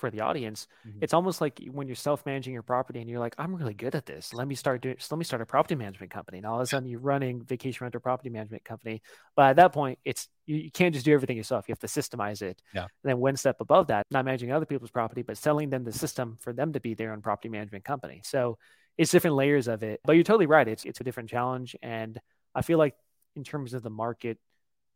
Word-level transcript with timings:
for 0.00 0.10
the 0.10 0.22
audience, 0.22 0.66
mm-hmm. 0.86 0.98
it's 1.02 1.14
almost 1.14 1.40
like 1.40 1.60
when 1.70 1.86
you're 1.86 1.94
self-managing 1.94 2.52
your 2.52 2.62
property 2.62 3.00
and 3.00 3.08
you're 3.08 3.20
like, 3.20 3.34
I'm 3.38 3.54
really 3.54 3.74
good 3.74 3.94
at 3.94 4.06
this. 4.06 4.34
Let 4.34 4.48
me 4.48 4.54
start 4.54 4.82
doing. 4.82 4.96
Let 5.10 5.18
me 5.18 5.24
start 5.24 5.42
a 5.42 5.46
property 5.46 5.76
management 5.76 6.10
company. 6.10 6.38
And 6.38 6.46
all 6.46 6.56
of 6.56 6.62
a 6.62 6.66
sudden, 6.66 6.88
you're 6.88 7.00
running 7.00 7.44
vacation 7.44 7.84
rental 7.84 8.00
property 8.00 8.30
management 8.30 8.64
company. 8.64 9.02
But 9.36 9.50
at 9.50 9.56
that 9.56 9.72
point, 9.72 9.98
it's 10.04 10.28
you, 10.46 10.56
you 10.56 10.70
can't 10.70 10.92
just 10.92 11.04
do 11.04 11.14
everything 11.14 11.36
yourself. 11.36 11.68
You 11.68 11.72
have 11.72 11.78
to 11.80 11.86
systemize 11.86 12.42
it. 12.42 12.60
Yeah. 12.74 12.82
And 12.82 12.90
then 13.04 13.18
one 13.18 13.36
step 13.36 13.60
above 13.60 13.88
that, 13.88 14.06
not 14.10 14.24
managing 14.24 14.50
other 14.50 14.66
people's 14.66 14.90
property, 14.90 15.22
but 15.22 15.38
selling 15.38 15.70
them 15.70 15.84
the 15.84 15.92
system 15.92 16.38
for 16.40 16.52
them 16.52 16.72
to 16.72 16.80
be 16.80 16.94
their 16.94 17.12
own 17.12 17.20
property 17.20 17.48
management 17.48 17.84
company. 17.84 18.22
So 18.24 18.58
it's 18.98 19.12
different 19.12 19.36
layers 19.36 19.68
of 19.68 19.82
it. 19.82 20.00
But 20.04 20.14
you're 20.14 20.24
totally 20.24 20.46
right. 20.46 20.66
It's 20.66 20.84
it's 20.84 21.00
a 21.00 21.04
different 21.04 21.30
challenge, 21.30 21.76
and 21.82 22.20
I 22.54 22.62
feel 22.62 22.78
like 22.78 22.94
in 23.36 23.44
terms 23.44 23.74
of 23.74 23.82
the 23.82 23.90
market, 23.90 24.38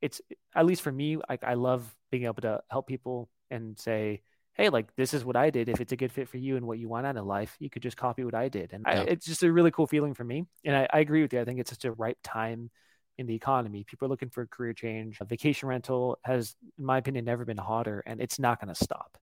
it's 0.03 0.21
at 0.55 0.67
least 0.67 0.83
for 0.83 0.93
me, 0.93 1.19
like 1.29 1.45
I 1.45 1.55
love 1.55 1.95
being 2.11 2.25
able 2.25 2.43
to 2.43 2.63
help 2.71 2.87
people 2.87 3.29
and 3.51 3.79
say 3.79 4.23
hey, 4.55 4.69
like 4.69 4.95
this 4.97 5.15
is 5.15 5.25
what 5.25 5.37
I 5.37 5.51
did. 5.51 5.69
If 5.69 5.81
it's 5.81 5.93
a 5.93 5.97
good 5.97 6.13
fit 6.13 6.29
for 6.29 6.39
you 6.39 6.57
and 6.57 6.67
what 6.67 6.79
you 6.79 6.89
want 6.89 7.07
out 7.07 7.17
of 7.17 7.27
life, 7.27 7.57
you 7.59 7.69
could 7.69 7.83
just 7.83 7.97
copy 7.97 8.25
what 8.25 8.35
I 8.35 8.49
did. 8.49 8.73
And 8.73 8.85
yeah. 8.87 9.01
I, 9.01 9.05
it's 9.05 9.27
just 9.27 9.43
a 9.43 9.53
really 9.53 9.71
cool 9.71 9.87
feeling 9.87 10.15
for 10.15 10.25
me. 10.25 10.47
And 10.65 10.77
I, 10.77 10.89
I, 10.93 11.01
agree 11.01 11.23
with 11.23 11.33
you. 11.33 11.41
I 11.41 11.45
think 11.45 11.61
it's 11.61 11.71
such 11.71 11.85
a 11.85 11.93
ripe 11.93 12.19
time 12.23 12.71
in 13.19 13.27
the 13.27 13.35
economy. 13.35 13.85
People 13.85 14.07
are 14.07 14.09
looking 14.09 14.31
for 14.31 14.43
a 14.43 14.47
career 14.47 14.73
change. 14.73 15.19
A 15.21 15.25
vacation 15.25 15.69
rental 15.69 16.19
has, 16.23 16.55
in 16.79 16.85
my 16.85 16.99
opinion, 16.99 17.25
never 17.25 17.45
been 17.45 17.57
hotter, 17.57 18.03
and 18.07 18.21
it's 18.21 18.39
not 18.39 18.61
going 18.61 18.73
to 18.73 18.75
stop. 18.75 19.19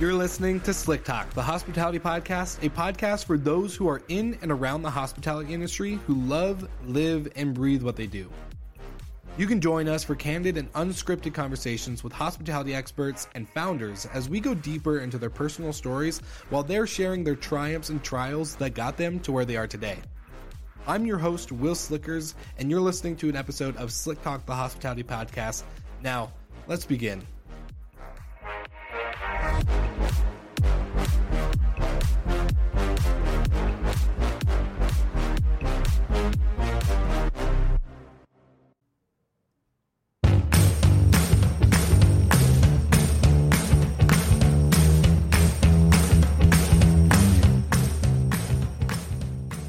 You're 0.00 0.14
listening 0.14 0.60
to 0.60 0.72
Slick 0.72 1.02
Talk, 1.02 1.28
the 1.30 1.42
hospitality 1.42 1.98
podcast, 1.98 2.64
a 2.64 2.70
podcast 2.70 3.24
for 3.24 3.36
those 3.36 3.74
who 3.74 3.88
are 3.88 4.00
in 4.08 4.38
and 4.42 4.52
around 4.52 4.82
the 4.82 4.90
hospitality 4.90 5.52
industry 5.52 5.98
who 6.06 6.14
love, 6.14 6.68
live, 6.86 7.26
and 7.34 7.52
breathe 7.52 7.82
what 7.82 7.96
they 7.96 8.06
do. 8.06 8.30
You 9.38 9.46
can 9.46 9.60
join 9.60 9.86
us 9.86 10.02
for 10.02 10.16
candid 10.16 10.56
and 10.56 10.72
unscripted 10.72 11.32
conversations 11.32 12.02
with 12.02 12.12
hospitality 12.12 12.74
experts 12.74 13.28
and 13.36 13.48
founders 13.48 14.04
as 14.06 14.28
we 14.28 14.40
go 14.40 14.52
deeper 14.52 14.98
into 14.98 15.16
their 15.16 15.30
personal 15.30 15.72
stories 15.72 16.18
while 16.50 16.64
they're 16.64 16.88
sharing 16.88 17.22
their 17.22 17.36
triumphs 17.36 17.88
and 17.88 18.02
trials 18.02 18.56
that 18.56 18.74
got 18.74 18.96
them 18.96 19.20
to 19.20 19.30
where 19.30 19.44
they 19.44 19.56
are 19.56 19.68
today. 19.68 19.98
I'm 20.88 21.06
your 21.06 21.18
host, 21.18 21.52
Will 21.52 21.76
Slickers, 21.76 22.34
and 22.58 22.68
you're 22.68 22.80
listening 22.80 23.14
to 23.18 23.28
an 23.28 23.36
episode 23.36 23.76
of 23.76 23.92
Slick 23.92 24.20
Talk, 24.24 24.44
the 24.44 24.56
Hospitality 24.56 25.04
Podcast. 25.04 25.62
Now, 26.02 26.32
let's 26.66 26.84
begin. 26.84 27.24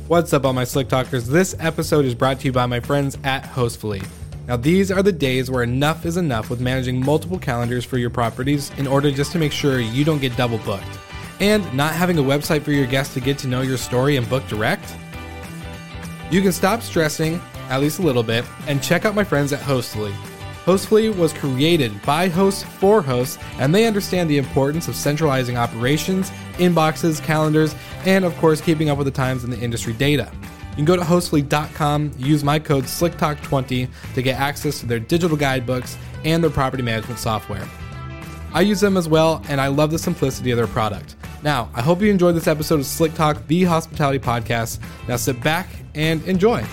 What's 0.10 0.34
up, 0.34 0.44
all 0.44 0.54
my 0.54 0.64
Slick 0.64 0.88
Talkers? 0.88 1.28
This 1.28 1.56
episode 1.60 2.04
is 2.04 2.16
brought 2.16 2.40
to 2.40 2.46
you 2.46 2.52
by 2.52 2.66
my 2.66 2.80
friends 2.80 3.16
at 3.24 3.44
Hostfully. 3.44 4.04
Now, 4.48 4.58
these 4.58 4.90
are 4.90 5.04
the 5.04 5.12
days 5.12 5.52
where 5.52 5.62
enough 5.62 6.04
is 6.04 6.18
enough 6.18 6.50
with 6.50 6.60
managing 6.60 7.06
multiple 7.06 7.38
calendars 7.38 7.86
for 7.86 8.00
your 8.00 8.10
properties 8.10 8.72
in 8.80 8.88
order 8.88 9.12
just 9.12 9.32
to 9.34 9.38
make 9.38 9.52
sure 9.52 9.80
you 9.80 10.04
don't 10.04 10.18
get 10.18 10.36
double 10.36 10.58
booked. 10.66 10.84
And 11.40 11.62
not 11.76 11.94
having 11.94 12.18
a 12.18 12.24
website 12.24 12.64
for 12.64 12.72
your 12.72 12.88
guests 12.88 13.14
to 13.14 13.20
get 13.20 13.38
to 13.38 13.48
know 13.48 13.62
your 13.62 13.78
story 13.78 14.18
and 14.18 14.28
book 14.28 14.48
direct? 14.48 14.96
You 16.32 16.42
can 16.42 16.54
stop 16.54 16.82
stressing, 16.82 17.40
at 17.70 17.80
least 17.80 18.00
a 18.00 18.02
little 18.02 18.24
bit, 18.24 18.46
and 18.66 18.82
check 18.82 19.06
out 19.06 19.14
my 19.14 19.24
friends 19.24 19.54
at 19.54 19.60
Hostfully. 19.60 20.16
Hostfully 20.66 21.16
was 21.16 21.34
created 21.34 22.02
by 22.04 22.28
hosts 22.28 22.64
for 22.64 23.02
hosts, 23.02 23.38
and 23.58 23.74
they 23.74 23.88
understand 23.88 24.30
the 24.30 24.38
importance 24.38 24.88
of 24.88 24.96
centralizing 24.96 25.58
operations, 25.58 26.32
inboxes, 26.58 27.24
calendars, 27.24 27.74
and 28.06 28.26
of 28.26 28.36
course, 28.38 28.62
keeping 28.62 28.90
up 28.90 28.98
with 28.98 29.06
the 29.06 29.12
times 29.12 29.44
and 29.44 29.52
the 29.52 29.60
industry 29.60 29.94
data. 29.94 30.32
You 30.72 30.76
can 30.76 30.86
go 30.86 30.96
to 30.96 31.02
hostfully.com, 31.02 32.12
use 32.18 32.44
my 32.44 32.60
code 32.60 32.86
SlickTalk20 32.86 33.90
to 34.14 34.22
get 34.22 34.40
access 34.40 34.80
to 34.80 34.86
their 34.86 35.00
digital 35.00 35.36
guidebooks 35.36 35.98
and 36.24 36.44
their 36.44 36.52
property 36.52 36.84
management 36.84 37.20
software. 37.20 37.68
I 38.54 38.62
use 38.62 38.80
them 38.80 38.98
as 38.98 39.08
well, 39.08 39.44
and 39.50 39.60
I 39.60 39.68
love 39.68 39.92
the 39.92 40.00
simplicity 40.00 40.52
of 40.52 40.58
their 40.58 40.68
product. 40.68 41.16
Now, 41.44 41.70
I 41.74 41.82
hope 41.82 42.02
you 42.02 42.10
enjoyed 42.10 42.36
this 42.36 42.48
episode 42.48 42.80
of 42.80 42.86
Slick 42.86 43.14
Talk, 43.14 43.46
the 43.48 43.64
hospitality 43.64 44.20
podcast. 44.20 44.80
Now 45.08 45.16
sit 45.16 45.42
back 45.42 45.68
and 45.96 46.24
enjoy. 46.26 46.66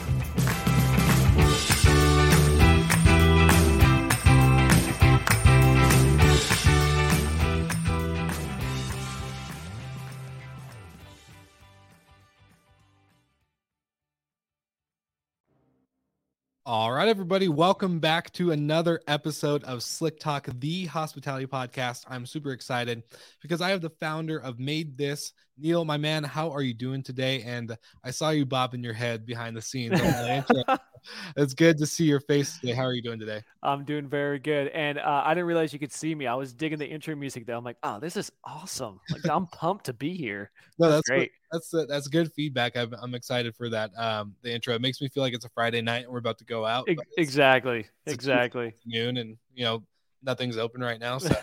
All 16.69 16.91
right, 16.91 17.07
everybody, 17.07 17.47
welcome 17.47 18.01
back 18.01 18.33
to 18.33 18.51
another 18.51 19.01
episode 19.07 19.63
of 19.63 19.85
Slick 19.85 20.19
Talk, 20.19 20.49
the 20.59 20.87
hospitality 20.87 21.47
podcast. 21.47 22.03
I'm 22.09 22.27
super 22.27 22.51
excited 22.51 23.05
because 23.41 23.61
I 23.61 23.71
have 23.71 23.83
the 23.83 23.91
founder 24.01 24.39
of 24.39 24.57
MaidThis, 24.57 25.31
Neil, 25.57 25.85
my 25.85 25.97
man. 25.97 26.25
How 26.25 26.51
are 26.51 26.63
you 26.63 26.75
doing 26.75 27.05
today? 27.05 27.43
And 27.43 27.79
I 28.03 28.11
saw 28.11 28.31
you 28.31 28.45
bobbing 28.47 28.83
your 28.83 28.95
head 28.95 29.25
behind 29.25 29.57
the 29.57 29.63
scenes. 29.63 30.01
it's 31.37 31.55
good 31.55 31.79
to 31.79 31.87
see 31.87 32.05
your 32.05 32.21
face 32.21 32.59
today. 32.59 32.73
How 32.73 32.83
are 32.83 32.93
you 32.93 33.03
doing 33.03 33.19
today? 33.19 33.43
I'm 33.63 33.85
doing 33.85 34.09
very 34.09 34.39
good. 34.39 34.69
And 34.69 34.99
uh, 34.99 35.23
I 35.25 35.35
didn't 35.35 35.47
realize 35.47 35.73
you 35.73 35.79
could 35.79 35.93
see 35.93 36.15
me. 36.15 36.27
I 36.27 36.35
was 36.35 36.53
digging 36.53 36.79
the 36.79 36.87
intro 36.87 37.15
music 37.17 37.47
though. 37.47 37.57
I'm 37.57 37.65
like, 37.65 37.79
oh, 37.83 37.99
this 38.01 38.17
is 38.17 38.31
awesome. 38.45 39.01
Like, 39.11 39.29
I'm 39.29 39.47
pumped 39.47 39.87
to 39.87 39.93
be 39.93 40.15
here. 40.15 40.51
No, 40.79 40.89
that's, 40.89 40.97
that's 40.97 41.09
great. 41.09 41.31
Good. 41.31 41.31
That's 41.53 41.89
that's 41.89 42.09
good 42.09 42.33
feedback. 42.33 42.77
I'm, 42.77 42.95
I'm 43.01 43.15
excited 43.15 43.55
for 43.55 43.69
that. 43.71 43.91
Um, 43.97 44.35
the 44.43 44.53
intro. 44.53 44.75
It 44.75 44.81
makes 44.81 45.01
me 45.01 45.09
feel 45.09 45.23
like 45.23 45.35
it's 45.35 45.45
a 45.45 45.51
Friday 45.51 45.81
night 45.81 46.05
and 46.05 46.13
we're 46.13 46.19
about 46.19 46.39
to 46.39 46.45
go 46.45 46.67
out. 46.67 46.89
Exactly. 47.17 47.87
It's 48.05 48.15
exactly. 48.15 48.75
Noon 48.85 49.17
and 49.17 49.37
you 49.55 49.65
know 49.65 49.83
nothing's 50.27 50.59
open 50.59 50.83
right 50.83 51.01
now. 51.01 51.19
So 51.19 51.35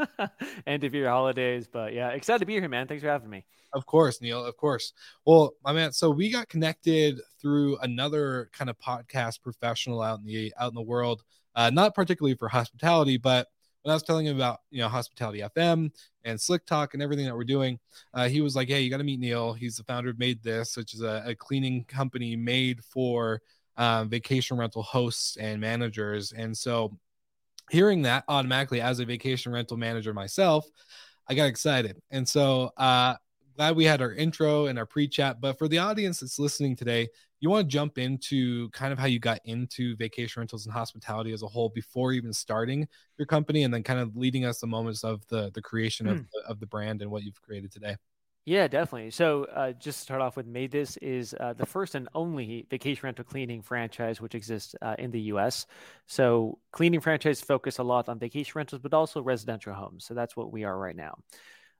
end 0.66 0.82
of 0.82 0.94
your 0.94 1.08
holidays, 1.08 1.68
but 1.70 1.92
yeah, 1.92 2.08
excited 2.08 2.40
to 2.40 2.46
be 2.46 2.54
here, 2.54 2.68
man. 2.68 2.88
Thanks 2.88 3.02
for 3.02 3.10
having 3.10 3.30
me. 3.30 3.44
Of 3.72 3.84
course, 3.84 4.20
Neil. 4.22 4.44
Of 4.44 4.56
course. 4.56 4.94
Well, 5.26 5.54
my 5.62 5.72
man. 5.72 5.92
So 5.92 6.10
we 6.10 6.30
got 6.30 6.48
connected 6.48 7.20
through 7.40 7.76
another 7.78 8.48
kind 8.52 8.70
of 8.70 8.78
podcast 8.78 9.42
professional 9.42 10.00
out 10.00 10.18
in 10.20 10.24
the 10.24 10.52
out 10.58 10.70
in 10.70 10.74
the 10.74 10.82
world. 10.82 11.22
Uh, 11.54 11.70
not 11.70 11.94
particularly 11.94 12.34
for 12.34 12.48
hospitality, 12.48 13.16
but 13.16 13.48
when 13.82 13.92
I 13.92 13.94
was 13.94 14.02
telling 14.02 14.26
him 14.26 14.36
about 14.36 14.60
you 14.70 14.80
know 14.80 14.88
hospitality 14.88 15.40
FM 15.40 15.90
and 16.24 16.40
Slick 16.40 16.66
Talk 16.66 16.94
and 16.94 17.02
everything 17.02 17.26
that 17.26 17.36
we're 17.36 17.44
doing, 17.44 17.78
uh, 18.14 18.28
he 18.28 18.40
was 18.40 18.56
like, 18.56 18.68
"Hey, 18.68 18.80
you 18.80 18.90
got 18.90 18.98
to 18.98 19.04
meet 19.04 19.20
Neil. 19.20 19.52
He's 19.52 19.76
the 19.76 19.84
founder 19.84 20.10
of 20.10 20.16
MaidThis, 20.16 20.76
which 20.76 20.94
is 20.94 21.02
a, 21.02 21.22
a 21.26 21.34
cleaning 21.34 21.84
company 21.84 22.34
made 22.34 22.82
for 22.82 23.42
um, 23.76 24.08
vacation 24.08 24.56
rental 24.56 24.82
hosts 24.82 25.36
and 25.36 25.60
managers." 25.60 26.32
And 26.32 26.56
so 26.56 26.98
hearing 27.70 28.02
that 28.02 28.24
automatically 28.28 28.80
as 28.80 29.00
a 29.00 29.04
vacation 29.04 29.52
rental 29.52 29.76
manager 29.76 30.14
myself, 30.14 30.66
I 31.28 31.34
got 31.34 31.46
excited. 31.46 32.00
And 32.10 32.28
so 32.28 32.72
uh 32.76 33.14
glad 33.56 33.74
we 33.74 33.84
had 33.84 34.02
our 34.02 34.12
intro 34.12 34.66
and 34.66 34.78
our 34.78 34.86
pre-chat. 34.86 35.40
But 35.40 35.58
for 35.58 35.66
the 35.66 35.78
audience 35.78 36.20
that's 36.20 36.38
listening 36.38 36.76
today, 36.76 37.08
you 37.40 37.50
want 37.50 37.66
to 37.66 37.72
jump 37.72 37.98
into 37.98 38.70
kind 38.70 38.92
of 38.92 38.98
how 38.98 39.06
you 39.06 39.18
got 39.18 39.40
into 39.44 39.96
vacation 39.96 40.40
rentals 40.40 40.66
and 40.66 40.72
hospitality 40.72 41.32
as 41.32 41.42
a 41.42 41.46
whole 41.46 41.70
before 41.70 42.12
even 42.12 42.32
starting 42.32 42.86
your 43.18 43.26
company 43.26 43.64
and 43.64 43.72
then 43.72 43.82
kind 43.82 44.00
of 44.00 44.16
leading 44.16 44.44
us 44.44 44.60
the 44.60 44.66
moments 44.66 45.04
of 45.04 45.26
the 45.28 45.50
the 45.54 45.62
creation 45.62 46.06
mm. 46.06 46.12
of, 46.12 46.18
hmm. 46.18 46.24
the, 46.32 46.50
of 46.50 46.60
the 46.60 46.66
brand 46.66 47.02
and 47.02 47.10
what 47.10 47.22
you've 47.22 47.40
created 47.42 47.72
today. 47.72 47.96
Yeah, 48.48 48.68
definitely. 48.68 49.10
So, 49.10 49.44
uh, 49.46 49.72
just 49.72 49.98
to 49.98 50.02
start 50.04 50.20
off 50.20 50.36
with, 50.36 50.46
MaidThis 50.46 50.98
is 51.02 51.34
uh, 51.40 51.52
the 51.54 51.66
first 51.66 51.96
and 51.96 52.08
only 52.14 52.64
vacation 52.70 53.00
rental 53.04 53.24
cleaning 53.24 53.60
franchise 53.60 54.20
which 54.20 54.36
exists 54.36 54.76
uh, 54.80 54.94
in 55.00 55.10
the 55.10 55.20
U.S. 55.32 55.66
So, 56.06 56.60
cleaning 56.70 57.00
franchise 57.00 57.40
focus 57.40 57.78
a 57.78 57.82
lot 57.82 58.08
on 58.08 58.20
vacation 58.20 58.52
rentals, 58.54 58.80
but 58.80 58.94
also 58.94 59.20
residential 59.20 59.74
homes. 59.74 60.04
So 60.04 60.14
that's 60.14 60.36
what 60.36 60.52
we 60.52 60.62
are 60.62 60.78
right 60.78 60.94
now. 60.94 61.18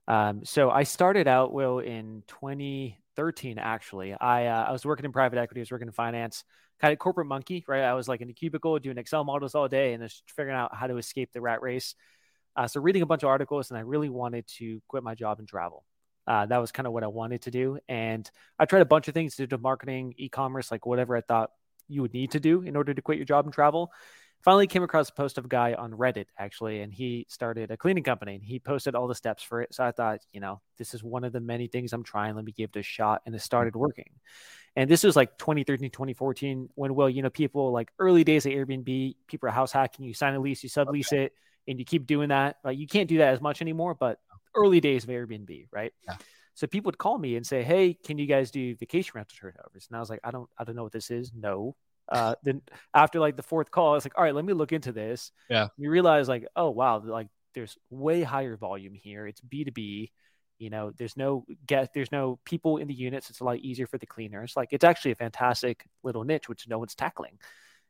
Um, 0.07 0.45
so 0.45 0.69
I 0.69 0.83
started 0.83 1.27
out, 1.27 1.53
Will, 1.53 1.79
in 1.79 2.23
2013, 2.27 3.59
actually. 3.59 4.13
I 4.13 4.47
uh, 4.47 4.65
I 4.69 4.71
was 4.73 4.85
working 4.85 5.05
in 5.05 5.13
private 5.13 5.39
equity, 5.39 5.61
I 5.61 5.63
was 5.63 5.71
working 5.71 5.87
in 5.87 5.93
finance, 5.93 6.43
kind 6.81 6.91
of 6.93 6.99
corporate 6.99 7.27
monkey, 7.27 7.63
right? 7.67 7.83
I 7.83 7.93
was 7.93 8.09
like 8.09 8.21
in 8.21 8.29
a 8.29 8.33
cubicle 8.33 8.79
doing 8.79 8.97
Excel 8.97 9.23
models 9.23 9.55
all 9.55 9.69
day 9.69 9.93
and 9.93 10.03
just 10.03 10.23
figuring 10.31 10.57
out 10.57 10.75
how 10.75 10.87
to 10.87 10.97
escape 10.97 11.31
the 11.33 11.41
rat 11.41 11.61
race. 11.61 11.95
Uh, 12.57 12.67
so 12.67 12.81
reading 12.81 13.03
a 13.03 13.05
bunch 13.05 13.23
of 13.23 13.29
articles, 13.29 13.71
and 13.71 13.77
I 13.77 13.81
really 13.81 14.09
wanted 14.09 14.47
to 14.59 14.81
quit 14.89 15.03
my 15.03 15.15
job 15.15 15.39
and 15.39 15.47
travel. 15.47 15.85
Uh, 16.27 16.45
that 16.45 16.57
was 16.57 16.71
kind 16.71 16.85
of 16.85 16.93
what 16.93 17.03
I 17.03 17.07
wanted 17.07 17.43
to 17.43 17.51
do, 17.51 17.79
and 17.87 18.29
I 18.59 18.65
tried 18.65 18.81
a 18.81 18.85
bunch 18.85 19.07
of 19.07 19.13
things, 19.13 19.35
did 19.35 19.57
marketing, 19.61 20.13
e-commerce, 20.17 20.71
like 20.71 20.85
whatever 20.85 21.15
I 21.15 21.21
thought 21.21 21.51
you 21.87 22.01
would 22.01 22.13
need 22.13 22.31
to 22.31 22.39
do 22.39 22.61
in 22.63 22.75
order 22.75 22.93
to 22.93 23.01
quit 23.01 23.17
your 23.17 23.25
job 23.25 23.45
and 23.45 23.53
travel 23.53 23.91
finally 24.43 24.67
came 24.67 24.83
across 24.83 25.09
a 25.09 25.13
post 25.13 25.37
of 25.37 25.45
a 25.45 25.47
guy 25.47 25.73
on 25.73 25.91
Reddit 25.91 26.27
actually, 26.37 26.81
and 26.81 26.93
he 26.93 27.25
started 27.29 27.71
a 27.71 27.77
cleaning 27.77 28.03
company 28.03 28.35
and 28.35 28.43
he 28.43 28.59
posted 28.59 28.95
all 28.95 29.07
the 29.07 29.15
steps 29.15 29.43
for 29.43 29.61
it. 29.61 29.73
So 29.73 29.83
I 29.83 29.91
thought, 29.91 30.19
you 30.31 30.39
know, 30.39 30.61
this 30.77 30.93
is 30.93 31.03
one 31.03 31.23
of 31.23 31.33
the 31.33 31.39
many 31.39 31.67
things 31.67 31.93
I'm 31.93 32.03
trying. 32.03 32.35
Let 32.35 32.45
me 32.45 32.51
give 32.51 32.69
it 32.73 32.79
a 32.79 32.83
shot. 32.83 33.21
And 33.25 33.35
it 33.35 33.41
started 33.41 33.75
working. 33.75 34.09
And 34.75 34.89
this 34.89 35.03
was 35.03 35.15
like 35.15 35.37
2013, 35.37 35.89
2014, 35.89 36.69
when, 36.75 36.93
well, 36.93 37.09
you 37.09 37.23
know, 37.23 37.29
people 37.29 37.71
like 37.71 37.91
early 37.99 38.23
days 38.23 38.45
of 38.45 38.51
Airbnb, 38.51 39.15
people 39.27 39.49
are 39.49 39.51
house 39.51 39.71
hacking, 39.71 40.05
you 40.05 40.13
sign 40.13 40.35
a 40.35 40.39
lease, 40.39 40.63
you 40.63 40.69
sublease 40.69 41.11
okay. 41.11 41.25
it, 41.25 41.33
and 41.67 41.79
you 41.79 41.85
keep 41.85 42.05
doing 42.05 42.29
that. 42.29 42.57
Like 42.63 42.77
you 42.77 42.87
can't 42.87 43.09
do 43.09 43.17
that 43.17 43.33
as 43.33 43.41
much 43.41 43.61
anymore, 43.61 43.95
but 43.95 44.19
early 44.57 44.81
days 44.81 45.03
of 45.03 45.09
Airbnb, 45.09 45.67
right? 45.71 45.93
Yeah. 46.07 46.15
So 46.55 46.65
people 46.67 46.89
would 46.89 46.97
call 46.97 47.17
me 47.17 47.35
and 47.35 47.45
say, 47.45 47.63
"Hey, 47.63 47.93
can 47.93 48.17
you 48.17 48.25
guys 48.25 48.49
do 48.51 48.75
vacation 48.75 49.11
rental 49.15 49.35
turnovers?" 49.39 49.87
And 49.89 49.95
I 49.95 49.99
was 49.99 50.09
like, 50.09 50.21
"I 50.23 50.31
don't, 50.31 50.49
I 50.57 50.63
don't 50.63 50.75
know 50.75 50.83
what 50.83 50.91
this 50.91 51.11
is. 51.11 51.31
No, 51.35 51.75
uh, 52.09 52.35
then 52.43 52.61
after 52.93 53.19
like 53.19 53.35
the 53.35 53.43
fourth 53.43 53.71
call, 53.71 53.95
it's 53.95 54.05
like, 54.05 54.17
all 54.17 54.23
right, 54.23 54.35
let 54.35 54.45
me 54.45 54.53
look 54.53 54.71
into 54.71 54.91
this. 54.91 55.31
Yeah. 55.49 55.67
You 55.77 55.89
realize 55.89 56.27
like, 56.27 56.47
oh 56.55 56.69
wow, 56.69 57.01
like 57.03 57.27
there's 57.53 57.77
way 57.89 58.23
higher 58.23 58.57
volume 58.57 58.93
here. 58.93 59.27
It's 59.27 59.41
B 59.41 59.63
two 59.63 59.71
B. 59.71 60.11
You 60.59 60.71
know, 60.71 60.91
there's 60.97 61.15
no 61.15 61.45
get, 61.67 61.93
there's 61.93 62.11
no 62.11 62.39
people 62.43 62.77
in 62.77 62.87
the 62.87 62.93
units. 62.93 63.29
It's 63.29 63.41
a 63.41 63.43
lot 63.43 63.57
easier 63.57 63.85
for 63.85 63.99
the 63.99 64.07
cleaners. 64.07 64.53
Like 64.55 64.69
it's 64.71 64.83
actually 64.83 65.11
a 65.11 65.15
fantastic 65.15 65.85
little 66.03 66.23
niche 66.23 66.49
which 66.49 66.67
no 66.67 66.79
one's 66.79 66.95
tackling. 66.95 67.37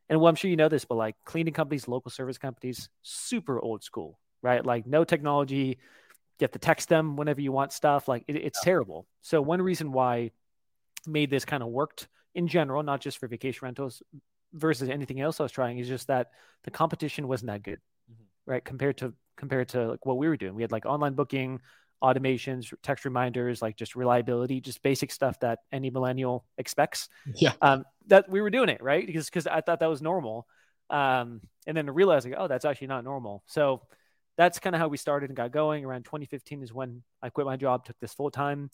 And 0.09 0.19
well, 0.19 0.29
I'm 0.29 0.35
sure 0.35 0.49
you 0.49 0.57
know 0.57 0.69
this, 0.69 0.85
but 0.85 0.95
like 0.95 1.15
cleaning 1.25 1.53
companies, 1.53 1.87
local 1.87 2.11
service 2.11 2.37
companies, 2.37 2.89
super 3.03 3.59
old 3.59 3.83
school, 3.83 4.19
right? 4.41 4.65
Like 4.65 4.85
no 4.85 5.03
technology. 5.03 5.79
You 6.39 6.45
have 6.45 6.51
to 6.51 6.59
text 6.59 6.89
them 6.89 7.15
whenever 7.15 7.41
you 7.41 7.51
want 7.51 7.73
stuff. 7.73 8.07
Like 8.07 8.23
it, 8.27 8.35
it's 8.35 8.59
yeah. 8.61 8.65
terrible. 8.65 9.07
So 9.21 9.41
one 9.41 9.61
reason 9.61 9.91
why 9.91 10.31
MaidThis 11.07 11.45
kind 11.45 11.63
of 11.63 11.69
worked 11.69 12.07
in 12.35 12.47
general, 12.47 12.83
not 12.83 13.01
just 13.01 13.17
for 13.17 13.27
vacation 13.27 13.65
rentals 13.65 14.03
versus 14.53 14.89
anything 14.89 15.19
else 15.19 15.39
I 15.39 15.43
was 15.43 15.51
trying, 15.51 15.79
is 15.79 15.87
just 15.87 16.07
that 16.07 16.31
the 16.63 16.71
competition 16.71 17.27
wasn't 17.27 17.47
that 17.47 17.63
good, 17.63 17.79
mm-hmm. 18.11 18.51
right? 18.51 18.63
Compared 18.63 18.97
to 18.97 19.13
compared 19.37 19.69
to 19.69 19.87
like 19.87 20.05
what 20.05 20.17
we 20.17 20.27
were 20.27 20.37
doing. 20.37 20.55
We 20.55 20.63
had 20.63 20.71
like 20.71 20.85
online 20.85 21.13
booking, 21.13 21.61
automations, 22.03 22.73
text 22.83 23.05
reminders, 23.05 23.61
like 23.61 23.75
just 23.75 23.95
reliability, 23.95 24.61
just 24.61 24.81
basic 24.81 25.11
stuff 25.11 25.39
that 25.39 25.59
any 25.71 25.89
millennial 25.89 26.45
expects. 26.57 27.09
Yeah. 27.35 27.53
Um, 27.61 27.85
that 28.07 28.29
we 28.29 28.41
were 28.41 28.49
doing 28.49 28.69
it, 28.69 28.81
right? 28.81 29.05
Because 29.05 29.25
because 29.25 29.47
I 29.47 29.61
thought 29.61 29.79
that 29.79 29.89
was 29.89 30.01
normal. 30.01 30.47
Um, 30.89 31.41
and 31.65 31.75
then 31.75 31.89
realizing, 31.89 32.33
oh, 32.37 32.47
that's 32.47 32.65
actually 32.65 32.87
not 32.87 33.03
normal. 33.03 33.43
So 33.47 33.81
that's 34.37 34.59
kind 34.59 34.75
of 34.75 34.79
how 34.79 34.87
we 34.87 34.97
started 34.97 35.29
and 35.29 35.37
got 35.37 35.51
going. 35.51 35.83
Around 35.83 36.05
2015 36.05 36.63
is 36.63 36.73
when 36.73 37.03
I 37.21 37.29
quit 37.29 37.47
my 37.47 37.57
job, 37.57 37.85
took 37.85 37.99
this 37.99 38.13
full 38.13 38.31
time. 38.31 38.69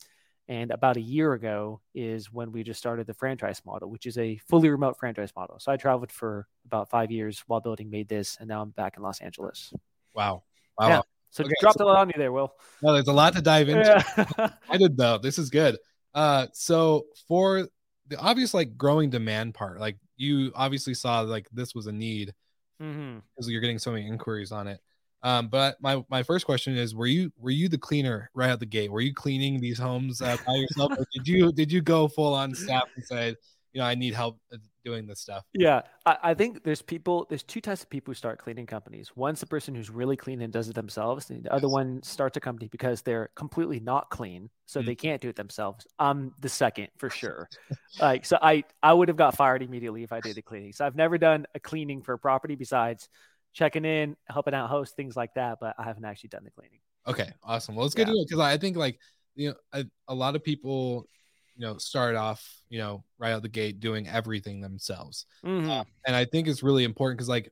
And 0.49 0.71
about 0.71 0.97
a 0.97 1.01
year 1.01 1.31
ago 1.33 1.79
is 1.95 2.31
when 2.31 2.51
we 2.51 2.63
just 2.63 2.77
started 2.77 3.07
the 3.07 3.13
franchise 3.13 3.61
model, 3.65 3.89
which 3.89 4.05
is 4.05 4.17
a 4.17 4.37
fully 4.49 4.69
remote 4.69 4.97
franchise 4.99 5.31
model. 5.35 5.57
So 5.59 5.71
I 5.71 5.77
traveled 5.77 6.11
for 6.11 6.47
about 6.65 6.89
five 6.89 7.11
years 7.11 7.41
while 7.47 7.61
building 7.61 7.89
MaidThis, 7.89 8.39
and 8.39 8.49
now 8.49 8.61
I'm 8.61 8.71
back 8.71 8.97
in 8.97 9.03
Los 9.03 9.21
Angeles. 9.21 9.73
Wow. 10.13 10.43
Wow. 10.77 10.87
Yeah. 10.89 11.01
So 11.29 11.45
okay, 11.45 11.53
dropped 11.61 11.79
so, 11.79 11.85
a 11.85 11.87
lot 11.87 11.97
on 11.97 12.09
you 12.09 12.15
there, 12.17 12.33
Will. 12.33 12.53
No, 12.81 12.93
there's 12.93 13.07
a 13.07 13.13
lot 13.13 13.33
to 13.35 13.41
dive 13.41 13.69
into. 13.69 14.05
Yeah. 14.27 14.49
I 14.69 14.77
did 14.77 14.97
though. 14.97 15.17
This 15.17 15.39
is 15.39 15.49
good. 15.49 15.77
Uh, 16.13 16.47
so 16.51 17.05
for 17.27 17.69
the 18.07 18.19
obvious 18.19 18.53
like 18.53 18.77
growing 18.77 19.09
demand 19.09 19.53
part, 19.53 19.79
like 19.79 19.97
you 20.17 20.51
obviously 20.55 20.93
saw 20.93 21.21
like 21.21 21.47
this 21.51 21.73
was 21.73 21.87
a 21.87 21.91
need 21.91 22.33
because 22.77 22.93
mm-hmm. 22.93 23.49
you're 23.49 23.61
getting 23.61 23.79
so 23.79 23.91
many 23.91 24.05
inquiries 24.05 24.51
on 24.51 24.67
it. 24.67 24.81
Um, 25.23 25.47
but 25.47 25.77
my 25.81 26.03
my 26.09 26.21
first 26.21 26.45
question 26.45 26.75
is: 26.77 26.93
Were 26.93 27.07
you 27.07 27.31
were 27.37 27.49
you 27.49 27.69
the 27.69 27.77
cleaner 27.77 28.29
right 28.33 28.49
out 28.49 28.59
the 28.59 28.65
gate? 28.65 28.91
Were 28.91 29.01
you 29.01 29.13
cleaning 29.13 29.59
these 29.61 29.79
homes 29.79 30.21
uh, 30.21 30.37
by 30.45 30.55
yourself, 30.55 30.91
or 30.97 31.05
did 31.13 31.27
you 31.27 31.51
did 31.51 31.71
you 31.71 31.81
go 31.81 32.07
full 32.07 32.33
on 32.33 32.53
staff 32.53 32.83
and 32.95 33.05
say, 33.05 33.35
you 33.73 33.81
know, 33.81 33.87
I 33.87 33.95
need 33.95 34.13
help 34.13 34.39
uh, 34.53 34.57
doing 34.85 35.07
this 35.07 35.19
stuff? 35.19 35.43
Yeah, 35.53 35.81
I, 36.05 36.17
I, 36.23 36.33
think 36.33 36.63
there's 36.63 36.81
people. 36.81 37.25
There's 37.27 37.41
two 37.41 37.59
types 37.59 37.81
of 37.81 37.89
people 37.89 38.11
who 38.11 38.15
start 38.15 38.37
cleaning 38.37 38.67
companies. 38.67 39.11
One's 39.15 39.39
the 39.39 39.47
person 39.47 39.73
who's 39.73 39.89
really 39.89 40.15
clean 40.15 40.41
and 40.41 40.53
does 40.53 40.69
it 40.69 40.75
themselves, 40.75 41.29
and 41.29 41.43
the 41.43 41.49
yes. 41.49 41.57
other 41.57 41.69
one 41.69 42.03
starts 42.03 42.37
a 42.37 42.39
company 42.39 42.67
because 42.67 43.01
they're 43.01 43.29
completely 43.35 43.79
not 43.79 44.09
clean, 44.09 44.49
so 44.65 44.79
mm-hmm. 44.79 44.87
they 44.87 44.95
can't 44.95 45.21
do 45.21 45.29
it 45.29 45.35
themselves. 45.35 45.87
I'm 45.97 46.33
the 46.39 46.49
second 46.49 46.89
for 46.97 47.09
sure. 47.09 47.49
like, 47.99 48.25
so 48.25 48.37
I 48.41 48.63
I 48.83 48.93
would 48.93 49.07
have 49.07 49.17
got 49.17 49.35
fired 49.35 49.63
immediately 49.63 50.03
if 50.03 50.13
I 50.13 50.19
did 50.19 50.35
the 50.35 50.41
cleaning. 50.41 50.73
So 50.73 50.85
I've 50.85 50.95
never 50.95 51.17
done 51.17 51.45
a 51.55 51.59
cleaning 51.59 52.01
for 52.03 52.13
a 52.13 52.19
property 52.19 52.55
besides 52.55 53.09
checking 53.53 53.85
in, 53.85 54.15
helping 54.29 54.53
out 54.53 54.69
hosts, 54.69 54.95
things 54.95 55.15
like 55.15 55.33
that. 55.35 55.57
But 55.61 55.75
I 55.77 55.83
haven't 55.83 56.05
actually 56.05 56.29
done 56.29 56.43
the 56.43 56.51
cleaning. 56.51 56.79
Okay, 57.07 57.31
awesome. 57.43 57.75
Well, 57.75 57.85
it's 57.85 57.95
good 57.95 58.07
yeah. 58.07 58.13
to 58.13 58.19
know 58.19 58.25
because 58.27 58.39
I 58.39 58.57
think 58.57 58.77
like 58.77 58.99
you 59.35 59.49
know 59.49 59.55
a, 59.71 59.85
a 60.07 60.13
lot 60.13 60.35
of 60.35 60.43
people 60.43 61.07
you 61.55 61.65
know 61.65 61.77
start 61.77 62.15
off 62.15 62.45
you 62.69 62.79
know 62.79 63.03
right 63.17 63.31
out 63.31 63.41
the 63.41 63.49
gate 63.49 63.79
doing 63.79 64.07
everything 64.07 64.61
themselves, 64.61 65.25
mm-hmm. 65.45 65.69
uh, 65.69 65.83
and 66.05 66.15
I 66.15 66.25
think 66.25 66.47
it's 66.47 66.63
really 66.63 66.83
important 66.83 67.17
because 67.17 67.29
like 67.29 67.51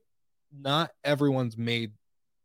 not 0.56 0.90
everyone's 1.04 1.56
made 1.56 1.92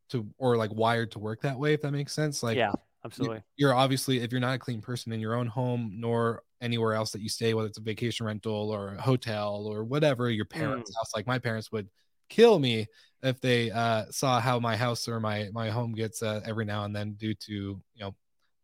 to 0.09 0.25
or 0.37 0.55
like 0.55 0.71
wired 0.73 1.11
to 1.11 1.19
work 1.19 1.41
that 1.41 1.59
way 1.59 1.73
if 1.73 1.81
that 1.81 1.91
makes 1.91 2.13
sense. 2.13 2.43
Like 2.43 2.57
yeah. 2.57 2.71
Absolutely. 3.05 3.41
You're 3.55 3.73
obviously, 3.73 4.19
if 4.19 4.33
you're 4.33 4.41
not 4.41 4.55
a 4.55 4.59
clean 4.59 4.81
person 4.81 5.13
in 5.13 5.21
your 5.21 5.33
own 5.33 5.47
home, 5.47 5.93
nor 5.95 6.43
anywhere 6.59 6.93
else 6.93 7.11
that 7.11 7.21
you 7.21 7.29
stay, 7.29 7.53
whether 7.53 7.67
it's 7.67 7.77
a 7.77 7.81
vacation 7.81 8.25
rental 8.25 8.69
or 8.69 8.95
a 8.95 9.01
hotel 9.01 9.65
or 9.65 9.85
whatever, 9.85 10.29
your 10.29 10.43
parents' 10.43 10.91
mm. 10.91 10.95
house, 10.97 11.11
like 11.15 11.25
my 11.25 11.39
parents 11.39 11.71
would 11.71 11.87
kill 12.27 12.59
me 12.59 12.87
if 13.23 13.41
they 13.41 13.71
uh, 13.71 14.05
saw 14.09 14.39
how 14.39 14.59
my 14.59 14.75
house 14.75 15.07
or 15.07 15.19
my 15.19 15.49
my 15.51 15.69
home 15.69 15.93
gets 15.93 16.21
uh, 16.21 16.41
every 16.45 16.65
now 16.65 16.83
and 16.83 16.95
then 16.95 17.13
due 17.13 17.33
to 17.33 17.53
you 17.53 17.81
know 17.99 18.15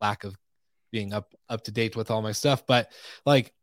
lack 0.02 0.24
of 0.24 0.36
being 0.92 1.14
up 1.14 1.34
up 1.50 1.64
to 1.64 1.72
date 1.72 1.96
with 1.96 2.12
all 2.12 2.22
my 2.22 2.32
stuff. 2.32 2.66
But 2.66 2.92
like 3.26 3.54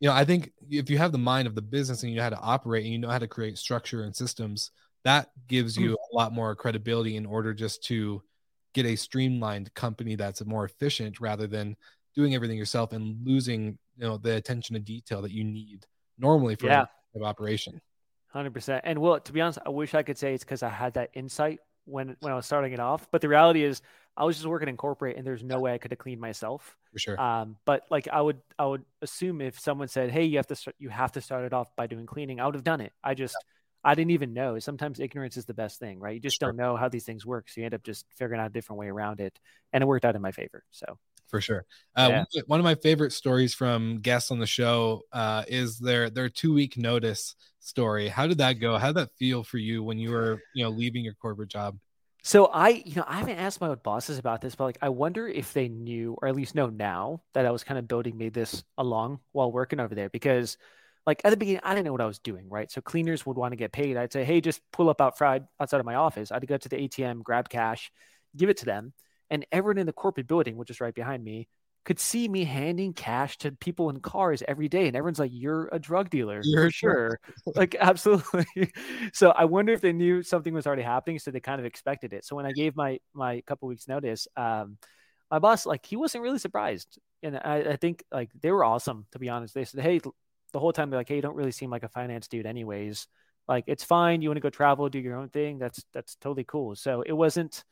you 0.00 0.08
know, 0.08 0.14
I 0.14 0.24
think 0.24 0.52
if 0.70 0.88
you 0.88 0.98
have 0.98 1.12
the 1.12 1.18
mind 1.18 1.46
of 1.46 1.54
the 1.54 1.62
business 1.62 2.02
and 2.02 2.10
you 2.10 2.16
know 2.16 2.22
how 2.22 2.30
to 2.30 2.40
operate 2.40 2.84
and 2.84 2.92
you 2.92 2.98
know 2.98 3.08
how 3.08 3.18
to 3.18 3.28
create 3.28 3.58
structure 3.58 4.02
and 4.02 4.16
systems, 4.16 4.70
that 5.04 5.30
gives 5.46 5.76
you 5.76 5.94
a 5.94 6.16
lot 6.16 6.32
more 6.32 6.54
credibility 6.54 7.16
in 7.16 7.26
order 7.26 7.52
just 7.52 7.84
to 7.84 8.22
get 8.72 8.86
a 8.86 8.96
streamlined 8.96 9.72
company 9.74 10.14
that's 10.14 10.44
more 10.44 10.64
efficient 10.64 11.20
rather 11.20 11.46
than 11.46 11.76
doing 12.14 12.34
everything 12.34 12.56
yourself 12.56 12.92
and 12.92 13.16
losing 13.26 13.78
you 13.96 14.06
know 14.06 14.16
the 14.16 14.36
attention 14.36 14.74
to 14.74 14.80
detail 14.80 15.22
that 15.22 15.32
you 15.32 15.44
need 15.44 15.86
normally 16.18 16.54
for 16.54 16.66
yeah. 16.66 16.84
operation. 17.22 17.80
Hundred 18.32 18.54
percent. 18.54 18.82
And 18.84 19.00
well, 19.00 19.18
to 19.18 19.32
be 19.32 19.40
honest, 19.40 19.58
I 19.64 19.70
wish 19.70 19.94
I 19.94 20.02
could 20.02 20.16
say 20.16 20.34
it's 20.34 20.44
because 20.44 20.62
I 20.62 20.68
had 20.68 20.94
that 20.94 21.10
insight 21.14 21.58
when 21.84 22.16
when 22.20 22.32
I 22.32 22.36
was 22.36 22.46
starting 22.46 22.72
it 22.72 22.80
off. 22.80 23.08
But 23.10 23.20
the 23.22 23.28
reality 23.28 23.64
is, 23.64 23.82
I 24.16 24.24
was 24.24 24.36
just 24.36 24.46
working 24.46 24.68
in 24.68 24.76
corporate, 24.76 25.16
and 25.16 25.26
there's 25.26 25.42
no 25.42 25.58
way 25.58 25.72
I 25.72 25.78
could 25.78 25.90
have 25.90 25.98
cleaned 25.98 26.20
myself. 26.20 26.76
For 26.92 26.98
sure. 26.98 27.20
Um, 27.20 27.56
but 27.64 27.82
like 27.90 28.06
I 28.06 28.20
would, 28.20 28.40
I 28.58 28.66
would 28.66 28.84
assume 29.02 29.40
if 29.40 29.58
someone 29.58 29.88
said, 29.88 30.10
"Hey, 30.10 30.24
you 30.24 30.36
have 30.36 30.46
to 30.48 30.56
start, 30.56 30.76
you 30.78 30.90
have 30.90 31.12
to 31.12 31.20
start 31.20 31.44
it 31.44 31.52
off 31.52 31.74
by 31.74 31.86
doing 31.86 32.06
cleaning," 32.06 32.40
I 32.40 32.46
would 32.46 32.54
have 32.54 32.64
done 32.64 32.80
it. 32.80 32.92
I 33.02 33.14
just, 33.14 33.34
yeah. 33.34 33.90
I 33.90 33.94
didn't 33.94 34.12
even 34.12 34.32
know. 34.32 34.58
Sometimes 34.58 35.00
ignorance 35.00 35.36
is 35.36 35.46
the 35.46 35.54
best 35.54 35.80
thing, 35.80 35.98
right? 35.98 36.14
You 36.14 36.20
just 36.20 36.38
sure. 36.38 36.48
don't 36.48 36.56
know 36.56 36.76
how 36.76 36.88
these 36.88 37.04
things 37.04 37.26
work, 37.26 37.48
so 37.48 37.60
you 37.60 37.64
end 37.64 37.74
up 37.74 37.82
just 37.82 38.04
figuring 38.16 38.40
out 38.40 38.46
a 38.46 38.52
different 38.52 38.78
way 38.78 38.88
around 38.88 39.20
it, 39.20 39.38
and 39.72 39.82
it 39.82 39.86
worked 39.86 40.04
out 40.04 40.14
in 40.16 40.22
my 40.22 40.32
favor. 40.32 40.62
So 40.70 40.98
for 41.30 41.40
sure. 41.40 41.64
Uh, 41.96 42.24
yeah. 42.32 42.42
One 42.46 42.60
of 42.60 42.64
my 42.64 42.74
favorite 42.74 43.12
stories 43.12 43.54
from 43.54 44.00
guests 44.00 44.30
on 44.30 44.38
the 44.38 44.46
show 44.46 45.02
uh, 45.12 45.44
is 45.48 45.78
their 45.78 46.10
their 46.10 46.28
two 46.28 46.52
week 46.52 46.76
notice 46.76 47.36
story. 47.60 48.08
How 48.08 48.26
did 48.26 48.38
that 48.38 48.54
go? 48.54 48.76
How 48.76 48.88
did 48.88 48.96
that 48.96 49.14
feel 49.16 49.44
for 49.44 49.58
you 49.58 49.82
when 49.82 49.98
you 49.98 50.10
were 50.10 50.42
you 50.54 50.64
know 50.64 50.70
leaving 50.70 51.04
your 51.04 51.14
corporate 51.14 51.48
job? 51.48 51.78
So 52.22 52.46
I, 52.46 52.82
you 52.84 52.96
know, 52.96 53.04
I 53.06 53.16
haven't 53.16 53.38
asked 53.38 53.62
my 53.62 53.68
old 53.68 53.82
bosses 53.82 54.18
about 54.18 54.42
this, 54.42 54.54
but 54.54 54.64
like 54.64 54.78
I 54.82 54.90
wonder 54.90 55.26
if 55.26 55.54
they 55.54 55.68
knew 55.68 56.18
or 56.20 56.28
at 56.28 56.36
least 56.36 56.54
know 56.54 56.68
now 56.68 57.22
that 57.32 57.46
I 57.46 57.50
was 57.50 57.64
kind 57.64 57.78
of 57.78 57.88
building 57.88 58.16
me 58.18 58.28
this 58.28 58.62
along 58.76 59.20
while 59.32 59.50
working 59.50 59.80
over 59.80 59.94
there 59.94 60.10
because 60.10 60.58
like 61.06 61.22
at 61.24 61.30
the 61.30 61.36
beginning 61.38 61.62
I 61.64 61.74
didn't 61.74 61.86
know 61.86 61.92
what 61.92 62.02
I 62.02 62.06
was 62.06 62.18
doing, 62.18 62.48
right? 62.50 62.70
So 62.70 62.82
cleaners 62.82 63.24
would 63.24 63.38
want 63.38 63.52
to 63.52 63.56
get 63.56 63.72
paid. 63.72 63.96
I'd 63.96 64.12
say, 64.12 64.24
"Hey, 64.24 64.40
just 64.42 64.60
pull 64.70 64.90
up 64.90 65.00
outside 65.00 65.46
outside 65.58 65.80
of 65.80 65.86
my 65.86 65.94
office." 65.94 66.30
I'd 66.30 66.46
go 66.46 66.58
to 66.58 66.68
the 66.68 66.76
ATM, 66.76 67.22
grab 67.22 67.48
cash, 67.48 67.90
give 68.36 68.50
it 68.50 68.58
to 68.58 68.66
them 68.66 68.92
and 69.30 69.46
everyone 69.52 69.78
in 69.78 69.86
the 69.86 69.92
corporate 69.92 70.26
building, 70.26 70.56
which 70.56 70.70
is 70.70 70.80
right 70.80 70.94
behind 70.94 71.24
me, 71.24 71.48
could 71.84 71.98
see 71.98 72.28
me 72.28 72.44
handing 72.44 72.92
cash 72.92 73.38
to 73.38 73.52
people 73.52 73.88
in 73.88 74.00
cars 74.00 74.42
every 74.46 74.68
day. 74.68 74.86
And 74.86 74.96
everyone's 74.96 75.18
like, 75.18 75.30
You're 75.32 75.68
a 75.72 75.78
drug 75.78 76.10
dealer 76.10 76.42
You're 76.44 76.66
for 76.66 76.70
sure. 76.70 77.20
like, 77.54 77.74
absolutely. 77.80 78.70
so 79.12 79.30
I 79.30 79.46
wonder 79.46 79.72
if 79.72 79.80
they 79.80 79.92
knew 79.92 80.22
something 80.22 80.52
was 80.52 80.66
already 80.66 80.82
happening. 80.82 81.18
So 81.18 81.30
they 81.30 81.40
kind 81.40 81.58
of 81.58 81.64
expected 81.64 82.12
it. 82.12 82.24
So 82.24 82.36
when 82.36 82.46
I 82.46 82.52
gave 82.52 82.76
my 82.76 82.98
my 83.14 83.40
couple 83.42 83.68
weeks 83.68 83.88
notice, 83.88 84.28
um, 84.36 84.76
my 85.30 85.38
boss, 85.38 85.64
like, 85.64 85.86
he 85.86 85.96
wasn't 85.96 86.22
really 86.22 86.38
surprised. 86.38 86.98
And 87.22 87.36
I, 87.36 87.58
I 87.70 87.76
think 87.76 88.04
like 88.12 88.30
they 88.40 88.50
were 88.50 88.64
awesome, 88.64 89.06
to 89.12 89.18
be 89.18 89.28
honest. 89.28 89.54
They 89.54 89.64
said, 89.64 89.80
Hey, 89.80 90.00
the 90.52 90.58
whole 90.58 90.72
time 90.72 90.90
they're 90.90 91.00
like, 91.00 91.08
Hey, 91.08 91.16
you 91.16 91.22
don't 91.22 91.36
really 91.36 91.52
seem 91.52 91.70
like 91.70 91.82
a 91.84 91.88
finance 91.88 92.28
dude 92.28 92.46
anyways. 92.46 93.06
Like 93.48 93.64
it's 93.66 93.84
fine. 93.84 94.22
You 94.22 94.28
want 94.28 94.36
to 94.36 94.42
go 94.42 94.50
travel, 94.50 94.88
do 94.88 94.98
your 94.98 95.16
own 95.16 95.28
thing. 95.28 95.58
That's 95.58 95.84
that's 95.92 96.14
totally 96.16 96.44
cool. 96.44 96.76
So 96.76 97.02
it 97.02 97.12
wasn't 97.12 97.64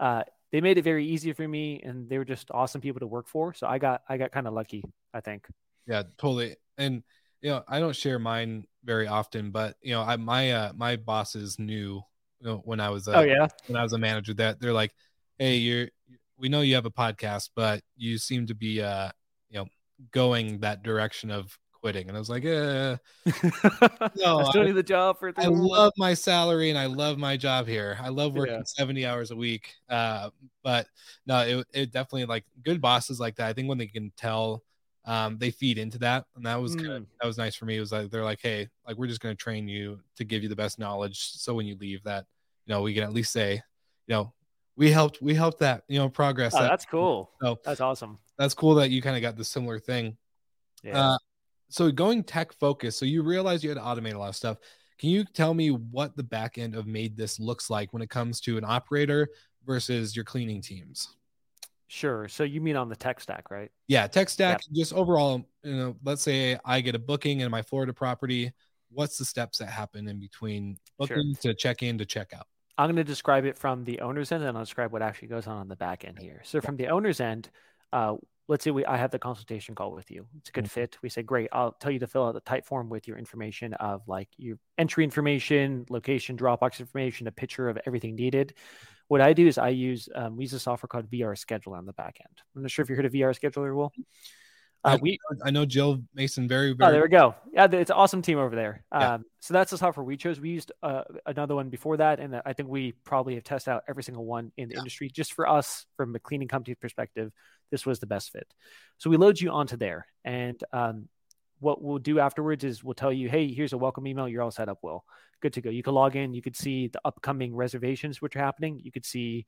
uh 0.00 0.22
they 0.52 0.60
made 0.60 0.78
it 0.78 0.82
very 0.82 1.06
easy 1.06 1.32
for 1.32 1.48
me, 1.48 1.80
and 1.82 2.08
they 2.08 2.18
were 2.18 2.24
just 2.24 2.50
awesome 2.50 2.80
people 2.80 3.00
to 3.00 3.06
work 3.06 3.26
for. 3.26 3.54
So 3.54 3.66
I 3.66 3.78
got 3.78 4.02
I 4.08 4.18
got 4.18 4.30
kind 4.30 4.46
of 4.46 4.52
lucky, 4.52 4.84
I 5.12 5.20
think. 5.20 5.48
Yeah, 5.86 6.02
totally. 6.18 6.56
And 6.78 7.02
you 7.40 7.50
know, 7.50 7.64
I 7.66 7.80
don't 7.80 7.96
share 7.96 8.18
mine 8.18 8.66
very 8.84 9.08
often, 9.08 9.50
but 9.50 9.76
you 9.82 9.92
know, 9.92 10.02
I 10.02 10.16
my 10.16 10.52
uh 10.52 10.72
my 10.76 10.96
bosses 10.96 11.58
knew 11.58 12.02
you 12.40 12.46
know 12.46 12.62
when 12.64 12.80
I 12.80 12.90
was 12.90 13.08
a, 13.08 13.16
oh 13.16 13.22
yeah 13.22 13.48
when 13.66 13.76
I 13.76 13.82
was 13.82 13.94
a 13.94 13.98
manager 13.98 14.34
that 14.34 14.60
they're 14.60 14.72
like, 14.72 14.92
hey, 15.38 15.56
you're 15.56 15.88
we 16.36 16.48
know 16.48 16.60
you 16.60 16.74
have 16.74 16.86
a 16.86 16.90
podcast, 16.90 17.50
but 17.56 17.80
you 17.96 18.18
seem 18.18 18.46
to 18.46 18.54
be 18.54 18.82
uh 18.82 19.10
you 19.48 19.58
know 19.58 19.66
going 20.10 20.58
that 20.60 20.82
direction 20.82 21.30
of 21.30 21.58
quitting. 21.82 22.08
And 22.08 22.16
I 22.16 22.20
was 22.20 22.30
like, 22.30 22.44
eh, 22.44 22.96
no, 24.16 24.38
I 24.38 24.44
still 24.48 24.64
need 24.64 24.72
the 24.72 24.82
job 24.82 25.18
for. 25.18 25.32
I 25.36 25.46
love 25.46 25.92
my 25.98 26.14
salary 26.14 26.70
and 26.70 26.78
I 26.78 26.86
love 26.86 27.18
my 27.18 27.36
job 27.36 27.66
here. 27.66 27.98
I 28.00 28.08
love 28.08 28.34
working 28.34 28.54
yeah. 28.54 28.62
70 28.64 29.04
hours 29.04 29.30
a 29.32 29.36
week. 29.36 29.74
Uh, 29.88 30.30
but 30.62 30.86
no, 31.26 31.40
it, 31.40 31.66
it 31.74 31.92
definitely 31.92 32.26
like 32.26 32.44
good 32.62 32.80
bosses 32.80 33.18
like 33.18 33.36
that. 33.36 33.48
I 33.48 33.52
think 33.52 33.68
when 33.68 33.78
they 33.78 33.88
can 33.88 34.12
tell, 34.16 34.62
um, 35.04 35.36
they 35.38 35.50
feed 35.50 35.78
into 35.78 35.98
that. 35.98 36.26
And 36.36 36.46
that 36.46 36.62
was 36.62 36.76
mm. 36.76 36.78
kind 36.78 36.92
of, 36.92 37.06
that 37.20 37.26
was 37.26 37.36
nice 37.36 37.56
for 37.56 37.64
me. 37.64 37.76
It 37.76 37.80
was 37.80 37.90
like, 37.92 38.10
they're 38.10 38.24
like, 38.24 38.40
Hey, 38.40 38.68
like, 38.86 38.96
we're 38.96 39.08
just 39.08 39.20
going 39.20 39.36
to 39.36 39.42
train 39.42 39.68
you 39.68 39.98
to 40.16 40.24
give 40.24 40.42
you 40.42 40.48
the 40.48 40.56
best 40.56 40.78
knowledge. 40.78 41.18
So 41.18 41.54
when 41.54 41.66
you 41.66 41.76
leave 41.76 42.04
that, 42.04 42.26
you 42.66 42.74
know, 42.74 42.82
we 42.82 42.94
can 42.94 43.02
at 43.02 43.12
least 43.12 43.32
say, 43.32 43.60
you 44.06 44.14
know, 44.14 44.32
we 44.76 44.92
helped, 44.92 45.20
we 45.20 45.34
helped 45.34 45.58
that, 45.58 45.82
you 45.88 45.98
know, 45.98 46.08
progress. 46.08 46.54
Oh, 46.54 46.62
that. 46.62 46.68
that's 46.68 46.84
cool. 46.84 47.32
So 47.42 47.58
that's 47.64 47.80
awesome. 47.80 48.18
That's 48.38 48.54
cool 48.54 48.76
that 48.76 48.90
you 48.90 49.02
kind 49.02 49.16
of 49.16 49.22
got 49.22 49.36
the 49.36 49.44
similar 49.44 49.80
thing. 49.80 50.16
Yeah. 50.84 51.10
Uh, 51.10 51.18
so 51.72 51.90
going 51.90 52.22
tech 52.22 52.52
focused, 52.52 52.98
so 52.98 53.04
you 53.04 53.22
realize 53.22 53.64
you 53.64 53.70
had 53.70 53.78
to 53.78 53.84
automate 53.84 54.14
a 54.14 54.18
lot 54.18 54.28
of 54.28 54.36
stuff. 54.36 54.58
Can 54.98 55.10
you 55.10 55.24
tell 55.24 55.54
me 55.54 55.70
what 55.70 56.16
the 56.16 56.22
back 56.22 56.58
end 56.58 56.74
of 56.74 56.86
MaidThis 56.86 57.40
looks 57.40 57.70
like 57.70 57.92
when 57.92 58.02
it 58.02 58.10
comes 58.10 58.40
to 58.42 58.58
an 58.58 58.64
operator 58.64 59.28
versus 59.66 60.14
your 60.14 60.24
cleaning 60.24 60.60
teams? 60.60 61.16
Sure. 61.88 62.28
So 62.28 62.44
you 62.44 62.60
mean 62.60 62.76
on 62.76 62.88
the 62.88 62.96
tech 62.96 63.20
stack, 63.20 63.50
right? 63.50 63.70
Yeah, 63.88 64.06
tech 64.06 64.28
stack. 64.28 64.60
Yep. 64.68 64.76
Just 64.76 64.92
overall, 64.94 65.44
you 65.62 65.74
know, 65.74 65.96
let's 66.04 66.22
say 66.22 66.58
I 66.64 66.80
get 66.80 66.94
a 66.94 66.98
booking 66.98 67.40
in 67.40 67.50
my 67.50 67.62
Florida 67.62 67.92
property. 67.92 68.52
What's 68.90 69.18
the 69.18 69.24
steps 69.24 69.58
that 69.58 69.66
happen 69.66 70.08
in 70.08 70.20
between 70.20 70.78
booking 70.98 71.34
sure. 71.42 71.52
to 71.52 71.54
check 71.54 71.82
in 71.82 71.98
to 71.98 72.06
check 72.06 72.32
out? 72.34 72.46
I'm 72.78 72.86
going 72.86 72.96
to 72.96 73.04
describe 73.04 73.44
it 73.44 73.58
from 73.58 73.84
the 73.84 74.00
owner's 74.00 74.32
end, 74.32 74.42
and 74.42 74.56
I'll 74.56 74.64
describe 74.64 74.92
what 74.92 75.02
actually 75.02 75.28
goes 75.28 75.46
on 75.46 75.56
on 75.58 75.68
the 75.68 75.76
back 75.76 76.04
end 76.04 76.18
here. 76.18 76.40
So 76.44 76.60
from 76.60 76.76
the 76.76 76.88
owner's 76.88 77.20
end, 77.20 77.50
uh, 77.92 78.16
let's 78.48 78.64
say 78.64 78.70
we 78.70 78.84
I 78.84 78.96
have 78.96 79.10
the 79.10 79.18
consultation 79.18 79.74
call 79.74 79.92
with 79.92 80.10
you. 80.10 80.26
It's 80.38 80.48
a 80.48 80.52
good 80.52 80.64
mm-hmm. 80.64 80.80
fit. 80.80 80.98
We 81.02 81.08
say, 81.08 81.22
great. 81.22 81.48
I'll 81.52 81.72
tell 81.72 81.90
you 81.90 81.98
to 82.00 82.06
fill 82.06 82.26
out 82.26 82.34
the 82.34 82.40
Typeform 82.40 82.88
with 82.88 83.06
your 83.06 83.18
information 83.18 83.74
of 83.74 84.02
like 84.06 84.28
your 84.36 84.58
entry 84.78 85.04
information, 85.04 85.86
location, 85.88 86.36
Dropbox 86.36 86.80
information, 86.80 87.26
a 87.26 87.32
picture 87.32 87.68
of 87.68 87.78
everything 87.86 88.14
needed. 88.14 88.54
What 89.08 89.20
I 89.20 89.32
do 89.32 89.46
is 89.46 89.58
I 89.58 89.68
use 89.68 90.08
um, 90.14 90.36
we 90.36 90.44
use 90.44 90.52
a 90.52 90.60
software 90.60 90.88
called 90.88 91.10
VR 91.10 91.36
Scheduler 91.36 91.76
on 91.76 91.86
the 91.86 91.92
back 91.92 92.18
end. 92.20 92.42
I'm 92.56 92.62
not 92.62 92.70
sure 92.70 92.82
if 92.82 92.90
you 92.90 92.96
heard 92.96 93.06
of 93.06 93.12
VR 93.12 93.38
Scheduler, 93.38 93.74
Will. 93.74 93.92
Uh, 94.84 94.88
I, 94.88 94.96
we 94.96 95.18
I 95.44 95.50
know 95.50 95.64
Jill 95.64 96.02
Mason 96.14 96.48
very 96.48 96.72
very. 96.72 96.88
Oh, 96.88 96.92
there 96.92 97.02
we 97.02 97.08
go. 97.08 97.34
Yeah, 97.52 97.68
it's 97.70 97.90
an 97.90 97.96
awesome 97.96 98.20
team 98.20 98.38
over 98.38 98.56
there. 98.56 98.84
Yeah. 98.92 99.14
Um, 99.14 99.24
so 99.40 99.54
that's 99.54 99.70
the 99.70 99.78
software 99.78 100.04
we 100.04 100.16
chose. 100.16 100.40
We 100.40 100.50
used 100.50 100.72
uh, 100.82 101.02
another 101.24 101.54
one 101.54 101.68
before 101.68 101.98
that, 101.98 102.18
and 102.18 102.40
I 102.44 102.52
think 102.52 102.68
we 102.68 102.92
probably 103.04 103.34
have 103.36 103.44
tested 103.44 103.72
out 103.72 103.84
every 103.88 104.02
single 104.02 104.24
one 104.24 104.50
in 104.56 104.68
the 104.68 104.74
yeah. 104.74 104.80
industry. 104.80 105.08
Just 105.08 105.34
for 105.34 105.48
us, 105.48 105.86
from 105.96 106.14
a 106.16 106.18
cleaning 106.18 106.48
company 106.48 106.74
perspective, 106.74 107.32
this 107.70 107.86
was 107.86 108.00
the 108.00 108.06
best 108.06 108.30
fit. 108.30 108.46
So 108.98 109.10
we 109.10 109.16
load 109.16 109.40
you 109.40 109.50
onto 109.50 109.76
there. 109.76 110.06
And 110.24 110.62
um, 110.72 111.08
what 111.60 111.82
we'll 111.82 111.98
do 111.98 112.18
afterwards 112.18 112.64
is 112.64 112.84
we'll 112.84 112.94
tell 112.94 113.12
you, 113.12 113.28
hey, 113.28 113.52
here's 113.52 113.72
a 113.72 113.78
welcome 113.78 114.06
email. 114.06 114.28
You're 114.28 114.42
all 114.42 114.50
set 114.50 114.68
up, 114.68 114.78
Will. 114.82 115.04
Good 115.40 115.54
to 115.54 115.60
go. 115.60 115.70
You 115.70 115.82
can 115.82 115.94
log 115.94 116.14
in. 116.16 116.34
You 116.34 116.42
could 116.42 116.56
see 116.56 116.88
the 116.88 117.00
upcoming 117.04 117.54
reservations 117.54 118.20
which 118.20 118.36
are 118.36 118.40
happening. 118.40 118.80
You 118.82 118.92
could 118.92 119.06
see, 119.06 119.46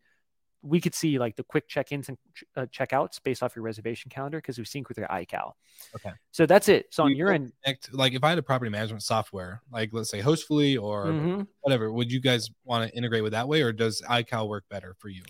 we 0.64 0.80
could 0.80 0.94
see 0.94 1.18
like 1.18 1.36
the 1.36 1.44
quick 1.44 1.68
check-ins 1.68 2.08
and 2.08 2.18
uh, 2.56 2.66
checkouts 2.66 3.22
based 3.22 3.42
off 3.42 3.54
your 3.54 3.62
reservation 3.62 4.10
calendar 4.10 4.38
because 4.38 4.58
we 4.58 4.64
sync 4.64 4.88
with 4.88 4.96
your 4.96 5.06
iCal. 5.08 5.52
Okay. 5.94 6.10
So 6.30 6.46
that's 6.46 6.68
it. 6.68 6.86
So 6.90 7.04
on 7.04 7.14
your 7.14 7.30
end, 7.30 7.52
connect, 7.62 7.92
like 7.92 8.14
if 8.14 8.24
I 8.24 8.30
had 8.30 8.38
a 8.38 8.42
property 8.42 8.70
management 8.70 9.02
software, 9.02 9.62
like 9.70 9.90
let's 9.92 10.10
say 10.10 10.20
Hostfully 10.20 10.80
or 10.80 11.06
mm-hmm. 11.06 11.42
whatever, 11.60 11.92
would 11.92 12.10
you 12.10 12.20
guys 12.20 12.48
want 12.64 12.88
to 12.88 12.96
integrate 12.96 13.22
with 13.22 13.32
that 13.32 13.46
way, 13.46 13.62
or 13.62 13.72
does 13.72 14.02
iCal 14.08 14.48
work 14.48 14.64
better 14.70 14.94
for 14.98 15.08
you? 15.08 15.22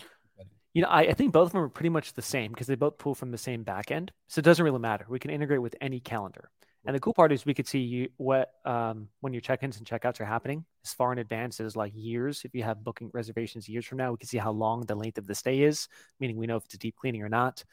You 0.72 0.82
know, 0.82 0.88
I, 0.88 1.02
I 1.02 1.12
think 1.14 1.32
both 1.32 1.46
of 1.46 1.52
them 1.52 1.62
are 1.62 1.68
pretty 1.68 1.88
much 1.88 2.14
the 2.14 2.22
same 2.22 2.50
because 2.50 2.66
they 2.66 2.74
both 2.74 2.98
pull 2.98 3.14
from 3.14 3.30
the 3.30 3.38
same 3.38 3.64
backend. 3.64 4.10
So 4.26 4.40
it 4.40 4.44
doesn't 4.44 4.64
really 4.64 4.80
matter. 4.80 5.06
We 5.08 5.20
can 5.20 5.30
integrate 5.30 5.62
with 5.62 5.76
any 5.80 6.00
calendar. 6.00 6.50
And 6.86 6.94
the 6.94 7.00
cool 7.00 7.14
part 7.14 7.32
is 7.32 7.46
we 7.46 7.54
could 7.54 7.66
see 7.66 7.80
you, 7.80 8.08
what 8.16 8.52
um, 8.64 9.08
when 9.20 9.32
your 9.32 9.40
check-ins 9.40 9.78
and 9.78 9.86
checkouts 9.86 10.20
are 10.20 10.26
happening 10.26 10.64
as 10.84 10.92
far 10.92 11.12
in 11.12 11.18
advance 11.18 11.60
as 11.60 11.76
like 11.76 11.92
years. 11.94 12.42
If 12.44 12.54
you 12.54 12.62
have 12.62 12.84
booking 12.84 13.10
reservations 13.14 13.68
years 13.68 13.86
from 13.86 13.98
now, 13.98 14.10
we 14.10 14.18
can 14.18 14.28
see 14.28 14.38
how 14.38 14.50
long 14.50 14.84
the 14.84 14.94
length 14.94 15.18
of 15.18 15.26
the 15.26 15.34
stay 15.34 15.62
is, 15.62 15.88
meaning 16.20 16.36
we 16.36 16.46
know 16.46 16.56
if 16.56 16.64
it's 16.66 16.74
a 16.74 16.78
deep 16.78 16.96
cleaning 16.96 17.22
or 17.22 17.28
not. 17.28 17.64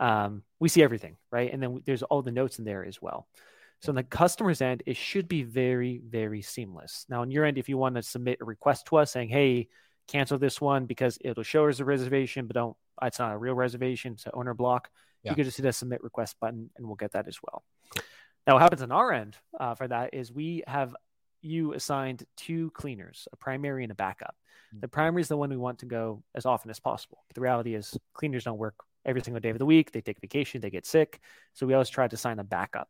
Mm. 0.00 0.06
Um, 0.06 0.42
we 0.60 0.68
see 0.68 0.82
everything, 0.82 1.16
right? 1.30 1.52
And 1.52 1.62
then 1.62 1.72
we, 1.72 1.80
there's 1.86 2.02
all 2.02 2.20
the 2.20 2.32
notes 2.32 2.58
in 2.58 2.64
there 2.64 2.84
as 2.84 3.00
well. 3.00 3.26
So 3.80 3.90
on 3.90 3.94
the 3.96 4.02
customer's 4.02 4.60
end, 4.60 4.82
it 4.86 4.96
should 4.96 5.28
be 5.28 5.44
very, 5.44 6.02
very 6.06 6.42
seamless. 6.42 7.06
Now 7.08 7.22
on 7.22 7.30
your 7.30 7.44
end, 7.44 7.58
if 7.58 7.68
you 7.68 7.78
want 7.78 7.94
to 7.94 8.02
submit 8.02 8.38
a 8.40 8.44
request 8.44 8.86
to 8.86 8.96
us 8.96 9.12
saying, 9.12 9.28
"Hey, 9.28 9.68
cancel 10.08 10.38
this 10.38 10.60
one 10.60 10.86
because 10.86 11.18
it'll 11.20 11.44
show 11.44 11.66
as 11.68 11.80
a 11.80 11.84
reservation, 11.84 12.46
but 12.46 12.54
don't, 12.54 12.76
it's 13.02 13.20
not 13.20 13.32
a 13.32 13.38
real 13.38 13.54
reservation. 13.54 14.14
It's 14.14 14.26
an 14.26 14.32
owner 14.34 14.54
block. 14.54 14.90
Yeah. 15.22 15.32
You 15.32 15.36
can 15.36 15.44
just 15.44 15.58
hit 15.58 15.66
a 15.66 15.72
submit 15.72 16.02
request 16.02 16.36
button 16.40 16.70
and 16.76 16.86
we'll 16.86 16.96
get 16.96 17.12
that 17.12 17.28
as 17.28 17.38
well. 17.42 17.62
Cool. 17.90 18.02
Now, 18.48 18.54
what 18.54 18.62
happens 18.62 18.80
on 18.80 18.90
our 18.90 19.12
end 19.12 19.36
uh, 19.60 19.74
for 19.74 19.86
that 19.88 20.14
is 20.14 20.32
we 20.32 20.62
have 20.66 20.96
you 21.42 21.74
assigned 21.74 22.24
two 22.34 22.70
cleaners, 22.70 23.28
a 23.30 23.36
primary 23.36 23.82
and 23.82 23.92
a 23.92 23.94
backup. 23.94 24.34
Mm-hmm. 24.68 24.80
The 24.80 24.88
primary 24.88 25.20
is 25.20 25.28
the 25.28 25.36
one 25.36 25.50
we 25.50 25.58
want 25.58 25.80
to 25.80 25.86
go 25.86 26.22
as 26.34 26.46
often 26.46 26.70
as 26.70 26.80
possible. 26.80 27.18
But 27.28 27.34
the 27.34 27.42
reality 27.42 27.74
is, 27.74 27.94
cleaners 28.14 28.44
don't 28.44 28.56
work 28.56 28.74
every 29.04 29.20
single 29.20 29.40
day 29.40 29.50
of 29.50 29.58
the 29.58 29.66
week. 29.66 29.92
They 29.92 30.00
take 30.00 30.18
vacation, 30.22 30.62
they 30.62 30.70
get 30.70 30.86
sick. 30.86 31.20
So 31.52 31.66
we 31.66 31.74
always 31.74 31.90
try 31.90 32.08
to 32.08 32.14
assign 32.14 32.38
a 32.38 32.44
backup. 32.44 32.88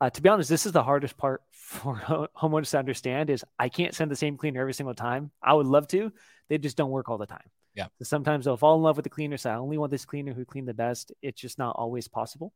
Uh, 0.00 0.08
to 0.08 0.22
be 0.22 0.28
honest, 0.30 0.48
this 0.48 0.64
is 0.64 0.72
the 0.72 0.82
hardest 0.82 1.18
part 1.18 1.42
for 1.52 2.28
homeowners 2.34 2.70
to 2.70 2.78
understand 2.78 3.28
is 3.28 3.44
I 3.58 3.68
can't 3.68 3.94
send 3.94 4.10
the 4.10 4.16
same 4.16 4.38
cleaner 4.38 4.62
every 4.62 4.72
single 4.72 4.94
time. 4.94 5.30
I 5.42 5.52
would 5.52 5.66
love 5.66 5.86
to. 5.88 6.10
They 6.48 6.56
just 6.56 6.78
don't 6.78 6.90
work 6.90 7.10
all 7.10 7.18
the 7.18 7.26
time. 7.26 7.50
Yeah. 7.74 7.88
So 7.98 8.04
sometimes 8.04 8.46
they'll 8.46 8.56
fall 8.56 8.76
in 8.76 8.82
love 8.82 8.96
with 8.96 9.04
the 9.04 9.10
cleaner. 9.10 9.36
So 9.36 9.50
I 9.50 9.56
only 9.56 9.76
want 9.76 9.90
this 9.90 10.06
cleaner 10.06 10.32
who 10.32 10.46
cleaned 10.46 10.66
the 10.66 10.72
best. 10.72 11.12
It's 11.20 11.38
just 11.38 11.58
not 11.58 11.76
always 11.76 12.08
possible. 12.08 12.54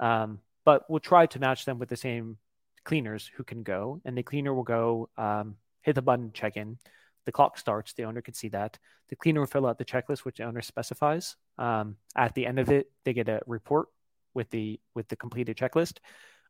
Um, 0.00 0.40
but 0.64 0.88
we'll 0.88 1.00
try 1.00 1.26
to 1.26 1.40
match 1.40 1.64
them 1.64 1.78
with 1.78 1.88
the 1.88 1.96
same 1.96 2.38
cleaners 2.84 3.30
who 3.36 3.44
can 3.44 3.62
go. 3.62 4.00
And 4.04 4.16
the 4.16 4.22
cleaner 4.22 4.54
will 4.54 4.62
go, 4.62 5.08
um, 5.16 5.56
hit 5.82 5.94
the 5.94 6.02
button, 6.02 6.30
check 6.32 6.56
in. 6.56 6.78
The 7.24 7.32
clock 7.32 7.58
starts. 7.58 7.92
The 7.92 8.04
owner 8.04 8.20
can 8.20 8.34
see 8.34 8.48
that. 8.48 8.78
The 9.08 9.16
cleaner 9.16 9.40
will 9.40 9.46
fill 9.46 9.66
out 9.66 9.78
the 9.78 9.84
checklist 9.84 10.20
which 10.20 10.38
the 10.38 10.44
owner 10.44 10.62
specifies. 10.62 11.36
Um, 11.58 11.96
at 12.16 12.34
the 12.34 12.46
end 12.46 12.58
of 12.58 12.70
it, 12.70 12.90
they 13.04 13.12
get 13.12 13.28
a 13.28 13.40
report 13.46 13.88
with 14.34 14.50
the 14.50 14.80
with 14.94 15.08
the 15.08 15.16
completed 15.16 15.56
checklist. 15.56 15.98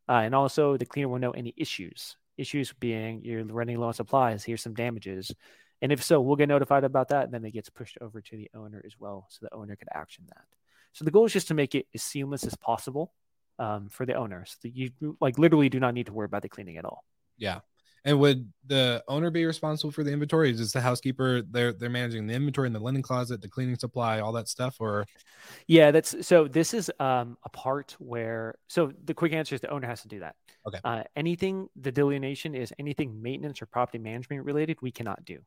Uh, 0.09 0.21
and 0.23 0.33
also, 0.33 0.77
the 0.77 0.85
cleaner 0.85 1.09
will 1.09 1.19
know 1.19 1.31
any 1.31 1.53
issues. 1.57 2.17
Issues 2.37 2.73
being 2.73 3.21
you're 3.23 3.43
running 3.45 3.77
low 3.77 3.87
on 3.87 3.93
supplies, 3.93 4.43
here's 4.43 4.63
some 4.63 4.73
damages. 4.73 5.31
And 5.81 5.91
if 5.91 6.01
so, 6.01 6.21
we'll 6.21 6.37
get 6.37 6.47
notified 6.47 6.85
about 6.85 7.09
that. 7.09 7.25
And 7.25 7.33
then 7.33 7.45
it 7.45 7.51
gets 7.51 7.69
pushed 7.69 7.97
over 8.01 8.21
to 8.21 8.37
the 8.37 8.49
owner 8.55 8.81
as 8.85 8.93
well. 8.97 9.27
So 9.29 9.39
the 9.41 9.53
owner 9.53 9.75
can 9.75 9.89
action 9.93 10.23
that. 10.29 10.45
So 10.93 11.05
the 11.05 11.11
goal 11.11 11.25
is 11.25 11.33
just 11.33 11.49
to 11.49 11.53
make 11.53 11.75
it 11.75 11.87
as 11.93 12.01
seamless 12.01 12.45
as 12.45 12.55
possible 12.55 13.11
um, 13.59 13.89
for 13.89 14.05
the 14.05 14.15
owner. 14.15 14.45
So 14.45 14.69
you 14.71 14.91
like 15.19 15.37
literally 15.37 15.69
do 15.69 15.79
not 15.79 15.93
need 15.93 16.07
to 16.07 16.13
worry 16.13 16.25
about 16.25 16.41
the 16.41 16.49
cleaning 16.49 16.77
at 16.77 16.85
all. 16.85 17.03
Yeah. 17.37 17.59
And 18.05 18.19
would 18.19 18.51
the 18.67 19.01
owner 19.07 19.29
be 19.29 19.45
responsible 19.45 19.91
for 19.91 20.03
the 20.03 20.11
inventory? 20.11 20.51
Is 20.51 20.73
the 20.73 20.81
housekeeper 20.81 21.41
they're 21.41 21.71
they're 21.71 21.89
managing 21.89 22.27
the 22.27 22.33
inventory 22.33 22.67
in 22.67 22.73
the 22.73 22.79
linen 22.79 23.01
closet, 23.01 23.41
the 23.41 23.47
cleaning 23.47 23.77
supply, 23.77 24.19
all 24.19 24.33
that 24.33 24.49
stuff? 24.49 24.75
Or 24.79 25.05
yeah, 25.67 25.91
that's 25.91 26.27
so. 26.27 26.47
This 26.49 26.73
is 26.73 26.91
um, 26.99 27.37
a 27.45 27.49
part 27.49 27.95
where 27.99 28.55
so 28.67 28.91
the 29.05 29.13
quick 29.13 29.31
answer 29.31 29.55
is 29.55 29.61
the 29.61 29.69
owner 29.69 29.87
has 29.87 30.01
to 30.01 30.09
do 30.09 30.19
that. 30.19 30.35
Okay. 30.67 30.79
Uh, 30.83 31.03
anything 31.15 31.69
the 31.79 31.93
delineation 31.93 32.55
is 32.55 32.73
anything 32.77 33.21
maintenance 33.21 33.61
or 33.61 33.67
property 33.67 33.99
management 33.99 34.43
related, 34.43 34.81
we 34.81 34.91
cannot 34.91 35.23
do. 35.23 35.39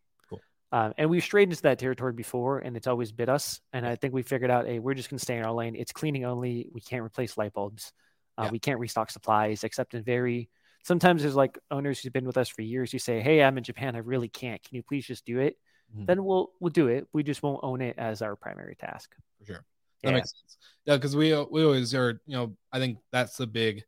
Um, 0.72 0.92
and 0.98 1.08
we've 1.08 1.22
strayed 1.22 1.48
into 1.48 1.62
that 1.62 1.78
territory 1.78 2.12
before, 2.12 2.58
and 2.58 2.76
it's 2.76 2.86
always 2.86 3.12
bit 3.12 3.28
us. 3.28 3.60
And 3.72 3.86
I 3.86 3.96
think 3.96 4.12
we 4.12 4.22
figured 4.22 4.50
out, 4.50 4.66
hey, 4.66 4.78
we're 4.78 4.94
just 4.94 5.08
going 5.08 5.18
to 5.18 5.24
stay 5.24 5.36
in 5.36 5.44
our 5.44 5.52
lane. 5.52 5.76
It's 5.76 5.92
cleaning 5.92 6.24
only. 6.24 6.68
We 6.72 6.80
can't 6.80 7.04
replace 7.04 7.36
light 7.36 7.52
bulbs. 7.52 7.92
Uh, 8.36 8.44
yeah. 8.44 8.50
We 8.50 8.58
can't 8.58 8.80
restock 8.80 9.10
supplies 9.10 9.64
except 9.64 9.94
in 9.94 10.02
very 10.02 10.50
sometimes 10.86 11.22
there's 11.22 11.34
like 11.34 11.58
owners 11.70 12.00
who've 12.00 12.12
been 12.12 12.26
with 12.26 12.36
us 12.36 12.48
for 12.48 12.62
years 12.62 12.92
who 12.92 12.98
say, 12.98 13.20
"Hey, 13.20 13.42
I'm 13.42 13.58
in 13.58 13.64
Japan. 13.64 13.96
I 13.96 14.00
really 14.00 14.28
can't. 14.28 14.62
Can 14.62 14.76
you 14.76 14.82
please 14.82 15.06
just 15.06 15.26
do 15.26 15.40
it?" 15.40 15.58
Mm-hmm. 15.92 16.06
Then 16.06 16.24
we'll 16.24 16.52
we'll 16.60 16.70
do 16.70 16.86
it. 16.86 17.08
We 17.12 17.22
just 17.22 17.42
won't 17.42 17.60
own 17.62 17.80
it 17.80 17.96
as 17.98 18.22
our 18.22 18.36
primary 18.36 18.76
task. 18.76 19.10
For 19.38 19.46
sure, 19.46 19.64
that 20.02 20.10
yeah. 20.10 20.14
makes 20.14 20.30
sense. 20.30 20.56
Yeah, 20.84 20.96
because 20.96 21.16
we 21.16 21.30
we 21.50 21.64
always 21.64 21.94
are. 21.94 22.20
You 22.26 22.36
know, 22.36 22.56
I 22.72 22.78
think 22.78 22.98
that's 23.10 23.36
the 23.36 23.46
big 23.46 23.84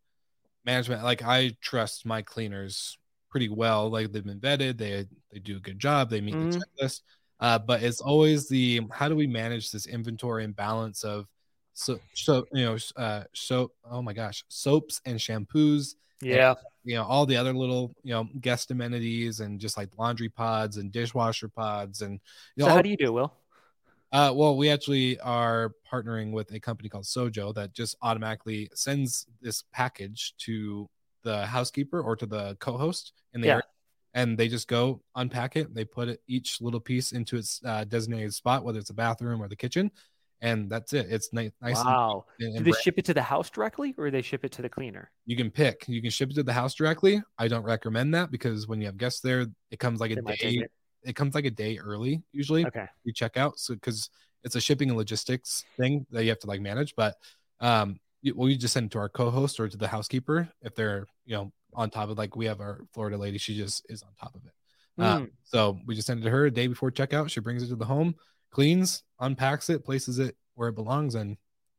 management. 0.64 1.04
Like 1.04 1.22
I 1.22 1.56
trust 1.60 2.04
my 2.04 2.22
cleaners 2.22 2.98
pretty 3.30 3.48
well. 3.48 3.90
Like 3.90 4.12
they've 4.12 4.24
been 4.24 4.40
vetted. 4.40 4.78
They 4.78 5.06
they 5.32 5.38
do 5.38 5.56
a 5.56 5.60
good 5.60 5.78
job. 5.78 6.10
They 6.10 6.20
meet 6.20 6.34
mm-hmm. 6.34 6.50
the 6.50 6.64
checklist. 6.82 7.00
Uh, 7.40 7.58
but 7.58 7.82
it's 7.82 8.00
always 8.00 8.48
the 8.48 8.82
how 8.92 9.08
do 9.08 9.14
we 9.14 9.26
manage 9.26 9.70
this 9.70 9.86
inventory 9.86 10.44
and 10.44 10.56
balance 10.56 11.04
of 11.04 11.26
so 11.72 12.00
so 12.12 12.44
you 12.52 12.64
know 12.64 12.76
uh 12.96 13.22
so 13.32 13.70
oh 13.88 14.02
my 14.02 14.12
gosh 14.12 14.42
soaps 14.48 15.00
and 15.04 15.20
shampoos 15.20 15.94
yeah. 16.20 16.50
And, 16.50 16.58
you 16.84 16.96
know, 16.96 17.04
all 17.04 17.26
the 17.26 17.36
other 17.36 17.52
little, 17.52 17.94
you 18.02 18.12
know, 18.12 18.28
guest 18.40 18.70
amenities 18.70 19.40
and 19.40 19.60
just 19.60 19.76
like 19.76 19.90
laundry 19.98 20.28
pods 20.28 20.76
and 20.76 20.90
dishwasher 20.90 21.48
pods 21.48 22.02
and 22.02 22.20
you 22.56 22.64
know, 22.64 22.68
so 22.68 22.74
how 22.74 22.82
do 22.82 22.90
you 22.90 22.96
do, 22.96 23.12
Will? 23.12 23.32
Uh, 24.10 24.32
well, 24.34 24.56
we 24.56 24.70
actually 24.70 25.20
are 25.20 25.72
partnering 25.90 26.32
with 26.32 26.50
a 26.52 26.60
company 26.60 26.88
called 26.88 27.04
Sojo 27.04 27.54
that 27.54 27.74
just 27.74 27.94
automatically 28.00 28.70
sends 28.74 29.26
this 29.42 29.64
package 29.72 30.34
to 30.38 30.88
the 31.22 31.46
housekeeper 31.46 32.00
or 32.00 32.16
to 32.16 32.26
the 32.26 32.56
co-host 32.60 33.12
in 33.34 33.40
the 33.40 33.46
Yeah. 33.48 33.52
area, 33.54 33.62
and 34.14 34.38
they 34.38 34.48
just 34.48 34.68
go 34.68 35.02
unpack 35.14 35.56
it. 35.56 35.74
They 35.74 35.84
put 35.84 36.08
it, 36.08 36.22
each 36.26 36.60
little 36.60 36.80
piece 36.80 37.12
into 37.12 37.36
its 37.36 37.60
uh, 37.64 37.84
designated 37.84 38.34
spot, 38.34 38.64
whether 38.64 38.78
it's 38.78 38.90
a 38.90 38.94
bathroom 38.94 39.42
or 39.42 39.48
the 39.48 39.56
kitchen, 39.56 39.90
and 40.40 40.70
that's 40.70 40.92
it. 40.92 41.06
It's 41.10 41.32
ni- 41.32 41.50
nice. 41.60 41.78
and 41.78 41.86
wow. 41.86 42.24
neat 42.38 42.46
and- 42.46 42.54
Do 42.58 42.64
they 42.64 42.70
brand- 42.70 42.82
ship 42.82 42.94
it 42.98 43.04
to 43.06 43.14
the 43.14 43.22
house 43.22 43.50
directly 43.50 43.94
or 43.98 44.10
they 44.10 44.22
ship 44.22 44.44
it 44.44 44.52
to 44.52 44.62
the 44.62 44.68
cleaner? 44.68 45.10
you 45.26 45.36
can 45.36 45.50
pick. 45.50 45.84
You 45.88 46.00
can 46.00 46.10
ship 46.10 46.30
it 46.30 46.34
to 46.34 46.42
the 46.42 46.52
house 46.52 46.74
directly. 46.74 47.22
I 47.38 47.48
don't 47.48 47.64
recommend 47.64 48.14
that 48.14 48.30
because 48.30 48.66
when 48.68 48.80
you 48.80 48.86
have 48.86 48.96
guests 48.96 49.20
there, 49.20 49.46
it 49.70 49.78
comes 49.78 50.00
like 50.00 50.10
a 50.12 50.16
They 50.16 50.22
take 50.22 50.38
day. 50.40 50.64
it. 50.64 50.72
It 51.04 51.14
comes 51.16 51.34
like 51.34 51.44
a 51.44 51.50
day 51.50 51.78
early 51.78 52.22
usually. 52.32 52.66
Okay. 52.66 52.86
you 53.04 53.12
check 53.12 53.36
out. 53.36 53.58
So 53.58 53.74
because 53.74 54.10
it's 54.44 54.54
a 54.56 54.60
shipping 54.60 54.88
and 54.88 54.96
logistics 54.98 55.64
thing 55.76 56.06
that 56.10 56.22
you 56.24 56.28
have 56.30 56.38
to 56.40 56.46
like 56.46 56.60
manage, 56.60 56.94
but 56.96 57.16
um, 57.60 57.98
well, 58.34 58.48
you 58.48 58.56
just 58.56 58.74
send 58.74 58.86
it 58.86 58.92
to 58.92 58.98
our 58.98 59.08
co-host 59.08 59.60
or 59.60 59.68
to 59.68 59.76
the 59.76 59.88
housekeeper 59.88 60.48
if 60.62 60.74
they're 60.74 61.06
you 61.24 61.34
know 61.36 61.52
on 61.74 61.90
top 61.90 62.08
of 62.08 62.18
like 62.18 62.34
we 62.36 62.46
have 62.46 62.60
our 62.60 62.80
Florida 62.92 63.16
lady, 63.16 63.38
she 63.38 63.56
just 63.56 63.84
is 63.88 64.02
on 64.02 64.08
top 64.20 64.34
of 64.34 64.42
it. 64.44 64.52
Uh, 65.00 65.18
Mm. 65.20 65.30
so 65.44 65.78
we 65.86 65.94
just 65.94 66.06
send 66.08 66.20
it 66.20 66.24
to 66.24 66.30
her 66.30 66.46
a 66.46 66.50
day 66.50 66.66
before 66.66 66.90
checkout. 66.90 67.30
She 67.30 67.40
brings 67.40 67.62
it 67.62 67.68
to 67.68 67.76
the 67.76 67.84
home, 67.84 68.16
cleans, 68.50 69.04
unpacks 69.20 69.70
it, 69.70 69.84
places 69.84 70.18
it 70.18 70.36
where 70.54 70.70
it 70.70 70.74
belongs, 70.74 71.14
and 71.14 71.36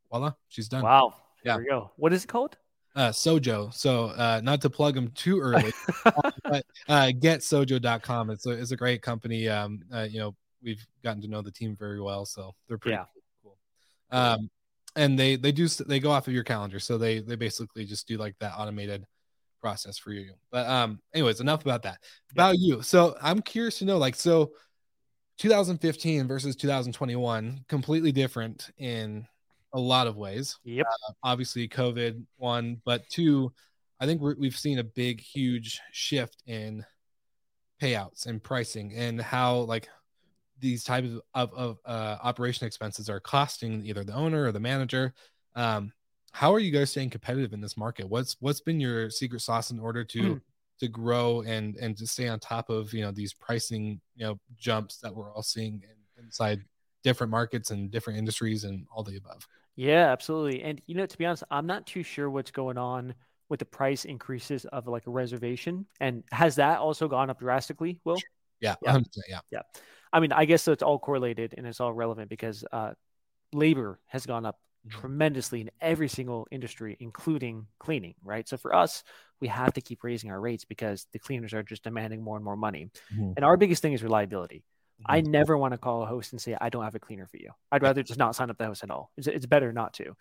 voila, 0.10 0.34
she's 0.48 0.70
done. 0.70 0.84
Wow. 0.84 1.16
Yeah. 1.44 1.54
There 1.56 1.64
we 1.64 1.70
go. 1.70 1.92
What 1.98 2.14
is 2.14 2.24
it 2.24 2.28
called? 2.28 2.58
Uh, 2.96 3.10
Sojo. 3.10 3.74
So 3.74 4.06
uh, 4.08 4.40
not 4.44 4.62
to 4.62 4.70
plug 4.70 4.96
them 4.96 5.10
too 5.16 5.40
early, 5.40 5.72
but 6.44 6.66
uh, 6.88 7.12
getsojo.com. 7.14 8.30
It's 8.30 8.46
a 8.46 8.52
it's 8.52 8.72
a 8.72 8.76
great 8.78 9.02
company. 9.02 9.48
Um, 9.50 9.82
uh, 9.94 10.08
you 10.10 10.20
know, 10.20 10.36
we've 10.64 10.86
gotten 11.04 11.22
to 11.22 11.28
know 11.28 11.42
the 11.42 11.52
team 11.52 11.76
very 11.78 12.02
well, 12.02 12.26
so 12.26 12.54
they're 12.68 12.78
pretty 12.78 12.96
Yeah. 12.98 13.06
cool. 13.44 13.58
Um, 14.12 14.50
and 14.96 15.18
they 15.18 15.36
they 15.36 15.52
do 15.52 15.68
they 15.68 16.00
go 16.00 16.12
off 16.12 16.28
of 16.28 16.34
your 16.34 16.44
calendar, 16.44 16.80
so 16.80 16.98
they 16.98 17.20
they 17.20 17.36
basically 17.36 17.86
just 17.86 18.08
do 18.08 18.18
like 18.18 18.36
that 18.40 18.54
automated 18.58 19.06
process 19.62 19.98
for 19.98 20.12
you. 20.12 20.34
But 20.52 20.68
um, 20.68 21.00
anyways, 21.14 21.42
enough 21.42 21.62
about 21.62 21.84
that. 21.84 22.00
About 22.32 22.58
you. 22.58 22.82
So 22.82 23.16
I'm 23.22 23.42
curious 23.42 23.80
to 23.80 23.86
know, 23.86 23.98
like, 23.98 24.16
so 24.16 24.52
2015 25.38 26.28
versus 26.28 26.56
2021, 26.56 27.66
completely 27.68 28.12
different 28.12 28.70
in 28.78 29.26
a 29.74 29.80
lot 29.80 30.08
of 30.08 30.18
ways 30.18 30.58
Yep. 30.64 30.88
obviously 31.24 31.68
COVID 31.68 32.24
one, 32.38 32.82
but 32.86 33.08
two, 33.10 33.54
I 34.00 34.06
think 34.06 34.22
we're, 34.22 34.36
we've 34.36 34.58
seen 34.58 34.80
a 34.80 34.84
big, 34.84 35.22
huge 35.22 35.80
shift 35.92 36.42
in 36.48 36.86
payouts 37.82 38.26
and 38.26 38.44
pricing 38.44 38.94
and 38.96 39.22
how 39.22 39.58
like 39.60 39.88
these 40.60 40.84
types 40.84 41.10
of, 41.34 41.54
of 41.54 41.78
uh, 41.86 42.18
operation 42.22 42.68
expenses 42.68 43.10
are 43.10 43.20
costing 43.20 43.86
either 43.86 44.04
the 44.04 44.14
owner 44.14 44.46
or 44.46 44.52
the 44.52 44.60
manager. 44.60 45.14
Um, 45.56 45.92
how 46.32 46.54
are 46.54 46.60
you 46.60 46.72
guys 46.72 46.92
staying 46.92 47.10
competitive 47.10 47.54
in 47.54 47.62
this 47.62 47.78
market? 47.78 48.08
What's 48.08 48.36
what's 48.40 48.62
been 48.62 48.80
your 48.80 49.10
secret 49.10 49.42
sauce 49.42 49.72
in 49.72 49.80
order 49.80 50.04
to 50.06 50.22
Mm. 50.22 50.42
to 50.80 50.88
grow 50.88 51.42
and 51.42 51.76
and 51.78 51.98
to 51.98 52.08
stay 52.08 52.28
on 52.28 52.40
top 52.40 52.70
of 52.70 52.94
you 52.94 53.02
know 53.02 53.12
these 53.12 53.34
pricing 53.34 54.00
you 54.16 54.26
know 54.26 54.40
jumps 54.58 54.98
that 54.98 55.14
we're 55.14 55.34
all 55.34 55.44
seeing 55.44 55.84
in, 55.84 56.24
inside 56.24 56.64
different 57.04 57.32
markets 57.32 57.72
and 57.72 57.92
different 57.92 58.20
industries 58.20 58.64
and 58.64 58.86
all 58.94 59.04
the 59.04 59.18
above? 59.18 59.48
Yeah, 59.76 60.12
absolutely. 60.12 60.62
And 60.62 60.82
you 60.86 60.96
know, 60.96 61.06
to 61.06 61.18
be 61.18 61.26
honest, 61.26 61.44
I'm 61.50 61.66
not 61.66 61.88
too 61.88 62.04
sure 62.04 62.30
what's 62.30 62.52
going 62.52 62.78
on 62.78 63.14
with 63.48 63.60
the 63.60 63.66
price 63.66 64.06
increases 64.06 64.66
of 64.66 64.88
like 64.88 65.08
a 65.08 65.10
reservation. 65.10 65.86
And 66.00 66.24
has 66.32 66.56
that 66.56 66.80
also 66.80 67.08
gone 67.08 67.30
up 67.30 67.40
drastically, 67.40 68.00
Will? 68.04 68.20
Yeah, 68.62 68.76
Yeah. 68.84 68.92
100%, 68.92 69.08
yeah. 69.52 69.62
I 70.12 70.20
mean, 70.20 70.32
I 70.32 70.46
guess 70.46 70.68
it's 70.68 70.84
all 70.84 71.00
correlated 71.00 71.54
and 71.58 71.68
it's 71.68 71.80
all 71.80 71.94
relevant 71.94 72.30
because 72.30 72.64
uh, 72.72 72.94
labor 73.54 74.00
has 74.08 74.26
gone 74.26 74.46
up 74.46 74.60
Mhm. 74.88 74.92
tremendously 74.92 75.60
in 75.60 75.70
every 75.82 76.08
single 76.08 76.48
industry, 76.52 76.96
including 77.02 77.68
cleaning, 77.80 78.16
right? 78.24 78.48
So 78.48 78.56
for 78.56 78.74
us, 78.74 79.04
we 79.42 79.50
have 79.50 79.74
to 79.74 79.82
keep 79.82 80.04
raising 80.06 80.32
our 80.32 80.40
rates 80.40 80.64
because 80.64 81.06
the 81.12 81.20
cleaners 81.20 81.54
are 81.54 81.64
just 81.64 81.84
demanding 81.84 82.24
more 82.24 82.38
and 82.38 82.46
more 82.46 82.56
money. 82.56 82.90
Mhm. 83.14 83.34
And 83.36 83.44
our 83.44 83.58
biggest 83.58 83.82
thing 83.82 83.92
is 83.92 84.02
reliability. 84.04 84.64
I 85.06 85.22
Mhm. 85.22 85.28
never 85.28 85.58
want 85.58 85.74
to 85.74 85.78
call 85.78 86.04
a 86.04 86.06
host 86.06 86.32
and 86.32 86.42
say, 86.42 86.56
I 86.60 86.70
don't 86.70 86.84
have 86.86 86.96
a 86.96 87.00
cleaner 87.00 87.28
for 87.28 87.38
you. 87.38 87.52
I'd 87.74 87.84
rather 87.84 88.04
just 88.04 88.20
not 88.20 88.36
sign 88.36 88.50
up 88.50 88.58
the 88.58 88.66
host 88.68 88.84
at 88.84 88.90
all. 88.90 89.12
It's, 89.18 89.28
it's 89.28 89.46
better 89.46 89.74
not 89.74 89.94
to. 89.96 90.16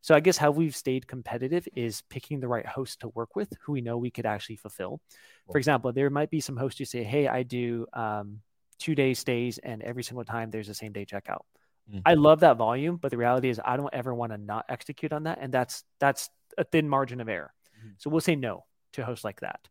So 0.00 0.14
I 0.14 0.20
guess 0.20 0.36
how 0.36 0.50
we've 0.52 0.76
stayed 0.76 1.08
competitive 1.08 1.66
is 1.74 2.02
picking 2.02 2.38
the 2.38 2.48
right 2.48 2.66
host 2.66 3.00
to 3.00 3.08
work 3.08 3.34
with 3.34 3.52
who 3.62 3.72
we 3.72 3.80
know 3.80 3.96
we 3.98 4.10
could 4.12 4.26
actually 4.26 4.56
fulfill. 4.56 5.00
For 5.50 5.58
example, 5.58 5.92
there 5.92 6.10
might 6.10 6.30
be 6.30 6.40
some 6.40 6.56
hosts 6.56 6.78
who 6.78 6.84
say, 6.84 7.02
Hey, 7.02 7.26
I 7.26 7.42
do 7.42 7.86
um, 7.94 8.42
two 8.78 8.94
day 8.94 9.14
stays 9.14 9.58
and 9.58 9.82
every 9.82 10.02
single 10.02 10.24
time 10.24 10.50
there's 10.50 10.68
a 10.68 10.74
same 10.74 10.92
day 10.92 11.04
checkout. 11.04 11.42
Mm. 11.92 12.02
I 12.06 12.14
love 12.14 12.40
that 12.40 12.56
volume, 12.56 12.96
but 12.96 13.10
the 13.10 13.16
reality 13.18 13.48
is 13.48 13.60
I 13.64 13.76
don't 13.76 13.92
ever 13.92 14.14
want 14.14 14.32
to 14.32 14.38
not 14.38 14.64
execute 14.68 15.12
on 15.12 15.24
that. 15.24 15.38
And 15.40 15.52
that's 15.52 15.84
that's 16.00 16.30
a 16.56 16.64
thin 16.64 16.88
margin 16.88 17.20
of 17.20 17.28
error. 17.28 17.52
Mhm. 17.84 17.94
So 17.98 18.10
we'll 18.10 18.20
say 18.20 18.36
no 18.36 18.64
to 18.94 19.04
hosts 19.04 19.24
like 19.24 19.40
that. 19.40 19.68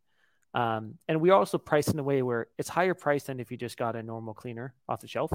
Um, 0.53 0.99
and 1.07 1.19
we 1.19 1.31
also 1.31 1.57
priced 1.57 1.89
in 1.93 1.99
a 1.99 2.03
way 2.03 2.21
where 2.21 2.47
it's 2.59 2.69
higher 2.69 2.93
priced 2.93 3.27
than 3.27 3.39
if 3.39 3.49
you 3.49 3.57
just 3.57 3.77
got 3.77 3.95
a 3.95 4.03
normal 4.03 4.33
cleaner 4.35 4.75
off 4.87 4.99
the 5.01 5.07
shelf. 5.07 5.31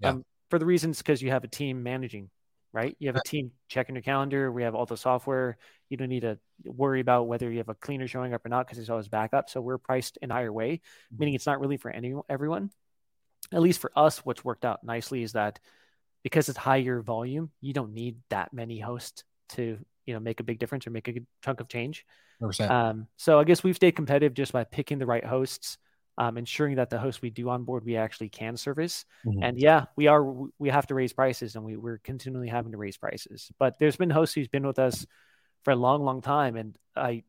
Yeah. 0.00 0.10
Um, 0.10 0.24
for 0.50 0.58
the 0.58 0.66
reasons 0.66 0.98
because 0.98 1.22
you 1.22 1.30
have 1.30 1.44
a 1.44 1.48
team 1.48 1.82
managing, 1.82 2.30
right? 2.72 2.96
You 2.98 3.08
have 3.08 3.16
a 3.16 3.22
team 3.24 3.52
checking 3.68 3.94
your 3.94 4.02
calendar. 4.02 4.50
We 4.50 4.64
have 4.64 4.74
all 4.74 4.86
the 4.86 4.96
software. 4.96 5.58
You 5.88 5.96
don't 5.96 6.08
need 6.08 6.20
to 6.22 6.38
worry 6.64 7.00
about 7.00 7.28
whether 7.28 7.50
you 7.50 7.58
have 7.58 7.68
a 7.68 7.74
cleaner 7.74 8.08
showing 8.08 8.34
up 8.34 8.44
or 8.44 8.48
not 8.48 8.66
because 8.66 8.78
it's 8.78 8.90
always 8.90 9.08
backup. 9.08 9.48
So 9.48 9.60
we're 9.60 9.78
priced 9.78 10.18
in 10.22 10.30
a 10.32 10.34
higher 10.34 10.52
way, 10.52 10.80
Mhm. 11.12 11.18
meaning 11.18 11.34
it's 11.34 11.46
not 11.46 11.60
really 11.60 11.76
for 11.76 11.90
any 11.90 12.14
everyone. 12.28 12.70
At 13.52 13.60
least 13.60 13.80
for 13.80 13.92
us, 13.96 14.18
what's 14.24 14.44
worked 14.44 14.64
out 14.64 14.82
nicely 14.84 15.22
is 15.22 15.32
that 15.32 15.58
because 16.22 16.48
it's 16.48 16.58
higher 16.58 17.00
volume, 17.00 17.50
you 17.60 17.72
don't 17.72 17.94
need 17.94 18.16
that 18.30 18.52
many 18.52 18.80
hosts 18.80 19.24
to 19.50 19.78
you 20.06 20.14
know 20.14 20.20
make 20.20 20.40
a 20.40 20.44
big 20.44 20.58
difference 20.58 20.86
or 20.86 20.90
make 20.90 21.08
a 21.08 21.12
good 21.12 21.26
chunk 21.44 21.60
of 21.60 21.68
change. 21.68 22.04
100%. 22.40 22.70
Um, 22.70 23.06
so 23.16 23.38
I 23.38 23.44
guess 23.44 23.62
we've 23.62 23.76
stayed 23.76 23.92
competitive 23.96 24.34
just 24.34 24.52
by 24.52 24.64
picking 24.64 24.98
the 24.98 25.06
right 25.06 25.24
hosts, 25.24 25.78
um, 26.18 26.36
ensuring 26.36 26.76
that 26.76 26.90
the 26.90 26.98
hosts 26.98 27.22
we 27.22 27.30
do 27.30 27.48
onboard 27.48 27.84
we 27.84 27.96
actually 27.96 28.28
can 28.28 28.56
service. 28.56 29.04
Mhm. 29.26 29.38
And 29.42 29.58
yeah, 29.58 29.86
we 29.96 30.06
are 30.06 30.24
we 30.58 30.68
have 30.68 30.86
to 30.88 30.94
raise 30.94 31.12
prices, 31.12 31.56
and 31.56 31.64
we 31.64 31.76
we're 31.76 31.98
continually 31.98 32.48
having 32.48 32.72
to 32.72 32.78
raise 32.78 32.96
prices. 32.96 33.50
But 33.58 33.78
there's 33.78 33.96
been 33.96 34.10
hosts 34.10 34.34
who's 34.34 34.48
been 34.48 34.66
with 34.66 34.78
us 34.78 35.06
for 35.64 35.70
a 35.72 35.76
long, 35.76 36.02
long 36.02 36.22
time, 36.22 36.56
and 36.56 36.76
I 36.94 37.22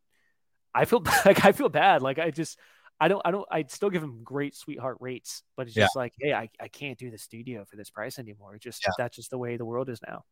I 0.73 0.85
feel 0.85 1.03
like 1.25 1.45
I 1.45 1.51
feel 1.51 1.69
bad. 1.69 2.01
Like 2.01 2.19
I 2.19 2.31
just 2.31 2.59
I 2.99 3.07
don't 3.07 3.21
I 3.25 3.31
don't 3.31 3.47
I'd 3.51 3.71
still 3.71 3.89
give 3.89 4.01
them 4.01 4.21
great 4.23 4.55
sweetheart 4.55 4.97
rates, 4.99 5.43
but 5.55 5.67
it's 5.67 5.75
Yeah. 5.75 5.85
just 5.85 5.95
like 5.95 6.13
hey, 6.19 6.33
I, 6.33 6.49
I 6.59 6.67
can't 6.67 6.97
do 6.97 7.11
the 7.11 7.17
studio 7.17 7.65
for 7.65 7.75
this 7.75 7.89
price 7.89 8.17
anymore. 8.19 8.55
It's 8.55 8.63
just 8.63 8.83
Yeah. 8.85 8.93
that's 8.97 9.15
just 9.15 9.29
the 9.29 9.37
way 9.37 9.57
the 9.57 9.65
world 9.65 9.89
is 9.89 9.99
now. 10.07 10.23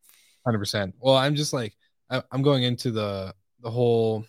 Hundred 0.46 0.60
percent. 0.60 0.96
Well, 1.00 1.16
I'm 1.16 1.36
just 1.36 1.54
like 1.54 1.76
I, 2.10 2.24
I'm 2.32 2.42
going 2.42 2.64
into 2.64 2.92
the 2.92 3.34
the 3.62 3.70
whole. 3.70 4.26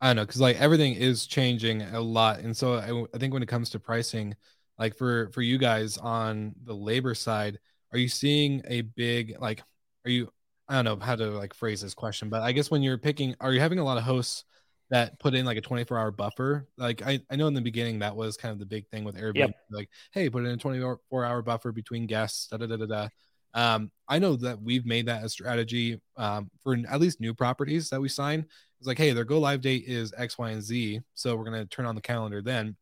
I 0.00 0.08
don't 0.08 0.16
know 0.16 0.24
because 0.24 0.40
like 0.40 0.58
everything 0.60 0.94
is 0.94 1.26
changing 1.26 1.82
a 1.82 2.00
lot, 2.00 2.40
and 2.40 2.56
so 2.56 2.74
I, 2.74 3.04
I 3.14 3.18
think 3.18 3.34
when 3.34 3.42
it 3.42 3.48
comes 3.48 3.70
to 3.70 3.78
pricing, 3.78 4.34
like 4.78 4.96
for 4.96 5.28
for 5.32 5.42
you 5.42 5.58
guys 5.58 5.98
on 5.98 6.54
the 6.64 6.74
labor 6.74 7.14
side, 7.14 7.58
are 7.92 7.98
you 7.98 8.08
seeing 8.08 8.62
a 8.66 8.80
big 8.82 9.36
like? 9.40 9.62
Are 10.06 10.10
you? 10.10 10.32
I 10.68 10.74
don't 10.80 10.84
know 10.84 11.04
how 11.04 11.16
to 11.16 11.26
like 11.32 11.52
phrase 11.52 11.82
this 11.82 11.94
question, 11.94 12.30
but 12.30 12.42
I 12.42 12.52
guess 12.52 12.70
when 12.70 12.82
you're 12.82 12.96
picking, 12.96 13.34
are 13.40 13.52
you 13.52 13.60
having 13.60 13.78
a 13.78 13.84
lot 13.84 13.98
of 13.98 14.04
hosts 14.04 14.44
that 14.90 15.18
put 15.18 15.34
in 15.34 15.44
like 15.44 15.56
a 15.56 15.60
24 15.62 15.98
hour 15.98 16.10
buffer? 16.10 16.68
Like 16.76 17.02
I, 17.02 17.20
I 17.30 17.36
know 17.36 17.46
in 17.46 17.54
the 17.54 17.60
beginning 17.60 18.00
that 18.00 18.14
was 18.14 18.36
kind 18.36 18.52
of 18.52 18.58
the 18.58 18.66
big 18.66 18.88
thing 18.88 19.04
with 19.04 19.16
Airbnb, 19.16 19.52
like 19.70 19.88
hey, 20.12 20.28
put 20.28 20.44
in 20.44 20.50
a 20.50 20.56
24 20.56 21.24
hour 21.24 21.42
buffer 21.42 21.72
between 21.72 22.06
guests, 22.06 22.48
da 22.48 22.56
da 22.56 22.66
da 22.66 22.76
da 22.76 22.86
da. 22.86 23.08
Um, 23.52 23.90
I 24.08 24.18
know 24.18 24.36
that 24.36 24.62
we've 24.62 24.86
made 24.86 25.06
that 25.06 25.24
a 25.24 25.28
strategy 25.28 26.00
um, 26.16 26.50
for 26.62 26.76
at 26.88 27.00
least 27.00 27.20
new 27.20 27.34
properties 27.34 27.90
that 27.90 28.00
we 28.00 28.08
sign. 28.08 28.46
It's 28.78 28.86
like, 28.86 28.98
hey, 28.98 29.12
their 29.12 29.24
go 29.24 29.38
live 29.38 29.60
date 29.60 29.84
is 29.86 30.14
X, 30.16 30.38
Y, 30.38 30.50
and 30.50 30.62
Z, 30.62 31.00
so 31.14 31.36
we're 31.36 31.44
gonna 31.44 31.66
turn 31.66 31.86
on 31.86 31.94
the 31.94 32.00
calendar 32.00 32.42
then. 32.42 32.76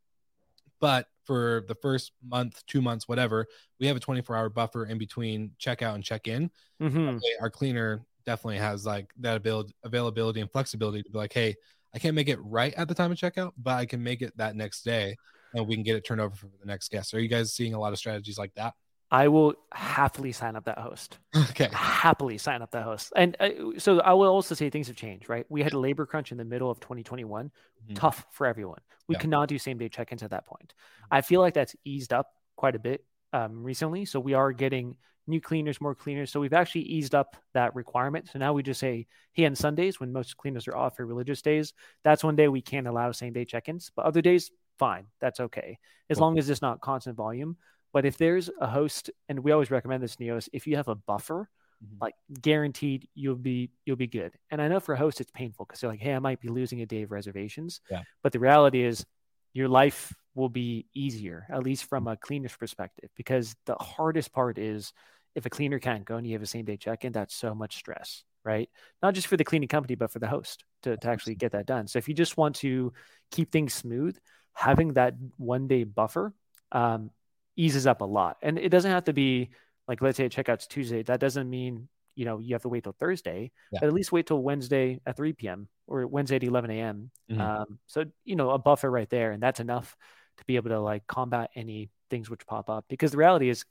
But 0.81 1.09
for 1.25 1.65
the 1.69 1.75
first 1.75 2.13
month, 2.27 2.63
two 2.67 2.81
months, 2.81 3.09
whatever, 3.09 3.47
we 3.81 3.87
have 3.87 3.97
a 3.97 4.01
24 4.01 4.37
hour 4.37 4.49
buffer 4.49 4.87
in 4.87 4.97
between 4.97 5.51
checkout 5.61 5.95
and 5.95 6.05
check 6.05 6.27
in. 6.29 6.51
Mm-hmm. 6.81 7.19
Our 7.41 7.51
cleaner 7.51 8.03
definitely 8.25 8.59
has 8.59 8.87
like 8.87 9.13
that 9.21 9.37
ability, 9.37 9.75
availability 9.85 10.41
and 10.41 10.51
flexibility 10.51 11.03
to 11.03 11.11
be 11.11 11.19
like, 11.19 11.33
hey, 11.33 11.57
I 11.99 12.01
can't 12.01 12.15
make 12.15 12.29
it 12.29 12.39
right 12.41 12.73
at 12.75 12.87
the 12.87 12.95
time 12.95 13.11
of 13.11 13.19
checkout, 13.19 13.55
but 13.61 13.73
I 13.73 13.85
can 13.85 14.01
make 14.05 14.23
it 14.23 14.33
that 14.37 14.55
next 14.55 14.85
day, 14.85 15.17
and 15.53 15.67
we 15.67 15.75
can 15.75 15.83
get 15.83 15.97
it 15.97 16.05
turned 16.05 16.21
over 16.21 16.33
for 16.37 16.47
the 16.61 16.67
next 16.67 16.93
guest. 16.93 17.13
Are 17.13 17.19
you 17.19 17.27
guys 17.27 17.53
seeing 17.53 17.75
a 17.75 17.81
lot 17.81 17.93
of 17.93 17.99
strategies 17.99 18.39
like 18.39 18.55
that? 18.55 18.75
I 19.11 19.27
will 19.27 19.55
happily 19.73 20.31
sign 20.31 20.55
up 20.55 20.67
that 20.67 20.79
host. 20.79 21.19
okay. 21.51 21.69
happily 21.73 22.39
sign 22.39 22.63
up 22.63 22.71
that 22.71 22.85
host. 22.85 23.13
And 23.17 23.37
uh, 23.41 23.49
so 23.79 23.99
I 23.99 24.13
will 24.13 24.29
also 24.29 24.55
say 24.55 24.71
things 24.71 24.87
have 24.87 24.95
changed, 24.95 25.29
right? 25.29 25.45
We 25.49 25.61
had 25.65 25.73
a 25.73 25.79
labor 25.81 26.07
crunch 26.07 26.31
in 26.31 26.39
the 26.39 26.45
middle 26.45 26.71
of 26.71 26.79
2021, 26.79 27.51
Mhm. 27.91 27.95
tough 27.97 28.27
for 28.31 28.47
everyone. 28.47 28.79
We 29.09 29.17
Yeah. 29.17 29.21
cannot 29.23 29.49
do 29.49 29.59
same 29.59 29.79
day 29.79 29.89
check 29.89 30.13
ins 30.13 30.23
at 30.23 30.31
that 30.31 30.47
point. 30.47 30.75
I 31.11 31.23
feel 31.23 31.41
like 31.41 31.55
that's 31.55 31.75
eased 31.85 32.13
up 32.13 32.31
quite 32.55 32.77
a 32.77 32.79
bit 32.79 33.05
um, 33.33 33.65
recently. 33.65 34.05
So 34.05 34.21
we 34.21 34.35
are 34.35 34.53
getting 34.53 34.97
new 35.29 35.41
cleaners, 35.41 35.81
more 35.81 35.95
cleaners. 35.95 36.31
So 36.31 36.41
we've 36.41 36.53
actually 36.53 36.83
eased 36.83 37.15
up 37.15 37.37
that 37.55 37.75
requirement. 37.75 38.29
So 38.33 38.39
now 38.39 38.53
we 38.53 38.63
just 38.63 38.81
say, 38.81 39.07
hey, 39.33 39.47
on 39.47 39.55
Sundays 39.55 40.01
when 40.01 40.13
most 40.13 40.37
cleaners 40.37 40.67
are 40.67 40.77
off 40.77 40.97
for 40.97 41.07
religious 41.07 41.43
days, 41.43 41.75
that's 42.03 42.25
one 42.25 42.37
day 42.37 42.49
we 42.49 42.63
can't 42.63 42.87
allow 42.87 43.13
same 43.13 43.33
day 43.33 43.45
check 43.45 43.69
ins. 43.69 43.91
But 43.95 44.07
other 44.07 44.23
days, 44.23 44.51
fine, 44.79 45.07
that's 45.21 45.41
okay. 45.41 45.79
As 46.11 46.17
Cool. 46.19 46.27
long 46.29 46.39
as 46.39 46.49
it's 46.51 46.63
not 46.63 46.81
constant 46.81 47.17
volume. 47.17 47.57
But 47.93 48.05
if 48.05 48.19
there's 48.19 48.51
a 48.61 48.67
host, 48.67 49.11
and 49.29 49.41
we 49.41 49.53
always 49.53 49.71
recommend 49.71 50.03
this, 50.03 50.17
Neos, 50.17 50.49
if 50.53 50.67
you 50.67 50.77
have 50.77 50.89
a 50.89 50.95
buffer, 50.95 51.49
Mhm. 51.83 52.01
like 52.01 52.15
guaranteed 52.43 53.09
you'll 53.15 53.37
be 53.37 53.71
you'll 53.87 53.97
be 53.97 54.09
good. 54.09 54.33
And 54.51 54.61
I 54.61 54.67
know 54.69 54.81
for 54.81 54.95
a 54.95 54.99
host 54.99 55.21
it's 55.21 55.31
painful 55.31 55.65
because 55.65 55.81
they're 55.81 55.91
like, 55.91 56.01
hey, 56.01 56.13
I 56.15 56.19
might 56.19 56.41
be 56.41 56.49
losing 56.49 56.81
a 56.83 56.87
day 56.87 57.03
of 57.03 57.13
reservations. 57.13 57.81
Yeah. 57.91 58.03
But 58.23 58.33
the 58.33 58.41
reality 58.41 58.83
is 58.83 59.07
your 59.53 59.69
life 59.69 60.13
will 60.35 60.49
be 60.49 60.87
easier, 60.95 61.47
at 61.51 61.63
least 61.63 61.85
from 61.85 62.07
a 62.09 62.17
cleaner's 62.17 62.57
perspective, 62.57 63.11
because 63.17 63.55
the 63.65 63.77
hardest 63.77 64.33
part 64.33 64.59
is 64.59 64.93
if 65.39 65.47
a 65.47 65.51
cleaner 65.51 65.79
can't 65.79 66.05
go 66.05 66.17
and 66.17 66.27
you 66.27 66.35
have 66.35 66.43
a 66.43 66.47
same 66.47 66.65
day 66.65 66.77
check-in, 66.77 67.13
that's 67.13 67.35
so 67.35 67.55
much 67.55 67.77
stress, 67.77 68.25
right? 68.45 68.69
Not 69.03 69.15
just 69.15 69.29
for 69.29 69.37
the 69.37 69.45
cleaning 69.45 69.69
company, 69.69 69.95
but 69.95 70.11
for 70.11 70.19
the 70.19 70.27
host 70.27 70.65
to, 70.83 70.97
to 70.97 71.09
actually 71.09 71.37
get 71.37 71.53
that 71.53 71.67
done. 71.67 71.87
So 71.87 71.99
if 71.99 72.09
you 72.09 72.15
just 72.15 72.37
want 72.37 72.57
to 72.57 72.93
keep 73.31 73.51
things 73.53 73.73
smooth, 73.73 74.19
having 74.53 74.95
that 74.95 75.15
one 75.37 75.69
day 75.69 75.85
buffer 75.85 76.35
um, 76.73 77.11
eases 77.57 77.87
up 77.87 78.01
a 78.01 78.05
lot. 78.05 78.37
And 78.43 78.59
it 78.59 78.69
doesn't 78.71 78.91
have 78.91 79.05
to 79.05 79.13
be 79.13 79.51
like, 79.87 80.03
let's 80.03 80.17
say 80.17 80.29
checkout's 80.29 80.67
Tuesday. 80.67 81.03
That 81.03 81.21
doesn't 81.21 81.49
mean, 81.49 81.89
you 82.17 82.25
know, 82.25 82.41
you 82.41 82.55
have 82.55 82.63
to 82.63 82.69
wait 82.69 82.83
till 82.83 82.97
Thursday, 82.99 83.53
Yeah. 83.71 83.79
but 83.81 83.87
at 83.87 83.93
least 83.93 84.11
wait 84.13 84.27
till 84.27 84.43
Wednesday 84.43 85.01
at 85.07 85.17
3 85.17 85.33
p.m. 85.35 85.69
or 85.87 86.07
Wednesday 86.07 86.37
at 86.37 86.43
11 86.45 86.71
a.m. 86.71 87.11
Mhm. 87.31 87.41
Um, 87.41 87.79
so, 87.87 88.05
you 88.25 88.35
know, 88.37 88.51
a 88.51 88.59
buffer 88.59 88.91
right 88.91 89.09
there. 89.09 89.31
And 89.31 89.43
that's 89.43 89.61
enough 89.61 89.97
to 90.39 90.45
be 90.45 90.57
able 90.57 90.71
to 90.71 90.81
like 90.81 91.07
combat 91.07 91.51
any 91.55 91.91
things 92.11 92.29
which 92.29 92.47
pop 92.47 92.69
up. 92.69 92.85
Because 92.89 93.13
the 93.13 93.19
reality 93.19 93.49
is, 93.49 93.65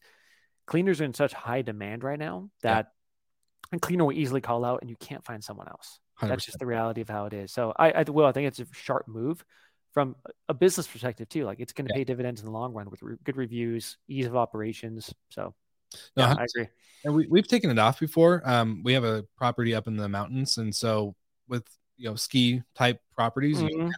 cleaners 0.67 1.01
are 1.01 1.05
in 1.05 1.13
such 1.13 1.33
high 1.33 1.63
demand 1.63 2.03
right 2.03 2.19
now 2.19 2.49
Yeah. 2.63 2.73
that 2.73 2.91
a 3.71 3.79
cleaner 3.79 4.05
will 4.05 4.13
easily 4.13 4.41
call 4.41 4.63
out 4.63 4.81
and 4.81 4.89
you 4.89 4.95
can't 4.99 5.25
find 5.25 5.43
someone 5.43 5.67
else. 5.67 5.99
That's 6.21 6.43
100%. 6.43 6.45
just 6.45 6.59
the 6.59 6.65
reality 6.65 7.01
of 7.01 7.09
how 7.09 7.25
it 7.25 7.33
is. 7.33 7.51
So 7.51 7.73
I, 7.77 7.91
I 7.91 8.03
will. 8.03 8.25
I 8.25 8.31
think 8.31 8.47
it's 8.47 8.59
a 8.59 8.65
sharp 8.73 9.07
move 9.07 9.43
from 9.93 10.15
a 10.47 10.53
business 10.53 10.85
perspective 10.87 11.27
too. 11.29 11.45
Like 11.45 11.59
it's 11.59 11.73
going 11.73 11.87
to 11.87 11.93
Yeah. 11.93 11.99
pay 11.99 12.03
dividends 12.03 12.41
in 12.41 12.45
the 12.45 12.51
long 12.51 12.73
run 12.73 12.89
with 12.89 13.01
re- 13.01 13.17
good 13.23 13.35
reviews, 13.37 13.97
ease 14.07 14.25
of 14.27 14.35
operations. 14.35 15.13
So 15.29 15.53
No, 16.15 16.23
yeah, 16.25 16.35
I- 16.39 16.43
agree. 16.43 16.67
and 17.05 17.13
we, 17.15 17.27
we've 17.27 17.47
taken 17.47 17.69
it 17.69 17.79
off 17.79 17.99
before 17.99 18.41
um 18.45 18.81
we 18.83 18.93
have 18.93 19.03
a 19.05 19.23
property 19.37 19.73
up 19.73 19.87
in 19.87 19.95
the 19.95 20.09
mountains 20.09 20.57
and 20.57 20.73
so 20.75 21.15
with 21.47 21.63
you 21.97 22.09
know 22.09 22.15
ski 22.15 22.61
type 22.75 22.99
properties 23.15 23.61
you 23.61 23.69
Mhm. 23.69 23.91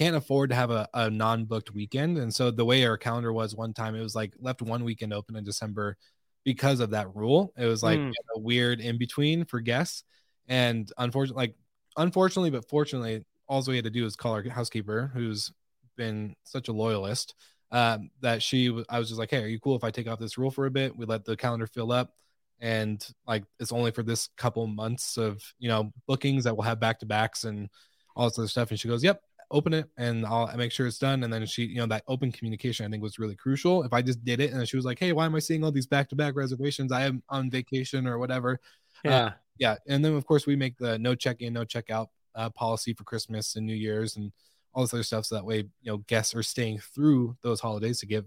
Can't 0.00 0.16
afford 0.16 0.50
to 0.50 0.56
have 0.56 0.70
a, 0.70 0.88
a 0.94 1.10
non-booked 1.10 1.72
weekend 1.74 2.16
and 2.18 2.34
so 2.34 2.50
the 2.50 2.64
way 2.64 2.84
our 2.86 2.96
calendar 2.96 3.32
was 3.32 3.54
one 3.54 3.74
time 3.74 3.94
it 3.94 4.00
was 4.02 4.14
like 4.14 4.32
left 4.40 4.62
one 4.62 4.82
weekend 4.82 5.12
open 5.12 5.36
in 5.36 5.44
december 5.44 5.96
because 6.44 6.80
of 6.80 6.90
that 6.90 7.14
rule 7.14 7.52
it 7.58 7.66
was 7.66 7.82
like 7.82 8.00
Mm. 8.00 8.12
a 8.34 8.38
weird 8.38 8.80
in 8.80 8.96
between 8.98 9.44
for 9.44 9.60
guests 9.60 10.04
and 10.48 10.90
unfortunately 10.98 11.42
like 11.42 11.54
unfortunately 11.96 12.50
but 12.50 12.68
fortunately 12.68 13.24
all 13.46 13.62
we 13.68 13.76
had 13.76 13.84
to 13.84 13.90
do 13.90 14.06
is 14.06 14.16
call 14.16 14.32
our 14.32 14.48
housekeeper 14.48 15.10
who's 15.12 15.52
been 15.96 16.34
such 16.44 16.68
a 16.68 16.72
loyalist 16.72 17.34
um, 17.72 18.10
that 18.20 18.42
she 18.42 18.68
I 18.88 18.98
was 18.98 19.08
just 19.08 19.18
like, 19.20 19.30
hey, 19.30 19.44
are 19.44 19.46
you 19.46 19.60
cool 19.60 19.76
if 19.76 19.84
I 19.84 19.90
take 19.92 20.08
off 20.08 20.18
this 20.18 20.36
rule 20.36 20.50
for 20.50 20.66
a 20.66 20.70
bit? 20.72 20.96
We 20.96 21.06
let 21.06 21.24
the 21.24 21.36
calendar 21.36 21.68
fill 21.68 21.92
up, 21.92 22.14
and 22.58 23.04
like 23.28 23.44
it's 23.60 23.70
only 23.70 23.92
for 23.92 24.02
this 24.02 24.28
couple 24.36 24.66
months 24.66 25.16
of 25.16 25.40
you 25.60 25.68
know 25.68 25.92
bookings 26.08 26.42
that 26.44 26.56
we'll 26.56 26.66
have 26.66 26.80
back 26.80 26.98
to 27.00 27.06
backs 27.06 27.44
and 27.44 27.68
all 28.16 28.28
this 28.28 28.38
other 28.38 28.48
stuff. 28.48 28.70
And 28.70 28.80
she 28.80 28.88
goes, 28.88 29.04
yep, 29.04 29.22
open 29.50 29.74
it, 29.74 29.88
and 29.96 30.24
I'll 30.24 30.54
make 30.56 30.72
sure 30.72 30.86
it's 30.86 30.98
done. 30.98 31.24
And 31.24 31.32
then 31.32 31.44
she, 31.46 31.64
you 31.64 31.76
know, 31.76 31.86
that 31.86 32.04
open 32.06 32.32
communication 32.32 32.86
I 32.86 32.88
think 32.88 33.02
was 33.02 33.18
really 33.18 33.36
crucial. 33.36 33.82
If 33.82 33.92
I 33.92 34.02
just 34.02 34.24
did 34.24 34.40
it 34.40 34.52
and 34.52 34.68
she 34.68 34.76
was 34.76 34.84
like, 34.84 34.98
hey, 34.98 35.12
why 35.12 35.26
am 35.26 35.34
I 35.34 35.40
seeing 35.40 35.64
all 35.64 35.72
these 35.72 35.86
back 35.86 36.08
to 36.10 36.16
back 36.16 36.36
reservations? 36.36 36.92
I 36.92 37.02
am 37.02 37.22
on 37.28 37.50
vacation 37.50 38.06
or 38.06 38.18
whatever. 38.18 38.60
Yeah. 39.04 39.32
Yeah, 39.60 39.76
and 39.86 40.02
then 40.02 40.14
of 40.14 40.26
course 40.26 40.46
we 40.46 40.56
make 40.56 40.78
the 40.78 40.98
no 40.98 41.14
check 41.14 41.42
in, 41.42 41.52
no 41.52 41.64
check 41.64 41.90
out 41.90 42.08
uh, 42.34 42.48
policy 42.48 42.94
for 42.94 43.04
Christmas 43.04 43.56
and 43.56 43.66
New 43.66 43.74
Year's 43.74 44.16
and 44.16 44.32
all 44.72 44.82
this 44.82 44.94
other 44.94 45.02
stuff. 45.02 45.26
So 45.26 45.34
that 45.34 45.44
way, 45.44 45.58
you 45.58 45.92
know, 45.92 45.98
guests 45.98 46.34
are 46.34 46.42
staying 46.42 46.78
through 46.78 47.36
those 47.42 47.60
holidays 47.60 48.00
to 48.00 48.06
give, 48.06 48.24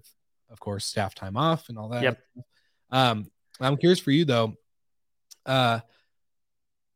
of 0.51 0.59
course, 0.59 0.85
staff 0.85 1.15
time 1.15 1.35
off 1.35 1.69
and 1.69 1.77
all 1.79 1.89
that. 1.89 2.03
Yep. 2.03 2.19
Um, 2.91 3.31
I'm 3.59 3.77
curious 3.77 3.99
for 3.99 4.11
you 4.11 4.25
though. 4.25 4.53
Uh, 5.43 5.79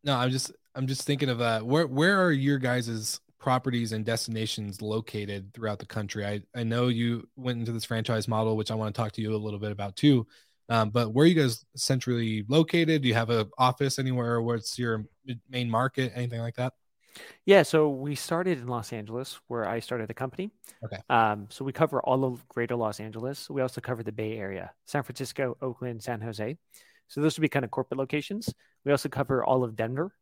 no, 0.04 0.16
I'm 0.16 0.30
just 0.30 0.52
I'm 0.76 0.86
just 0.86 1.02
thinking 1.04 1.30
of 1.30 1.42
uh, 1.42 1.62
where 1.62 1.88
where 1.88 2.24
are 2.24 2.32
your 2.32 2.60
guys' 2.60 3.20
properties 3.40 3.92
and 3.92 4.06
destinations 4.06 4.82
located 4.82 5.54
throughout 5.54 5.80
the 5.80 5.86
country? 5.86 6.26
I 6.26 6.42
I 6.56 6.64
know 6.64 6.88
you 6.88 7.28
went 7.36 7.60
into 7.60 7.72
this 7.72 7.86
franchise 7.86 8.28
model, 8.28 8.58
which 8.58 8.72
I 8.72 8.76
want 8.76 8.94
to 8.94 9.02
talk 9.02 9.12
to 9.14 9.22
you 9.22 9.36
a 9.36 9.38
little 9.38 9.60
bit 9.60 9.72
about 9.72 9.96
too. 9.96 10.28
Um, 10.70 10.90
but 10.90 11.14
where 11.14 11.24
are 11.24 11.28
you 11.28 11.34
guys 11.34 11.64
centrally 11.76 12.44
located? 12.48 13.02
Do 13.02 13.08
you 13.08 13.14
have 13.14 13.30
an 13.30 13.50
office 13.58 14.00
anywhere? 14.00 14.42
What's 14.42 14.78
your 14.78 15.06
main 15.50 15.70
market? 15.70 16.12
Anything 16.16 16.42
like 16.42 16.56
that? 16.56 16.74
Yeah, 17.46 17.64
so 17.64 17.90
we 17.90 18.16
started 18.16 18.60
in 18.60 18.68
Los 18.68 18.94
Angeles, 18.94 19.40
where 19.48 19.68
I 19.68 19.80
started 19.80 20.08
the 20.08 20.14
company. 20.14 20.52
Okay. 20.84 20.98
Um, 21.10 21.48
so 21.50 21.66
we 21.66 21.72
cover 21.72 22.02
all 22.02 22.26
of 22.26 22.48
Greater 22.48 22.76
Los 22.76 23.00
Angeles. 23.00 23.50
We 23.50 23.62
also 23.62 23.82
cover 23.82 24.04
the 24.04 24.12
Bay 24.12 24.38
Area, 24.38 24.72
San 24.86 25.04
Francisco, 25.04 25.58
Oakland, 25.62 26.04
San 26.04 26.22
Jose. 26.22 26.58
So 27.08 27.22
those 27.22 27.38
would 27.38 27.42
be 27.42 27.50
kind 27.50 27.66
of 27.66 27.72
corporate 27.72 27.98
locations. 27.98 28.54
We 28.86 28.92
also 28.92 29.10
cover 29.10 29.44
all 29.44 29.64
of 29.64 29.76
Denver. 29.76 30.14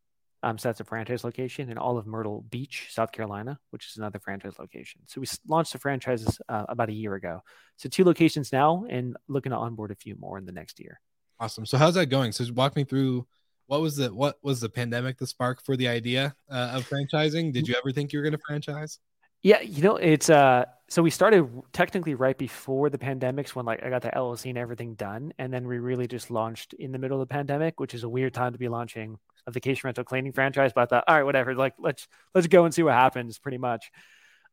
Um, 0.43 0.57
so 0.57 0.69
that's 0.69 0.79
a 0.79 0.83
franchise 0.83 1.23
location, 1.23 1.69
and 1.69 1.79
all 1.79 1.97
of 1.97 2.05
Myrtle 2.05 2.45
Beach, 2.49 2.87
South 2.91 3.11
Carolina, 3.11 3.59
which 3.71 3.87
is 3.87 3.97
another 3.97 4.19
franchise 4.19 4.59
location. 4.59 5.01
So 5.07 5.21
we 5.21 5.27
launched 5.47 5.73
the 5.73 5.79
franchises 5.79 6.39
uh, 6.49 6.65
about 6.69 6.89
a 6.89 6.93
year 6.93 7.15
ago. 7.15 7.41
So 7.77 7.89
two 7.89 8.03
locations 8.03 8.51
now, 8.53 8.85
and 8.89 9.17
looking 9.27 9.51
to 9.51 9.57
onboard 9.57 9.91
a 9.91 9.95
few 9.95 10.15
more 10.19 10.37
in 10.37 10.45
the 10.45 10.51
next 10.51 10.79
year. 10.79 10.99
Awesome. 11.39 11.65
So 11.65 11.77
how's 11.77 11.95
that 11.95 12.07
going? 12.07 12.31
So 12.31 12.45
walk 12.53 12.75
me 12.75 12.83
through 12.83 13.25
what 13.67 13.81
was 13.81 13.95
the 13.97 14.13
what 14.13 14.37
was 14.43 14.61
the 14.61 14.69
pandemic 14.69 15.17
the 15.17 15.27
spark 15.27 15.63
for 15.63 15.75
the 15.75 15.87
idea 15.87 16.35
uh, 16.49 16.71
of 16.73 16.87
franchising? 16.87 17.51
Did 17.51 17.67
you 17.67 17.75
ever 17.75 17.91
think 17.91 18.13
you 18.13 18.19
were 18.19 18.23
going 18.23 18.33
to 18.33 18.45
franchise? 18.45 18.99
Yeah, 19.45 19.61
you 19.61 19.83
know, 19.83 19.97
it's 19.97 20.27
uh 20.31 20.65
so 20.89 21.03
we 21.03 21.11
started 21.11 21.47
technically 21.71 22.15
right 22.15 22.35
before 22.35 22.89
the 22.89 22.97
pandemics 22.97 23.49
when 23.49 23.63
like 23.63 23.83
I 23.83 23.91
got 23.91 24.01
the 24.01 24.09
LLC 24.09 24.49
and 24.49 24.57
everything 24.57 24.95
done. 24.95 25.33
And 25.37 25.53
then 25.53 25.67
we 25.67 25.77
really 25.77 26.07
just 26.07 26.31
launched 26.31 26.73
in 26.73 26.91
the 26.91 26.97
middle 26.97 27.21
of 27.21 27.27
the 27.29 27.31
pandemic, 27.31 27.79
which 27.79 27.93
is 27.93 28.03
a 28.03 28.09
weird 28.09 28.33
time 28.33 28.53
to 28.53 28.57
be 28.57 28.69
launching 28.69 29.19
a 29.45 29.51
vacation 29.51 29.81
rental 29.83 30.03
cleaning 30.03 30.31
franchise. 30.31 30.71
But 30.73 30.81
I 30.81 30.85
thought, 30.87 31.03
all 31.07 31.15
right, 31.15 31.23
whatever, 31.23 31.53
like 31.53 31.75
let's 31.77 32.07
let's 32.33 32.47
go 32.47 32.65
and 32.65 32.73
see 32.73 32.81
what 32.81 32.95
happens 32.95 33.37
pretty 33.37 33.59
much. 33.59 33.91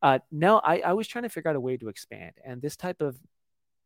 Uh 0.03 0.19
no, 0.31 0.59
I, 0.59 0.81
I 0.81 0.93
was 0.93 1.09
trying 1.09 1.23
to 1.23 1.31
figure 1.31 1.49
out 1.49 1.57
a 1.57 1.61
way 1.61 1.79
to 1.79 1.89
expand. 1.89 2.33
And 2.45 2.61
this 2.61 2.77
type 2.77 3.01
of 3.01 3.17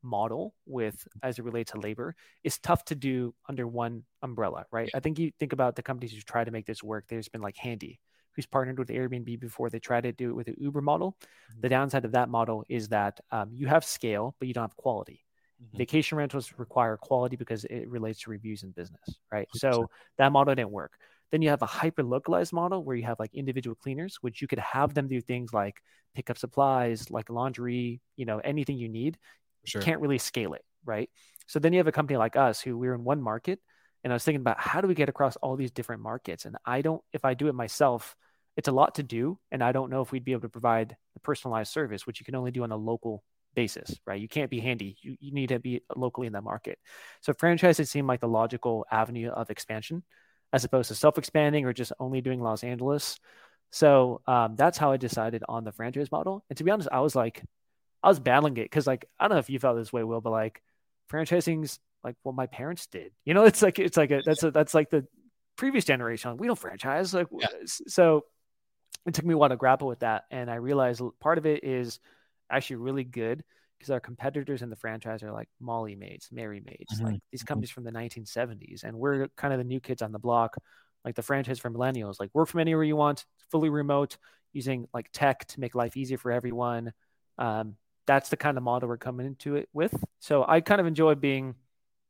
model 0.03 0.55
with 0.67 1.07
as 1.23 1.39
it 1.39 1.45
relates 1.45 1.71
to 1.71 1.79
labor 1.79 2.17
is 2.43 2.59
tough 2.59 2.85
to 2.87 2.97
do 2.97 3.33
under 3.49 3.69
one 3.69 4.03
umbrella, 4.23 4.67
right? 4.73 4.91
I 4.93 4.99
think 4.99 5.21
you 5.21 5.31
think 5.39 5.53
about 5.53 5.77
the 5.77 5.85
companies 5.85 6.13
who 6.13 6.21
try 6.23 6.43
to 6.43 6.51
make 6.51 6.67
this 6.67 6.83
work. 6.83 7.05
There's 7.07 7.29
been 7.29 7.43
like 7.43 7.57
Handy, 7.57 8.01
who's 8.37 8.47
partnered 8.47 8.79
with 8.79 8.89
Airbnb 8.89 9.41
before. 9.41 9.71
They 9.71 9.81
tried 9.81 10.03
to 10.03 10.13
do 10.13 10.31
it 10.31 10.35
with 10.37 10.49
an 10.49 10.57
Uber 10.59 10.83
model. 10.83 11.17
The 11.63 11.71
downside 11.71 12.05
of 12.05 12.13
that 12.13 12.29
model 12.29 12.65
is 12.69 12.89
that 12.91 13.21
um, 13.33 13.51
you 13.53 13.67
have 13.67 13.85
scale, 13.85 14.37
but 14.39 14.49
you 14.49 14.55
don't 14.55 14.65
have 14.65 14.77
quality. 14.77 15.25
Mhm. 15.61 15.79
Vacation 15.79 16.19
rentals 16.19 16.53
require 16.59 16.97
quality 16.97 17.37
because 17.37 17.65
it 17.65 17.89
relates 17.89 18.21
to 18.23 18.31
reviews 18.31 18.63
in 18.63 18.71
business, 18.73 19.19
right? 19.33 19.49
So 19.53 19.91
that 20.19 20.33
model 20.33 20.55
didn't 20.55 20.71
work. 20.71 20.99
Then 21.33 21.43
you 21.43 21.51
have 21.51 21.63
a 21.63 21.67
hyper 21.67 22.03
localized 22.03 22.53
model 22.53 22.85
where 22.85 22.97
you 22.97 23.05
have 23.05 23.19
like 23.19 23.35
individual 23.35 23.75
cleaners, 23.75 24.17
which 24.23 24.41
you 24.41 24.49
could 24.49 24.61
have 24.61 24.95
them 24.95 25.09
do 25.09 25.21
things 25.21 25.53
like 25.53 25.83
pick 26.15 26.31
up 26.31 26.39
supplies, 26.39 27.11
like 27.11 27.29
laundry, 27.31 28.01
you 28.17 28.25
know, 28.25 28.39
anything 28.39 28.79
you 28.79 28.89
need 28.89 29.19
Sure. 29.65 29.83
can't 29.83 30.01
really 30.01 30.19
scale 30.19 30.55
it, 30.55 30.65
right? 30.85 31.11
So 31.47 31.59
then 31.59 31.73
you 31.73 31.79
have 31.79 31.87
a 31.87 31.93
company 31.93 32.17
like 32.17 32.37
us 32.37 32.61
who 32.61 32.77
we're 32.79 32.95
in 32.95 33.05
one 33.05 33.21
market, 33.21 33.61
and 34.05 34.13
I 34.13 34.15
was 34.17 34.25
thinking 34.25 34.41
about 34.41 34.61
how 34.61 34.81
do 34.81 34.89
we 34.89 34.95
get 34.95 35.09
across 35.09 35.37
all 35.37 35.57
these 35.57 35.71
different 35.73 36.03
markets? 36.03 36.45
And 36.45 36.57
I 36.65 36.83
don't, 36.83 37.03
if 37.13 37.25
I 37.25 37.35
do 37.35 37.49
it 37.49 37.55
myself, 37.55 38.17
it's 38.57 38.69
a 38.69 38.73
lot 38.73 38.95
to 38.97 39.03
do, 39.03 39.39
and 39.51 39.63
I 39.63 39.73
don't 39.73 39.91
know 39.91 40.01
if 40.01 40.13
we'd 40.13 40.25
be 40.25 40.33
able 40.33 40.43
to 40.43 40.49
provide 40.49 40.97
the 41.15 41.21
personalized 41.21 41.73
service, 41.73 42.07
which 42.07 42.21
you 42.21 42.25
can 42.25 42.35
only 42.35 42.51
do 42.51 42.63
on 42.63 42.73
a 42.73 42.77
local 42.77 43.23
basis, 43.55 43.99
right? 44.07 44.21
You 44.21 44.29
can't 44.29 44.51
be 44.51 44.61
handy. 44.61 44.97
You, 45.01 45.17
you 45.21 45.33
need 45.33 45.49
to 45.49 45.59
be 45.59 45.83
locally 45.95 46.27
in 46.27 46.33
that 46.35 46.45
market. 46.45 46.79
So 47.23 47.33
franchises 47.33 47.91
seem 47.91 48.07
like 48.07 48.21
the 48.21 48.29
logical 48.29 48.87
avenue 48.91 49.31
of 49.31 49.51
expansion, 49.51 50.03
as 50.53 50.65
opposed 50.65 50.89
to 50.89 50.95
self-expanding 50.95 51.65
or 51.65 51.73
just 51.73 51.93
only 51.99 52.21
doing 52.21 52.41
Los 52.41 52.65
Angeles. 52.65 53.19
So 53.73 54.23
um, 54.27 54.57
that's 54.57 54.79
how 54.79 54.93
I 54.93 54.97
decided 54.97 55.43
on 55.49 55.65
the 55.65 55.73
franchise 55.73 56.13
model. 56.13 56.45
And 56.49 56.57
to 56.59 56.65
be 56.65 56.71
honest, 56.71 56.89
I 56.93 57.01
was 57.01 57.17
like, 57.17 57.43
I 58.03 58.09
was 58.09 58.21
battling 58.21 58.57
it 58.59 58.65
because 58.65 58.87
like 58.87 59.07
I 59.19 59.27
don't 59.27 59.35
know 59.35 59.41
if 59.41 59.51
you 59.51 59.59
felt 59.59 59.77
this 59.77 59.93
way, 59.93 60.05
Will, 60.05 60.21
but 60.21 60.31
like 60.31 60.63
franchising's 61.11 61.81
like 62.05 62.15
what 62.23 62.35
my 62.35 62.47
parents 62.47 62.87
did. 62.87 63.13
You 63.25 63.35
know, 63.35 63.45
it's 63.45 63.63
like 63.63 63.79
it's 63.79 63.97
like 63.97 64.13
a 64.13 64.23
that's 64.25 64.43
a 64.45 64.51
that's 64.51 64.75
like 64.75 64.91
the 64.91 65.07
previous 65.57 65.85
generation. 65.85 66.31
Like, 66.31 66.41
we 66.41 66.47
don't 66.47 66.59
franchise. 66.59 67.13
Like 67.13 67.27
Yeah. 67.37 67.49
so 67.67 68.25
it 69.07 69.15
took 69.15 69.25
me 69.25 69.35
a 69.35 69.39
while 69.39 69.49
to 69.49 69.57
grapple 69.57 69.89
with 69.89 70.01
that. 70.01 70.25
And 70.31 70.51
I 70.51 70.57
realized 70.57 71.01
part 71.21 71.39
of 71.39 71.47
it 71.47 71.65
is 71.65 72.01
actually 72.51 72.77
really 72.77 73.05
good 73.05 73.45
because 73.79 73.91
our 73.91 74.01
competitors 74.01 74.63
in 74.63 74.71
the 74.71 74.77
franchise 74.77 75.23
are 75.23 75.33
like 75.33 75.49
Molly 75.61 75.95
Maids, 75.97 76.31
Merry 76.33 76.61
Maids, 76.61 77.01
Mhm, 77.01 77.03
like 77.03 77.19
these 77.31 77.43
companies 77.43 77.71
from 77.71 77.85
the 77.85 77.93
1970s. 77.93 78.85
And 78.85 78.99
we're 78.99 79.29
kind 79.37 79.53
of 79.53 79.59
the 79.59 79.65
new 79.65 79.81
kids 79.81 80.03
on 80.03 80.13
the 80.13 80.19
block, 80.19 80.57
like 81.05 81.15
the 81.15 81.23
franchise 81.23 81.59
for 81.59 81.71
millennials, 81.71 82.19
like 82.19 82.31
work 82.35 82.49
from 82.49 82.61
anywhere 82.61 82.85
you 82.85 82.97
want, 82.97 83.27
fully 83.51 83.69
remote, 83.69 84.17
using 84.53 84.89
like 84.95 85.11
tech 85.13 85.47
to 85.49 85.61
make 85.61 85.75
life 85.75 85.97
easier 85.97 86.19
for 86.19 86.33
everyone. 86.33 86.93
Um, 87.39 87.77
that's 88.07 88.31
the 88.31 88.37
kind 88.37 88.57
of 88.57 88.63
model 88.63 88.89
we're 88.89 88.97
coming 88.99 89.27
into 89.27 89.57
it 89.57 89.69
with. 89.73 89.95
So 90.21 90.45
I 90.47 90.61
kind 90.61 90.81
of 90.81 90.87
enjoy 90.87 91.15
being 91.17 91.55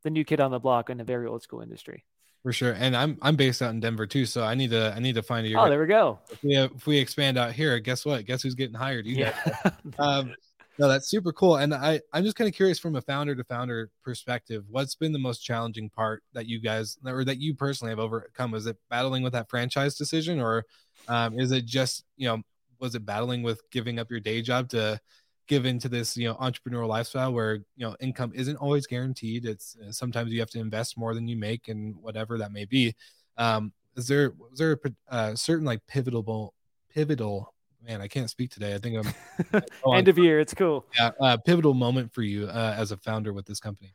the 0.02 0.10
new 0.10 0.24
kid 0.24 0.40
on 0.40 0.50
the 0.50 0.60
block 0.60 0.90
in 0.90 1.00
a 1.00 1.04
very 1.04 1.26
old 1.26 1.42
school 1.42 1.60
industry. 1.62 2.04
For 2.46 2.52
sure. 2.52 2.76
And 2.78 2.96
I'm 2.96 3.18
I'm 3.22 3.34
based 3.34 3.60
out 3.60 3.70
in 3.70 3.80
Denver 3.80 4.06
too, 4.06 4.24
so 4.24 4.44
I 4.44 4.54
need 4.54 4.70
to 4.70 4.94
I 4.94 5.00
need 5.00 5.16
to 5.16 5.22
find 5.24 5.44
you. 5.48 5.58
Oh, 5.58 5.68
there 5.68 5.80
we 5.80 5.88
go. 5.88 6.20
if, 6.30 6.38
we, 6.44 6.56
if 6.56 6.86
we 6.86 6.96
expand 6.96 7.36
out 7.36 7.50
here, 7.50 7.76
guess 7.80 8.06
what? 8.06 8.24
Guess 8.24 8.44
who's 8.44 8.54
getting 8.54 8.76
hired? 8.76 9.04
You 9.04 9.16
Yeah. 9.16 9.32
guys. 9.44 9.72
Um, 9.98 10.32
no, 10.78 10.86
that's 10.86 11.08
super 11.08 11.32
cool. 11.32 11.56
And 11.56 11.74
I, 11.74 12.00
I'm 12.12 12.22
just 12.22 12.36
kind 12.36 12.46
of 12.46 12.54
curious 12.54 12.78
from 12.78 12.94
a 12.94 13.00
founder 13.00 13.34
to 13.34 13.42
founder 13.42 13.90
perspective, 14.04 14.62
what's 14.68 14.94
been 14.94 15.10
the 15.10 15.18
most 15.18 15.40
challenging 15.40 15.90
part 15.90 16.22
that 16.34 16.46
you 16.46 16.60
guys 16.60 16.98
or 17.04 17.24
that 17.24 17.40
you 17.40 17.56
personally 17.56 17.90
have 17.90 17.98
overcome? 17.98 18.52
Was 18.52 18.66
it 18.66 18.76
battling 18.90 19.24
with 19.24 19.32
that 19.32 19.50
franchise 19.50 19.96
decision, 19.96 20.38
or 20.40 20.64
um, 21.08 21.40
is 21.40 21.50
it 21.50 21.66
just 21.66 22.04
you 22.16 22.28
know 22.28 22.42
was 22.78 22.94
it 22.94 23.04
battling 23.04 23.42
with 23.42 23.60
giving 23.72 23.98
up 23.98 24.08
your 24.08 24.20
day 24.20 24.40
job 24.40 24.68
to 24.68 25.00
give 25.46 25.66
into 25.66 25.88
this 25.88 26.16
you 26.16 26.28
know 26.28 26.34
entrepreneurial 26.34 26.88
lifestyle 26.88 27.32
where 27.32 27.54
you 27.76 27.86
know 27.86 27.96
income 28.00 28.32
isn't 28.34 28.56
always 28.56 28.86
guaranteed. 28.86 29.44
It's 29.44 29.76
uh, 29.76 29.92
sometimes 29.92 30.32
you 30.32 30.40
have 30.40 30.50
to 30.50 30.60
invest 30.60 30.98
more 30.98 31.14
than 31.14 31.28
you 31.28 31.36
make 31.36 31.68
and 31.68 31.96
whatever 31.96 32.38
that 32.38 32.52
may 32.52 32.64
be. 32.64 32.94
Um 33.36 33.72
is 33.96 34.08
there 34.08 34.32
was 34.38 34.58
there 34.58 34.72
a 34.72 35.14
uh, 35.14 35.34
certain 35.34 35.64
like 35.64 35.80
pivotal 35.86 36.54
pivotal 36.90 37.54
man 37.82 38.00
i 38.00 38.08
can't 38.08 38.30
speak 38.30 38.50
today. 38.50 38.74
I 38.74 38.78
think 38.78 39.06
i'm 39.06 39.62
oh, 39.84 39.92
end 39.92 40.08
of 40.08 40.18
year. 40.18 40.40
It's 40.40 40.54
cool. 40.54 40.86
Yeah 40.98 41.10
uh, 41.20 41.36
pivotal 41.38 41.74
moment 41.74 42.12
for 42.12 42.22
you 42.22 42.46
uh, 42.46 42.74
as 42.76 42.92
a 42.92 42.96
founder 42.96 43.32
with 43.32 43.46
this 43.46 43.60
company? 43.60 43.94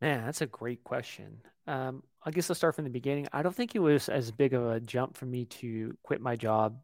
Man 0.00 0.24
that's 0.24 0.40
a 0.40 0.46
great 0.46 0.84
question. 0.84 1.38
Um 1.66 2.02
i 2.24 2.30
guess 2.30 2.50
i'll 2.50 2.56
start 2.56 2.74
from 2.74 2.84
the 2.84 2.90
beginning. 2.90 3.28
I 3.32 3.42
don't 3.42 3.54
think 3.54 3.74
it 3.74 3.80
was 3.80 4.08
as 4.08 4.30
big 4.30 4.54
of 4.54 4.66
a 4.66 4.80
jump 4.80 5.16
for 5.16 5.26
me 5.26 5.46
to 5.46 5.96
quit 6.02 6.20
my 6.20 6.36
job 6.36 6.76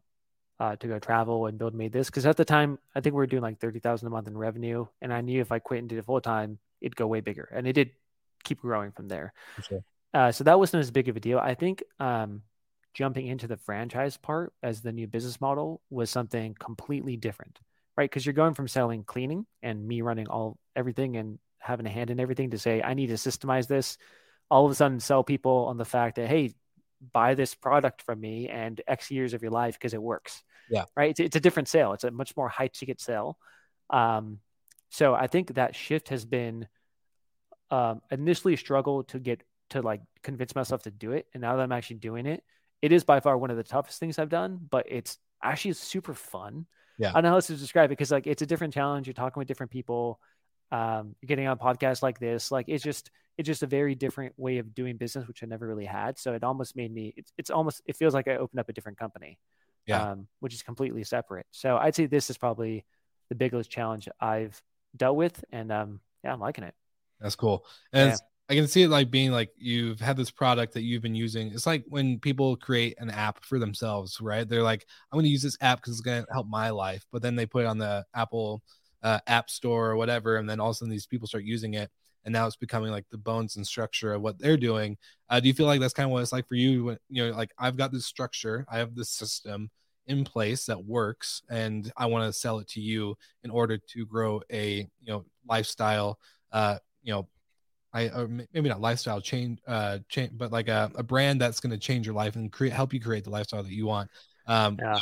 uh, 0.59 0.75
to 0.75 0.87
go 0.87 0.99
travel 0.99 1.45
and 1.45 1.57
build 1.57 1.73
me 1.73 1.87
this 1.87 2.09
because 2.09 2.25
at 2.25 2.37
the 2.37 2.45
time 2.45 2.77
I 2.93 3.01
think 3.01 3.13
we 3.13 3.17
were 3.17 3.27
doing 3.27 3.43
like 3.43 3.59
thirty 3.59 3.79
thousand 3.79 4.07
a 4.07 4.11
month 4.11 4.27
in 4.27 4.37
revenue, 4.37 4.85
and 5.01 5.13
I 5.13 5.21
knew 5.21 5.41
if 5.41 5.51
I 5.51 5.59
quit 5.59 5.79
and 5.79 5.89
did 5.89 5.97
it 5.97 6.05
full 6.05 6.21
time, 6.21 6.59
it'd 6.81 6.95
go 6.95 7.07
way 7.07 7.21
bigger, 7.21 7.49
and 7.53 7.67
it 7.67 7.73
did 7.73 7.91
keep 8.43 8.61
growing 8.61 8.91
from 8.91 9.07
there. 9.07 9.33
Sure. 9.67 9.83
Uh, 10.13 10.31
so 10.31 10.43
that 10.43 10.59
wasn't 10.59 10.81
as 10.81 10.91
big 10.91 11.07
of 11.07 11.15
a 11.15 11.19
deal. 11.19 11.37
I 11.37 11.53
think 11.53 11.83
um, 11.99 12.41
jumping 12.93 13.27
into 13.27 13.47
the 13.47 13.57
franchise 13.57 14.17
part 14.17 14.53
as 14.63 14.81
the 14.81 14.91
new 14.91 15.07
business 15.07 15.39
model 15.39 15.81
was 15.89 16.09
something 16.09 16.55
completely 16.59 17.15
different, 17.15 17.59
right? 17.95 18.09
Because 18.09 18.25
you're 18.25 18.33
going 18.33 18.53
from 18.53 18.67
selling 18.67 19.03
cleaning 19.03 19.45
and 19.61 19.87
me 19.87 20.01
running 20.01 20.27
all 20.27 20.57
everything 20.75 21.15
and 21.17 21.39
having 21.59 21.85
a 21.85 21.89
hand 21.89 22.09
in 22.09 22.19
everything 22.19 22.51
to 22.51 22.57
say 22.57 22.81
I 22.81 22.93
need 22.93 23.07
to 23.07 23.13
systemize 23.13 23.67
this. 23.67 23.97
All 24.49 24.65
of 24.65 24.71
a 24.71 24.75
sudden, 24.75 24.99
sell 24.99 25.23
people 25.23 25.65
on 25.67 25.77
the 25.77 25.85
fact 25.85 26.15
that 26.15 26.27
hey, 26.27 26.55
buy 27.13 27.35
this 27.35 27.55
product 27.55 28.01
from 28.01 28.19
me 28.19 28.49
and 28.49 28.81
X 28.87 29.11
years 29.11 29.33
of 29.33 29.41
your 29.41 29.51
life 29.51 29.75
because 29.75 29.93
it 29.93 30.01
works. 30.01 30.43
Yeah. 30.69 30.85
Right. 30.95 31.11
It's, 31.11 31.19
it's 31.19 31.35
a 31.35 31.39
different 31.39 31.67
sale. 31.67 31.93
It's 31.93 32.03
a 32.03 32.11
much 32.11 32.35
more 32.37 32.49
high 32.49 32.67
ticket 32.67 33.01
sale. 33.01 33.37
Um, 33.89 34.39
so 34.89 35.13
I 35.13 35.27
think 35.27 35.55
that 35.55 35.75
shift 35.75 36.09
has 36.09 36.25
been 36.25 36.67
um, 37.71 38.01
initially 38.11 38.53
a 38.55 38.57
struggle 38.57 39.03
to 39.05 39.19
get 39.19 39.43
to 39.71 39.81
like 39.81 40.01
convince 40.23 40.55
myself 40.55 40.83
to 40.83 40.91
do 40.91 41.11
it. 41.11 41.27
And 41.33 41.41
now 41.41 41.55
that 41.55 41.61
I'm 41.61 41.71
actually 41.71 41.97
doing 41.97 42.25
it, 42.25 42.43
it 42.81 42.91
is 42.91 43.03
by 43.03 43.19
far 43.19 43.37
one 43.37 43.51
of 43.51 43.57
the 43.57 43.63
toughest 43.63 43.99
things 43.99 44.17
I've 44.17 44.29
done, 44.29 44.59
but 44.69 44.85
it's 44.89 45.17
actually 45.43 45.73
super 45.73 46.13
fun. 46.13 46.65
Yeah. 46.97 47.09
I 47.09 47.13
don't 47.13 47.23
know 47.23 47.31
how 47.31 47.39
to 47.39 47.55
describe 47.55 47.85
it 47.85 47.97
because 47.97 48.11
like 48.11 48.27
it's 48.27 48.41
a 48.41 48.45
different 48.45 48.73
challenge. 48.73 49.07
You're 49.07 49.13
talking 49.13 49.39
with 49.39 49.47
different 49.47 49.71
people. 49.71 50.19
Um, 50.71 51.15
you're 51.21 51.27
getting 51.27 51.47
on 51.47 51.57
podcasts 51.57 52.01
like 52.01 52.19
this. 52.19 52.51
Like 52.51 52.65
it's 52.67 52.83
just 52.83 53.11
it's 53.37 53.47
just 53.47 53.63
a 53.63 53.67
very 53.67 53.95
different 53.95 54.33
way 54.35 54.57
of 54.57 54.75
doing 54.75 54.97
business, 54.97 55.25
which 55.25 55.43
I 55.43 55.45
never 55.45 55.65
really 55.65 55.85
had. 55.85 56.19
So 56.19 56.33
it 56.33 56.43
almost 56.43 56.75
made 56.75 56.93
me, 56.93 57.13
it's, 57.15 57.31
it's 57.37 57.49
almost, 57.49 57.81
it 57.85 57.95
feels 57.95 58.13
like 58.13 58.27
I 58.27 58.35
opened 58.35 58.59
up 58.59 58.67
a 58.67 58.73
different 58.73 58.97
company, 58.97 59.39
yeah. 59.89 60.11
um, 60.11 60.27
which 60.39 60.53
is 60.53 60.61
completely 60.61 61.03
separate. 61.03 61.45
So 61.51 61.77
I'd 61.77 61.95
say 61.95 62.05
this 62.05 62.29
is 62.29 62.37
probably 62.37 62.85
the 63.29 63.35
biggest 63.35 63.69
challenge 63.69 64.07
I've 64.19 64.61
dealt 64.95 65.17
with. 65.17 65.43
And 65.51 65.71
um, 65.71 65.99
yeah, 66.23 66.33
I'm 66.33 66.39
liking 66.39 66.63
it. 66.63 66.73
That's 67.19 67.35
cool. 67.35 67.65
And 67.91 68.11
yeah. 68.11 68.17
I 68.49 68.55
can 68.55 68.67
see 68.67 68.83
it 68.83 68.89
like 68.89 69.11
being 69.11 69.31
like 69.31 69.51
you've 69.57 69.99
had 69.99 70.17
this 70.17 70.31
product 70.31 70.73
that 70.73 70.81
you've 70.81 71.01
been 71.01 71.15
using. 71.15 71.51
It's 71.51 71.67
like 71.67 71.83
when 71.87 72.19
people 72.19 72.55
create 72.55 72.95
an 72.99 73.09
app 73.09 73.43
for 73.43 73.59
themselves, 73.59 74.21
right? 74.21 74.47
They're 74.47 74.63
like, 74.63 74.85
I'm 75.11 75.17
going 75.17 75.25
to 75.25 75.31
use 75.31 75.43
this 75.43 75.57
app 75.61 75.79
because 75.79 75.93
it's 75.93 76.01
going 76.01 76.23
to 76.23 76.31
help 76.31 76.47
my 76.47 76.69
life. 76.69 77.05
But 77.11 77.21
then 77.21 77.35
they 77.35 77.45
put 77.45 77.63
it 77.63 77.67
on 77.67 77.77
the 77.77 78.05
Apple 78.15 78.61
uh, 79.03 79.19
App 79.27 79.49
Store 79.49 79.89
or 79.89 79.97
whatever. 79.97 80.37
And 80.37 80.49
then 80.49 80.59
all 80.59 80.69
of 80.69 80.75
a 80.75 80.75
sudden 80.75 80.91
these 80.91 81.07
people 81.07 81.27
start 81.27 81.43
using 81.43 81.73
it 81.73 81.91
and 82.25 82.33
now 82.33 82.47
it's 82.47 82.55
becoming 82.55 82.91
like 82.91 83.05
the 83.09 83.17
bones 83.17 83.55
and 83.55 83.65
structure 83.65 84.13
of 84.13 84.21
what 84.21 84.39
they're 84.39 84.57
doing. 84.57 84.97
Uh, 85.29 85.39
do 85.39 85.47
you 85.47 85.53
feel 85.53 85.65
like 85.65 85.79
that's 85.79 85.93
kind 85.93 86.05
of 86.05 86.11
what 86.11 86.21
it's 86.21 86.31
like 86.31 86.47
for 86.47 86.55
you? 86.55 86.85
When, 86.85 86.97
you 87.09 87.25
know, 87.27 87.35
like 87.35 87.51
I've 87.57 87.77
got 87.77 87.91
this 87.91 88.05
structure, 88.05 88.65
I 88.69 88.79
have 88.79 88.95
this 88.95 89.09
system 89.09 89.69
in 90.07 90.23
place 90.23 90.65
that 90.65 90.83
works, 90.83 91.41
and 91.49 91.91
I 91.95 92.07
want 92.07 92.27
to 92.27 92.37
sell 92.37 92.59
it 92.59 92.67
to 92.69 92.81
you 92.81 93.15
in 93.43 93.51
order 93.51 93.77
to 93.77 94.05
grow 94.05 94.41
a 94.51 94.87
you 95.01 95.07
know 95.07 95.25
lifestyle. 95.47 96.19
Uh, 96.51 96.77
you 97.03 97.13
know, 97.13 97.27
I 97.93 98.09
or 98.09 98.27
maybe 98.27 98.69
not 98.69 98.81
lifestyle 98.81 99.21
change, 99.21 99.59
uh, 99.67 99.99
change, 100.09 100.31
but 100.35 100.51
like 100.51 100.67
a, 100.67 100.91
a 100.95 101.03
brand 101.03 101.39
that's 101.39 101.59
going 101.59 101.71
to 101.71 101.77
change 101.77 102.05
your 102.05 102.15
life 102.15 102.35
and 102.35 102.51
create 102.51 102.73
help 102.73 102.93
you 102.93 102.99
create 102.99 103.23
the 103.23 103.29
lifestyle 103.29 103.63
that 103.63 103.71
you 103.71 103.85
want. 103.85 104.09
Um, 104.47 104.77
yeah. 104.79 104.99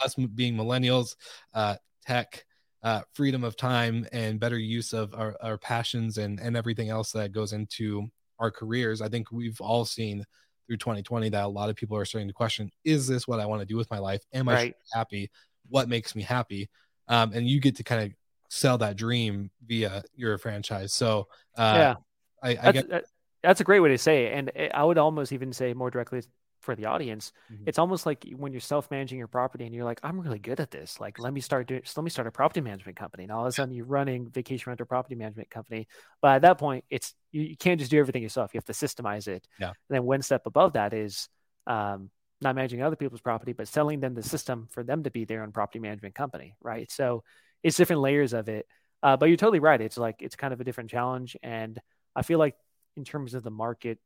Us 0.00 0.14
being 0.14 0.56
millennials, 0.56 1.16
uh, 1.52 1.76
tech 2.04 2.44
uh, 2.82 3.00
freedom 3.14 3.44
of 3.44 3.56
time 3.56 4.06
and 4.12 4.40
better 4.40 4.58
use 4.58 4.92
of 4.92 5.14
our, 5.14 5.36
our 5.42 5.58
passions 5.58 6.18
and, 6.18 6.38
and 6.40 6.56
everything 6.56 6.88
else 6.88 7.12
that 7.12 7.32
goes 7.32 7.52
into 7.52 8.06
our 8.38 8.50
careers. 8.50 9.00
I 9.00 9.08
think 9.08 9.32
we've 9.32 9.60
all 9.60 9.84
seen 9.84 10.24
through 10.66 10.76
2020 10.78 11.28
that 11.30 11.44
a 11.44 11.48
lot 11.48 11.70
of 11.70 11.76
people 11.76 11.96
are 11.96 12.04
starting 12.04 12.28
to 12.28 12.34
question 12.34 12.70
is 12.84 13.06
this 13.06 13.26
what 13.26 13.40
I 13.40 13.46
want 13.46 13.60
to 13.60 13.66
do 13.66 13.76
with 13.76 13.90
my 13.90 13.98
life? 13.98 14.22
Am 14.32 14.48
right. 14.48 14.74
I 14.94 14.98
happy? 14.98 15.30
What 15.68 15.88
makes 15.88 16.14
me 16.14 16.22
happy? 16.22 16.68
Um, 17.08 17.32
and 17.32 17.48
you 17.48 17.60
get 17.60 17.76
to 17.76 17.84
kind 17.84 18.04
of 18.04 18.12
sell 18.50 18.78
that 18.78 18.96
dream 18.96 19.50
via 19.66 20.02
your 20.14 20.38
franchise. 20.38 20.92
So, 20.92 21.28
uh, 21.56 21.74
yeah, 21.76 21.94
I, 22.42 22.50
I 22.50 22.72
that's, 22.72 22.88
get 22.88 23.04
that's 23.42 23.60
a 23.60 23.64
great 23.64 23.80
way 23.80 23.90
to 23.90 23.98
say 23.98 24.26
it. 24.26 24.32
And 24.32 24.70
I 24.74 24.84
would 24.84 24.98
almost 24.98 25.32
even 25.32 25.52
say 25.52 25.72
more 25.72 25.90
directly 25.90 26.22
for 26.66 26.76
the 26.76 26.84
audience 26.84 27.32
mm-hmm. 27.52 27.64
it's 27.66 27.78
almost 27.78 28.04
like 28.04 28.26
when 28.36 28.52
you're 28.52 28.60
self-managing 28.60 29.18
your 29.18 29.28
property 29.28 29.64
and 29.64 29.74
you're 29.74 29.84
like 29.84 30.00
i'm 30.02 30.20
really 30.20 30.38
good 30.38 30.60
at 30.60 30.70
this. 30.70 31.00
Like 31.00 31.18
let 31.18 31.32
me 31.32 31.40
start 31.40 31.66
doing 31.66 31.82
let 31.96 32.04
me 32.04 32.10
start 32.10 32.26
a 32.26 32.30
property 32.30 32.60
management 32.60 32.96
company. 32.96 33.24
And 33.24 33.32
all 33.32 33.42
of 33.42 33.48
a 33.48 33.52
sudden 33.52 33.74
you're 33.74 33.86
running 33.86 34.28
vacation 34.30 34.70
rental 34.70 34.86
property 34.86 35.14
management 35.14 35.50
company. 35.50 35.88
But 36.20 36.36
at 36.36 36.42
that 36.42 36.58
point 36.58 36.84
it's 36.90 37.14
you, 37.32 37.42
you 37.42 37.56
can't 37.56 37.78
just 37.78 37.90
do 37.90 37.98
everything 37.98 38.22
yourself. 38.22 38.54
You 38.54 38.58
have 38.58 38.64
to 38.66 38.72
systemize 38.72 39.28
it. 39.28 39.46
Yeah. 39.58 39.68
And 39.68 39.74
then 39.90 40.04
one 40.04 40.22
step 40.22 40.46
above 40.46 40.74
that 40.74 40.92
is 40.92 41.28
um, 41.66 42.10
not 42.40 42.54
managing 42.54 42.82
other 42.82 42.96
people's 42.96 43.20
property 43.20 43.52
but 43.52 43.68
selling 43.68 44.00
them 44.00 44.14
the 44.14 44.22
system 44.22 44.68
for 44.70 44.82
them 44.82 45.02
to 45.02 45.10
be 45.10 45.24
their 45.24 45.42
own 45.42 45.52
property 45.52 45.78
management 45.78 46.14
company 46.14 46.54
right? 46.62 46.90
So 46.90 47.24
it's 47.62 47.76
different 47.76 48.02
layers 48.02 48.32
of 48.32 48.48
it. 48.48 48.66
Uh, 49.02 49.16
but 49.16 49.26
you're 49.26 49.36
totally 49.36 49.60
right. 49.60 49.80
It's 49.80 49.98
like 49.98 50.16
it's 50.20 50.36
kind 50.36 50.52
of 50.52 50.60
a 50.60 50.64
different 50.64 50.90
challenge. 50.90 51.36
And 51.42 51.80
i 52.14 52.22
feel 52.22 52.38
like 52.38 52.56
in 52.96 53.04
terms 53.04 53.34
of 53.34 53.42
the 53.42 53.50
market 53.50 53.98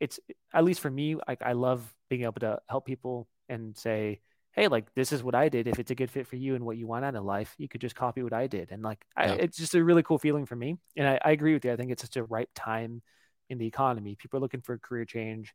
it's 0.00 0.20
at 0.52 0.64
least 0.64 0.80
for 0.80 0.90
me 0.90 1.16
I, 1.26 1.36
I 1.40 1.52
love 1.52 1.82
being 2.08 2.22
able 2.22 2.40
to 2.40 2.60
help 2.68 2.86
people 2.86 3.28
and 3.48 3.76
say 3.76 4.20
hey 4.52 4.68
like 4.68 4.92
this 4.94 5.12
is 5.12 5.22
what 5.22 5.34
i 5.34 5.48
did. 5.48 5.66
If 5.66 5.78
it's 5.78 5.90
a 5.90 5.94
good 5.94 6.10
fit 6.10 6.26
for 6.26 6.36
you 6.36 6.54
and 6.54 6.64
what 6.64 6.76
you 6.76 6.86
want 6.86 7.04
out 7.04 7.14
of 7.14 7.24
life 7.24 7.54
you 7.58 7.68
could 7.68 7.80
just 7.80 7.94
copy 7.94 8.22
what 8.22 8.32
i 8.32 8.46
did. 8.46 8.70
And 8.70 8.82
like 8.82 9.04
yeah. 9.16 9.32
I, 9.32 9.36
it's 9.36 9.58
just 9.58 9.74
a 9.74 9.84
really 9.84 10.02
cool 10.02 10.18
feeling 10.18 10.46
for 10.46 10.56
me. 10.56 10.76
And 10.96 11.08
I, 11.08 11.18
I, 11.24 11.30
agree 11.30 11.54
with 11.54 11.64
you. 11.64 11.72
I 11.72 11.76
think 11.76 11.90
it's 11.90 12.02
such 12.02 12.16
a 12.16 12.24
ripe 12.24 12.50
time 12.54 13.02
in 13.48 13.58
the 13.58 13.66
economy. 13.66 14.16
People 14.16 14.38
are 14.38 14.40
looking 14.40 14.60
for 14.60 14.74
a 14.74 14.78
career 14.78 15.04
change. 15.04 15.54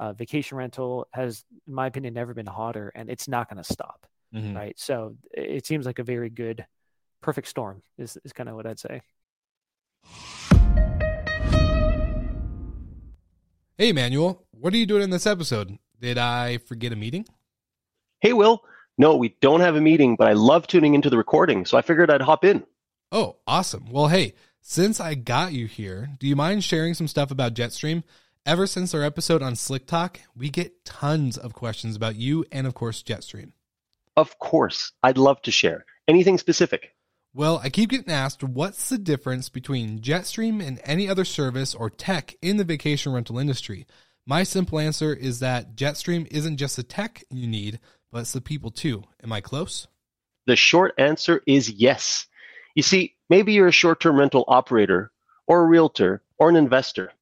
Uh, 0.00 0.12
vacation 0.12 0.56
rental 0.56 1.08
has 1.12 1.44
in 1.66 1.74
my 1.74 1.86
opinion 1.86 2.14
never 2.14 2.32
been 2.32 2.46
hotter 2.46 2.92
and 2.94 3.10
it's 3.10 3.26
not 3.26 3.50
going 3.50 3.62
to 3.62 3.72
stop 3.72 4.06
mm-hmm. 4.32 4.56
right? 4.56 4.78
So 4.78 5.16
it 5.32 5.66
seems 5.66 5.86
like 5.86 5.98
a 5.98 6.04
very 6.04 6.30
good 6.30 6.64
perfect 7.20 7.48
storm 7.48 7.82
is, 7.96 8.16
is 8.24 8.32
kind 8.32 8.48
of 8.48 8.54
what 8.54 8.66
i'd 8.66 8.78
say 8.78 9.00
Hey, 13.80 13.90
Emmanuel, 13.90 14.44
what 14.50 14.74
are 14.74 14.76
you 14.76 14.86
doing 14.86 15.04
in 15.04 15.10
this 15.10 15.24
episode? 15.24 15.78
Did 16.00 16.18
I 16.18 16.58
forget 16.58 16.92
a 16.92 16.96
meeting? 16.96 17.26
Hey, 18.18 18.32
Will. 18.32 18.64
No, 18.98 19.14
we 19.14 19.36
don't 19.40 19.60
have 19.60 19.76
a 19.76 19.80
meeting, 19.80 20.16
but 20.16 20.26
I 20.26 20.32
love 20.32 20.66
tuning 20.66 20.94
into 20.94 21.08
the 21.08 21.16
recording, 21.16 21.64
so 21.64 21.78
I 21.78 21.82
figured 21.82 22.10
I'd 22.10 22.20
hop 22.20 22.44
in. 22.44 22.64
Oh, 23.12 23.36
awesome. 23.46 23.88
Well, 23.88 24.08
hey, 24.08 24.34
since 24.60 24.98
I 24.98 25.14
got 25.14 25.52
you 25.52 25.66
here, 25.66 26.08
do 26.18 26.26
you 26.26 26.34
mind 26.34 26.64
sharing 26.64 26.92
some 26.94 27.06
stuff 27.06 27.30
about 27.30 27.54
Jetstream? 27.54 28.02
Ever 28.44 28.66
since 28.66 28.94
our 28.94 29.04
episode 29.04 29.44
on 29.44 29.54
Slick 29.54 29.86
Talk, 29.86 30.18
we 30.34 30.50
get 30.50 30.84
tons 30.84 31.38
of 31.38 31.52
questions 31.52 31.94
about 31.94 32.16
you 32.16 32.44
and, 32.50 32.66
of 32.66 32.74
course, 32.74 33.04
Jetstream. 33.04 33.52
Of 34.16 34.40
course. 34.40 34.90
I'd 35.04 35.18
love 35.18 35.40
to 35.42 35.52
share. 35.52 35.84
Anything 36.08 36.38
specific? 36.38 36.96
Well, 37.38 37.60
I 37.62 37.70
keep 37.70 37.90
getting 37.90 38.12
asked 38.12 38.42
what's 38.42 38.88
the 38.88 38.98
difference 38.98 39.48
between 39.48 40.00
Jetstream 40.00 40.60
and 40.60 40.80
any 40.82 41.08
other 41.08 41.24
service 41.24 41.72
or 41.72 41.88
tech 41.88 42.34
in 42.42 42.56
the 42.56 42.64
vacation 42.64 43.12
rental 43.12 43.38
industry. 43.38 43.86
My 44.26 44.42
simple 44.42 44.80
answer 44.80 45.14
is 45.14 45.38
that 45.38 45.76
Jetstream 45.76 46.26
isn't 46.32 46.56
just 46.56 46.74
the 46.74 46.82
tech 46.82 47.22
you 47.30 47.46
need, 47.46 47.78
but 48.10 48.22
it's 48.22 48.32
the 48.32 48.40
people 48.40 48.72
too. 48.72 49.04
Am 49.22 49.32
I 49.32 49.40
close? 49.40 49.86
The 50.46 50.56
short 50.56 50.94
answer 50.98 51.40
is 51.46 51.70
yes. 51.70 52.26
You 52.74 52.82
see, 52.82 53.14
maybe 53.30 53.52
you're 53.52 53.68
a 53.68 53.72
short 53.72 54.00
term 54.00 54.18
rental 54.18 54.44
operator, 54.48 55.12
or 55.46 55.62
a 55.62 55.66
realtor, 55.66 56.24
or 56.38 56.48
an 56.48 56.56
investor. 56.56 57.12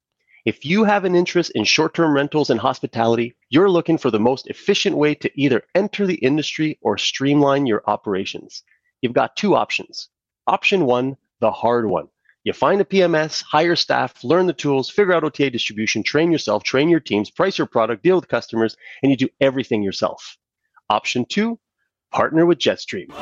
If 0.47 0.65
you 0.65 0.85
have 0.85 1.05
an 1.05 1.15
interest 1.15 1.53
in 1.55 1.65
short 1.65 1.93
term 1.93 2.15
rentals 2.15 2.49
and 2.49 2.59
hospitality, 2.59 3.37
you're 3.51 3.69
looking 3.69 3.99
for 3.99 4.11
the 4.11 4.19
most 4.19 4.47
efficient 4.47 4.97
way 4.97 5.15
to 5.17 5.31
either 5.39 5.65
enter 5.75 6.07
the 6.07 6.15
industry 6.15 6.79
or 6.81 6.97
streamline 6.97 7.67
your 7.67 7.83
operations 7.87 8.63
you've 9.07 9.15
got 9.15 9.37
two 9.37 9.55
options. 9.55 10.09
Option 10.49 10.85
one, 10.85 11.17
the 11.39 11.53
hard 11.53 11.87
one. 11.87 12.09
You 12.43 12.53
find 12.53 12.81
a 12.81 12.85
PMS, 12.85 13.41
hire 13.41 13.77
staff, 13.77 14.25
learn 14.25 14.47
the 14.47 14.53
tools, 14.53 14.91
figure 14.91 15.13
out 15.13 15.23
OTA 15.23 15.51
distribution, 15.51 16.03
train 16.03 16.33
yourself, 16.33 16.65
train 16.65 16.89
your 16.89 16.99
teams, 16.99 17.31
price 17.31 17.57
your 17.57 17.69
product, 17.69 18.03
deal 18.03 18.17
with 18.17 18.27
customers, 18.27 18.77
and 19.01 19.11
you 19.13 19.17
do 19.17 19.29
everything 19.41 19.81
yourself. 19.85 20.37
Option 20.91 21.25
two, 21.25 21.61
partner 22.11 22.45
with 22.47 22.59
Jetstream. 22.59 23.13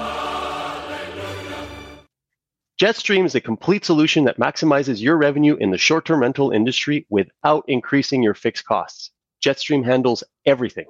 Jetstream 2.80 3.26
is 3.26 3.34
a 3.34 3.42
complete 3.42 3.84
solution 3.84 4.24
that 4.24 4.38
maximizes 4.38 5.02
your 5.02 5.18
revenue 5.18 5.56
in 5.56 5.70
the 5.70 5.78
short 5.78 6.06
term 6.06 6.20
rental 6.20 6.50
industry 6.50 7.06
without 7.10 7.64
increasing 7.68 8.22
your 8.22 8.34
fixed 8.34 8.64
costs. 8.64 9.10
Jetstream 9.44 9.84
handles 9.84 10.24
everything. 10.46 10.86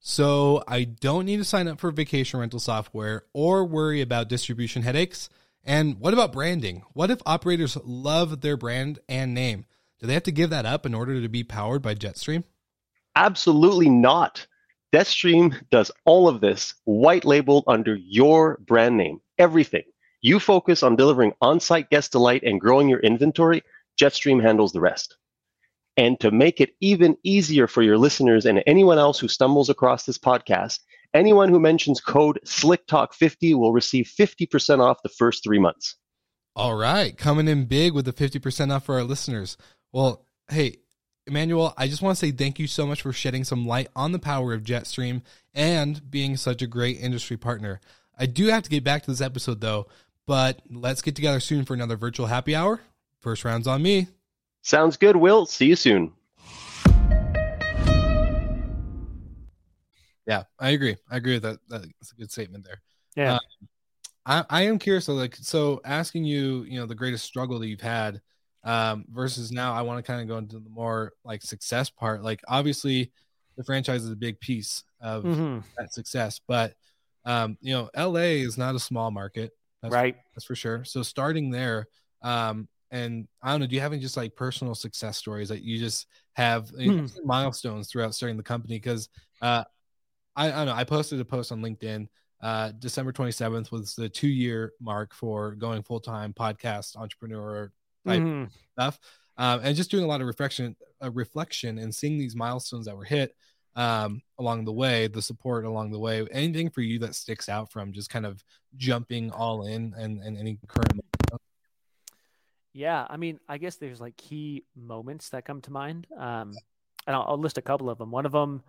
So 0.00 0.62
I 0.68 0.84
don't 0.84 1.26
need 1.26 1.38
to 1.38 1.44
sign 1.44 1.68
up 1.68 1.80
for 1.80 1.90
vacation 1.90 2.40
rental 2.40 2.60
software 2.60 3.24
or 3.32 3.64
worry 3.64 4.00
about 4.00 4.28
distribution 4.28 4.82
headaches. 4.82 5.28
And 5.64 5.98
what 5.98 6.14
about 6.14 6.32
branding? 6.32 6.82
What 6.94 7.10
if 7.10 7.20
operators 7.26 7.76
love 7.84 8.40
their 8.40 8.56
brand 8.56 9.00
and 9.08 9.34
name? 9.34 9.66
Do 10.00 10.06
they 10.06 10.14
have 10.14 10.22
to 10.22 10.32
give 10.32 10.50
that 10.50 10.64
up 10.64 10.86
in 10.86 10.94
order 10.94 11.20
to 11.20 11.28
be 11.28 11.42
powered 11.44 11.82
by 11.82 11.94
Jetstream? 11.94 12.44
Absolutely 13.16 13.90
not. 13.90 14.46
Jetstream 14.94 15.68
does 15.70 15.90
all 16.06 16.28
of 16.28 16.40
this 16.40 16.74
white 16.84 17.26
labeled 17.26 17.64
under 17.66 17.94
your 17.94 18.56
brand 18.58 18.96
name. 18.96 19.20
Everything. 19.36 19.82
You 20.22 20.40
focus 20.40 20.82
on 20.82 20.96
delivering 20.96 21.34
on 21.42 21.60
site 21.60 21.90
guest 21.90 22.12
delight 22.12 22.44
and 22.44 22.60
growing 22.60 22.88
your 22.88 23.00
inventory. 23.00 23.62
Jetstream 24.00 24.40
handles 24.40 24.72
the 24.72 24.80
rest. 24.80 25.17
And 25.98 26.18
to 26.20 26.30
make 26.30 26.60
it 26.60 26.76
even 26.80 27.16
easier 27.24 27.66
for 27.66 27.82
your 27.82 27.98
listeners 27.98 28.46
and 28.46 28.62
anyone 28.68 28.98
else 28.98 29.18
who 29.18 29.26
stumbles 29.26 29.68
across 29.68 30.04
this 30.04 30.16
podcast, 30.16 30.78
anyone 31.12 31.48
who 31.48 31.58
mentions 31.58 32.00
code 32.00 32.38
SlickTalk50 32.46 33.58
will 33.58 33.72
receive 33.72 34.06
50% 34.06 34.78
off 34.78 35.02
the 35.02 35.08
first 35.08 35.42
three 35.42 35.58
months. 35.58 35.96
All 36.54 36.76
right, 36.76 37.18
coming 37.18 37.48
in 37.48 37.64
big 37.64 37.94
with 37.94 38.04
the 38.04 38.12
50% 38.12 38.72
off 38.72 38.84
for 38.84 38.94
our 38.94 39.02
listeners. 39.02 39.56
Well, 39.92 40.24
hey, 40.48 40.76
Emmanuel, 41.26 41.74
I 41.76 41.88
just 41.88 42.00
want 42.00 42.16
to 42.16 42.26
say 42.26 42.30
thank 42.30 42.60
you 42.60 42.68
so 42.68 42.86
much 42.86 43.02
for 43.02 43.12
shedding 43.12 43.42
some 43.42 43.66
light 43.66 43.88
on 43.96 44.12
the 44.12 44.18
power 44.20 44.54
of 44.54 44.62
Jetstream 44.62 45.22
and 45.52 46.08
being 46.08 46.36
such 46.36 46.62
a 46.62 46.68
great 46.68 47.00
industry 47.00 47.36
partner. 47.36 47.80
I 48.16 48.26
do 48.26 48.46
have 48.46 48.62
to 48.62 48.70
get 48.70 48.84
back 48.84 49.02
to 49.02 49.10
this 49.10 49.20
episode 49.20 49.60
though, 49.60 49.88
but 50.26 50.62
let's 50.70 51.02
get 51.02 51.16
together 51.16 51.40
soon 51.40 51.64
for 51.64 51.74
another 51.74 51.96
virtual 51.96 52.26
happy 52.26 52.54
hour. 52.54 52.80
First 53.20 53.44
round's 53.44 53.66
on 53.66 53.82
me. 53.82 54.06
Sounds 54.68 54.98
good, 54.98 55.16
Will. 55.16 55.46
See 55.46 55.64
you 55.64 55.76
soon. 55.76 56.12
Yeah, 60.26 60.42
I 60.60 60.70
agree. 60.72 60.94
I 61.10 61.16
agree 61.16 61.40
with 61.40 61.44
that. 61.44 61.58
That's 61.70 62.12
a 62.12 62.14
good 62.16 62.30
statement 62.30 62.66
there. 62.66 62.82
Yeah. 63.16 63.36
Uh, 63.36 63.38
I, 64.26 64.44
I 64.50 64.62
am 64.64 64.78
curious. 64.78 65.06
So, 65.06 65.14
like, 65.14 65.36
so 65.36 65.80
asking 65.86 66.24
you, 66.24 66.64
you 66.64 66.78
know, 66.78 66.84
the 66.84 66.94
greatest 66.94 67.24
struggle 67.24 67.58
that 67.60 67.66
you've 67.66 67.80
had 67.80 68.20
um, 68.62 69.06
versus 69.10 69.50
now, 69.50 69.72
I 69.72 69.80
want 69.80 70.04
to 70.04 70.12
kind 70.12 70.20
of 70.20 70.28
go 70.28 70.36
into 70.36 70.58
the 70.58 70.68
more 70.68 71.14
like 71.24 71.40
success 71.40 71.88
part. 71.88 72.22
Like, 72.22 72.42
obviously, 72.46 73.10
the 73.56 73.64
franchise 73.64 74.04
is 74.04 74.10
a 74.10 74.16
big 74.16 74.38
piece 74.38 74.84
of 75.00 75.24
Mhm. 75.24 75.62
that 75.78 75.94
success, 75.94 76.42
but 76.46 76.74
um, 77.24 77.56
you 77.62 77.72
know, 77.72 77.88
LA 77.96 78.42
is 78.44 78.58
not 78.58 78.74
a 78.74 78.78
small 78.78 79.10
market. 79.10 79.52
That's 79.82 79.94
Right. 79.94 80.16
that's 80.34 80.44
for 80.44 80.54
sure. 80.54 80.84
So 80.84 81.02
starting 81.02 81.50
there, 81.50 81.86
um, 82.20 82.68
and 82.90 83.28
I 83.42 83.50
don't 83.50 83.60
know, 83.60 83.66
do 83.66 83.74
you 83.74 83.80
have 83.80 83.92
any 83.92 84.00
just 84.00 84.16
like 84.16 84.34
personal 84.36 84.74
success 84.74 85.16
stories 85.16 85.48
that 85.48 85.62
you 85.62 85.78
just 85.78 86.06
have 86.34 86.70
you 86.76 86.92
know, 86.92 87.06
milestones 87.24 87.88
throughout 87.88 88.14
starting 88.14 88.36
the 88.36 88.42
company? 88.42 88.76
Because 88.76 89.08
uh, 89.42 89.64
I, 90.36 90.48
I 90.48 90.50
don't 90.50 90.66
know, 90.66 90.74
I 90.74 90.84
posted 90.84 91.20
a 91.20 91.24
post 91.24 91.52
on 91.52 91.60
LinkedIn. 91.60 92.08
Uh, 92.40 92.72
December 92.78 93.12
27th 93.12 93.72
was 93.72 93.94
the 93.94 94.08
two 94.08 94.28
year 94.28 94.72
mark 94.80 95.12
for 95.12 95.54
going 95.56 95.82
full 95.82 96.00
time 96.00 96.32
podcast 96.32 96.96
entrepreneur 96.96 97.72
type 98.06 98.22
Mhm. 98.22 98.48
stuff, 98.72 99.00
um, 99.36 99.60
and 99.64 99.76
just 99.76 99.90
doing 99.90 100.04
a 100.04 100.06
lot 100.06 100.20
of 100.20 100.26
reflection, 100.26 100.76
uh, 101.02 101.10
reflection, 101.10 101.78
and 101.78 101.94
seeing 101.94 102.16
these 102.16 102.36
milestones 102.36 102.86
that 102.86 102.96
were 102.96 103.04
hit 103.04 103.34
um, 103.76 104.22
along 104.38 104.64
the 104.64 104.72
way, 104.72 105.06
the 105.08 105.22
support 105.22 105.64
along 105.64 105.90
the 105.90 105.98
way. 105.98 106.26
Anything 106.32 106.68
for 106.70 106.80
you 106.80 106.98
that 107.00 107.14
sticks 107.14 107.48
out 107.48 107.70
from 107.70 107.92
just 107.92 108.08
kind 108.10 108.26
of 108.26 108.42
jumping 108.76 109.30
all 109.30 109.66
in 109.66 109.94
and, 109.96 110.20
and 110.20 110.36
any 110.36 110.58
current 110.66 111.00
Yeah, 112.78 113.04
I 113.10 113.16
mean, 113.16 113.40
I 113.48 113.58
guess 113.58 113.74
there's 113.74 114.00
like 114.00 114.16
key 114.16 114.62
moments 114.76 115.30
that 115.30 115.44
come 115.44 115.60
to 115.62 115.72
mind, 115.72 116.06
um, 116.16 116.56
and 117.08 117.16
I'll, 117.16 117.24
I'll 117.30 117.38
list 117.38 117.58
a 117.58 117.62
couple 117.62 117.90
of 117.90 117.98
them. 117.98 118.12
One 118.12 118.24
of 118.24 118.30
them, 118.30 118.62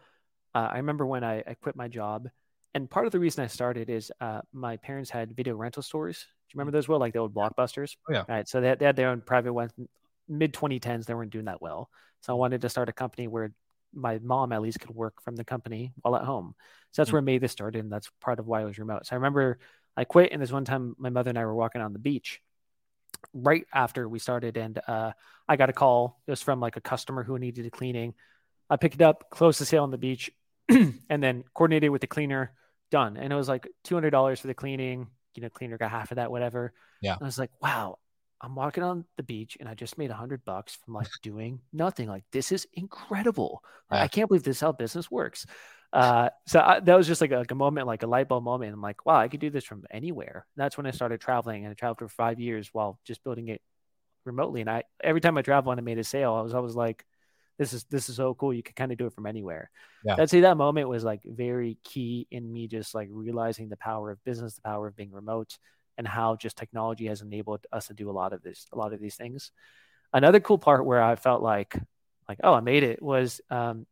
uh, 0.55 0.67
I 0.71 0.77
remember 0.77 1.05
when 1.05 1.23
I, 1.23 1.43
I 1.45 1.53
quit 1.53 1.75
my 1.75 1.87
job, 1.87 2.27
and 2.73 2.89
part 2.89 3.05
of 3.05 3.11
the 3.11 3.19
reason 3.19 3.43
I 3.43 3.47
started 3.47 3.87
is 3.87 4.11
uh, 4.19 4.41
my 4.51 4.77
parents 4.77 5.11
had 5.11 5.35
video 5.35 5.55
rental 5.55 5.83
stores. 5.83 6.25
Do 6.49 6.55
you 6.55 6.57
remember 6.57 6.75
those? 6.75 6.87
Well, 6.87 6.97
like 6.97 7.13
the 7.13 7.19
old 7.19 7.35
blockbusters. 7.35 7.97
Oh, 8.09 8.13
yeah. 8.13 8.23
Right. 8.27 8.47
So 8.47 8.61
they 8.61 8.69
had, 8.69 8.79
they 8.79 8.85
had 8.85 8.95
their 8.95 9.09
own 9.09 9.21
private 9.21 9.53
ones. 9.53 9.73
Mid 10.27 10.55
2010s, 10.55 11.05
they 11.05 11.13
weren't 11.13 11.31
doing 11.31 11.45
that 11.45 11.61
well. 11.61 11.91
So 12.21 12.33
I 12.33 12.35
wanted 12.35 12.61
to 12.61 12.69
start 12.69 12.89
a 12.89 12.93
company 12.93 13.27
where 13.27 13.51
my 13.93 14.17
mom 14.23 14.51
at 14.53 14.63
least 14.63 14.79
could 14.79 14.89
work 14.89 15.21
from 15.21 15.35
the 15.35 15.45
company 15.45 15.93
while 16.01 16.15
at 16.15 16.25
home. 16.25 16.55
So 16.93 17.03
that's 17.03 17.11
Mhm. 17.11 17.13
where 17.13 17.21
MaidThis 17.21 17.51
started, 17.51 17.83
and 17.83 17.91
that's 17.91 18.09
part 18.21 18.39
of 18.39 18.47
why 18.47 18.61
I 18.61 18.65
was 18.65 18.79
remote. 18.79 19.05
So 19.05 19.13
I 19.13 19.17
remember 19.17 19.59
I 19.95 20.03
quit, 20.03 20.31
and 20.31 20.41
this 20.41 20.51
one 20.51 20.65
time 20.65 20.95
my 20.97 21.11
mother 21.11 21.29
and 21.29 21.37
I 21.37 21.45
were 21.45 21.53
walking 21.53 21.81
on 21.81 21.93
the 21.93 21.99
beach 21.99 22.41
right 23.33 23.65
after 23.73 24.07
we 24.07 24.19
started, 24.19 24.57
and 24.57 24.79
uh, 24.87 25.11
I 25.47 25.55
got 25.55 25.69
a 25.69 25.73
call. 25.73 26.19
It 26.27 26.31
was 26.31 26.41
from 26.41 26.59
like 26.59 26.77
a 26.77 26.81
customer 26.81 27.23
who 27.23 27.37
needed 27.39 27.65
a 27.65 27.71
cleaning. 27.71 28.13
I 28.69 28.77
picked 28.77 28.95
it 28.95 29.01
up, 29.01 29.29
closed 29.29 29.59
the 29.59 29.65
sale 29.65 29.83
on 29.83 29.91
the 29.91 29.97
beach, 29.97 30.31
and 30.69 31.23
then 31.23 31.43
coordinated 31.53 31.91
with 31.91 32.01
the 32.01 32.07
cleaner. 32.07 32.53
Done, 32.91 33.17
and 33.17 33.31
it 33.31 33.35
was 33.35 33.47
like 33.47 33.67
two 33.83 33.93
hundred 33.93 34.09
dollars 34.09 34.39
for 34.39 34.47
the 34.47 34.55
cleaning. 34.55 35.07
You 35.35 35.43
know, 35.43 35.49
cleaner 35.49 35.77
got 35.77 35.91
half 35.91 36.11
of 36.11 36.15
that, 36.15 36.31
whatever. 36.31 36.73
Yeah. 37.01 37.13
And 37.13 37.21
I 37.21 37.25
was 37.25 37.37
like, 37.37 37.51
wow, 37.61 37.99
I'm 38.41 38.55
walking 38.55 38.83
on 38.83 39.05
the 39.17 39.23
beach 39.23 39.57
and 39.59 39.67
I 39.67 39.73
just 39.73 39.97
made 39.97 40.11
a 40.11 40.15
hundred 40.15 40.45
bucks 40.45 40.77
from 40.83 40.93
like 40.93 41.07
doing 41.21 41.59
nothing. 41.73 42.07
Like 42.07 42.23
this 42.31 42.51
is 42.51 42.67
incredible. 42.73 43.63
Yeah. 43.91 44.03
I 44.03 44.07
can't 44.07 44.27
believe 44.27 44.43
this 44.43 44.57
is 44.57 44.61
how 44.61 44.71
business 44.71 45.11
works. 45.11 45.45
Uh, 45.91 46.29
so 46.45 46.59
I, 46.59 46.79
that 46.81 46.95
was 46.95 47.07
just 47.07 47.21
like 47.21 47.31
a, 47.31 47.37
like 47.37 47.51
a 47.51 47.55
moment, 47.55 47.87
like 47.87 48.03
a 48.03 48.07
light 48.07 48.27
bulb 48.27 48.43
moment. 48.43 48.73
I'm 48.73 48.81
like, 48.81 49.05
wow, 49.05 49.17
I 49.17 49.27
could 49.27 49.39
do 49.39 49.49
this 49.49 49.65
from 49.65 49.85
anywhere. 49.89 50.45
And 50.55 50.63
that's 50.63 50.77
when 50.77 50.85
I 50.85 50.91
started 50.91 51.19
traveling, 51.19 51.65
and 51.65 51.71
I 51.71 51.73
traveled 51.73 51.97
for 51.97 52.07
five 52.07 52.39
years 52.39 52.69
while 52.71 52.99
just 53.05 53.23
building 53.23 53.47
it 53.47 53.61
remotely. 54.25 54.61
And 54.61 54.69
I 54.69 54.83
every 55.03 55.21
time 55.21 55.37
I 55.37 55.41
travel 55.41 55.71
and 55.71 55.79
I 55.79 55.83
made 55.83 55.97
a 55.97 56.03
sale, 56.03 56.33
I 56.33 56.41
was 56.41 56.53
always 56.53 56.75
like, 56.75 57.05
this 57.57 57.73
is 57.73 57.85
this 57.85 58.07
is 58.07 58.17
so 58.17 58.33
cool. 58.35 58.53
You 58.53 58.63
can 58.63 58.75
kind 58.75 58.91
of 58.91 58.97
do 58.97 59.07
it 59.07 59.13
from 59.13 59.25
anywhere. 59.25 59.71
Yeah. 60.05 60.15
I'd 60.19 60.29
say 60.29 60.41
that 60.41 60.57
moment 60.57 60.89
was 60.89 61.03
like 61.03 61.21
very 61.25 61.77
key 61.83 62.27
in 62.29 62.51
me 62.51 62.67
just 62.67 62.93
like 62.93 63.09
realizing 63.11 63.69
the 63.69 63.77
power 63.77 64.11
of 64.11 64.23
business, 64.23 64.55
the 64.55 64.61
power 64.61 64.87
of 64.87 64.95
being 64.95 65.11
remote, 65.11 65.57
and 65.97 66.07
how 66.07 66.35
just 66.35 66.55
technology 66.55 67.07
has 67.07 67.21
enabled 67.21 67.65
us 67.71 67.87
to 67.87 67.93
do 67.93 68.09
a 68.09 68.13
lot 68.13 68.31
of 68.31 68.41
this, 68.43 68.67
a 68.71 68.77
lot 68.77 68.93
of 68.93 69.01
these 69.01 69.15
things. 69.15 69.51
Another 70.13 70.39
cool 70.39 70.57
part 70.57 70.85
where 70.85 71.01
I 71.01 71.15
felt 71.15 71.41
like, 71.41 71.75
like, 72.27 72.39
oh, 72.43 72.53
I 72.53 72.61
made 72.61 72.83
it 72.83 73.01
was, 73.01 73.41
um, 73.49 73.85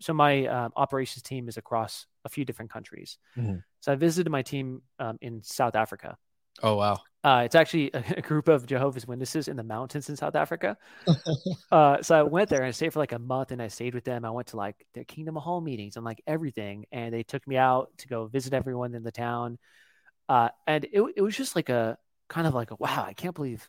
so 0.00 0.12
my 0.12 0.46
um, 0.46 0.72
operations 0.76 1.22
team 1.22 1.48
is 1.48 1.56
across 1.56 2.06
a 2.24 2.28
few 2.28 2.44
different 2.44 2.70
countries. 2.70 3.18
Mhm. 3.36 3.62
So 3.80 3.92
I 3.92 3.96
visited 3.96 4.30
my 4.30 4.42
team 4.42 4.82
um, 4.98 5.18
in 5.20 5.42
South 5.42 5.74
Africa. 5.74 6.16
Oh 6.62 6.76
wow. 6.76 7.00
Uh, 7.22 7.42
it's 7.44 7.54
actually 7.54 7.90
a, 7.94 8.04
a 8.18 8.22
group 8.22 8.48
of 8.48 8.66
Jehovah's 8.66 9.06
Witnesses 9.06 9.48
in 9.48 9.56
the 9.56 9.64
mountains 9.64 10.08
in 10.08 10.16
South 10.16 10.36
Africa. 10.36 10.76
uh, 11.72 12.02
so 12.02 12.18
I 12.18 12.22
went 12.22 12.50
there 12.50 12.60
and 12.60 12.68
I 12.68 12.70
stayed 12.70 12.92
for 12.92 12.98
like 12.98 13.12
a 13.12 13.18
month 13.18 13.50
and 13.50 13.60
I 13.62 13.68
stayed 13.68 13.94
with 13.94 14.04
them. 14.04 14.24
I 14.24 14.30
went 14.30 14.48
to 14.48 14.56
like 14.56 14.86
their 14.94 15.04
Kingdom 15.04 15.36
Hall 15.36 15.60
meetings 15.60 15.96
and 15.96 16.04
like 16.04 16.22
everything. 16.26 16.84
And 16.92 17.12
they 17.12 17.22
took 17.22 17.46
me 17.48 17.56
out 17.56 17.90
to 17.98 18.08
go 18.08 18.26
visit 18.26 18.52
everyone 18.52 18.94
in 18.94 19.02
the 19.02 19.12
town. 19.12 19.58
Uh, 20.28 20.50
and 20.66 20.84
it, 20.84 21.02
it 21.16 21.22
was 21.22 21.36
just 21.36 21.56
like 21.56 21.68
a 21.68 21.98
kind 22.28 22.46
of 22.46 22.54
like, 22.54 22.70
a, 22.70 22.76
wow, 22.76 23.04
I 23.06 23.14
can't 23.14 23.34
believe 23.34 23.68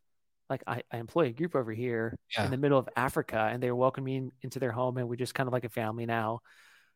like 0.50 0.64
I, 0.68 0.84
I 0.92 0.98
employ 0.98 1.28
a 1.28 1.32
group 1.32 1.56
over 1.56 1.72
here 1.72 2.16
Yeah. 2.36 2.46
in 2.46 2.52
the 2.52 2.58
middle 2.58 2.78
of 2.78 2.88
Africa 2.96 3.50
and 3.52 3.62
they 3.62 3.70
were 3.72 3.76
welcoming 3.76 4.32
into 4.42 4.60
their 4.60 4.72
home 4.72 4.98
and 4.98 5.08
we're 5.10 5.16
just 5.16 5.34
kind 5.34 5.48
of 5.48 5.54
like 5.54 5.64
a 5.64 5.70
family 5.70 6.06
now. 6.06 6.42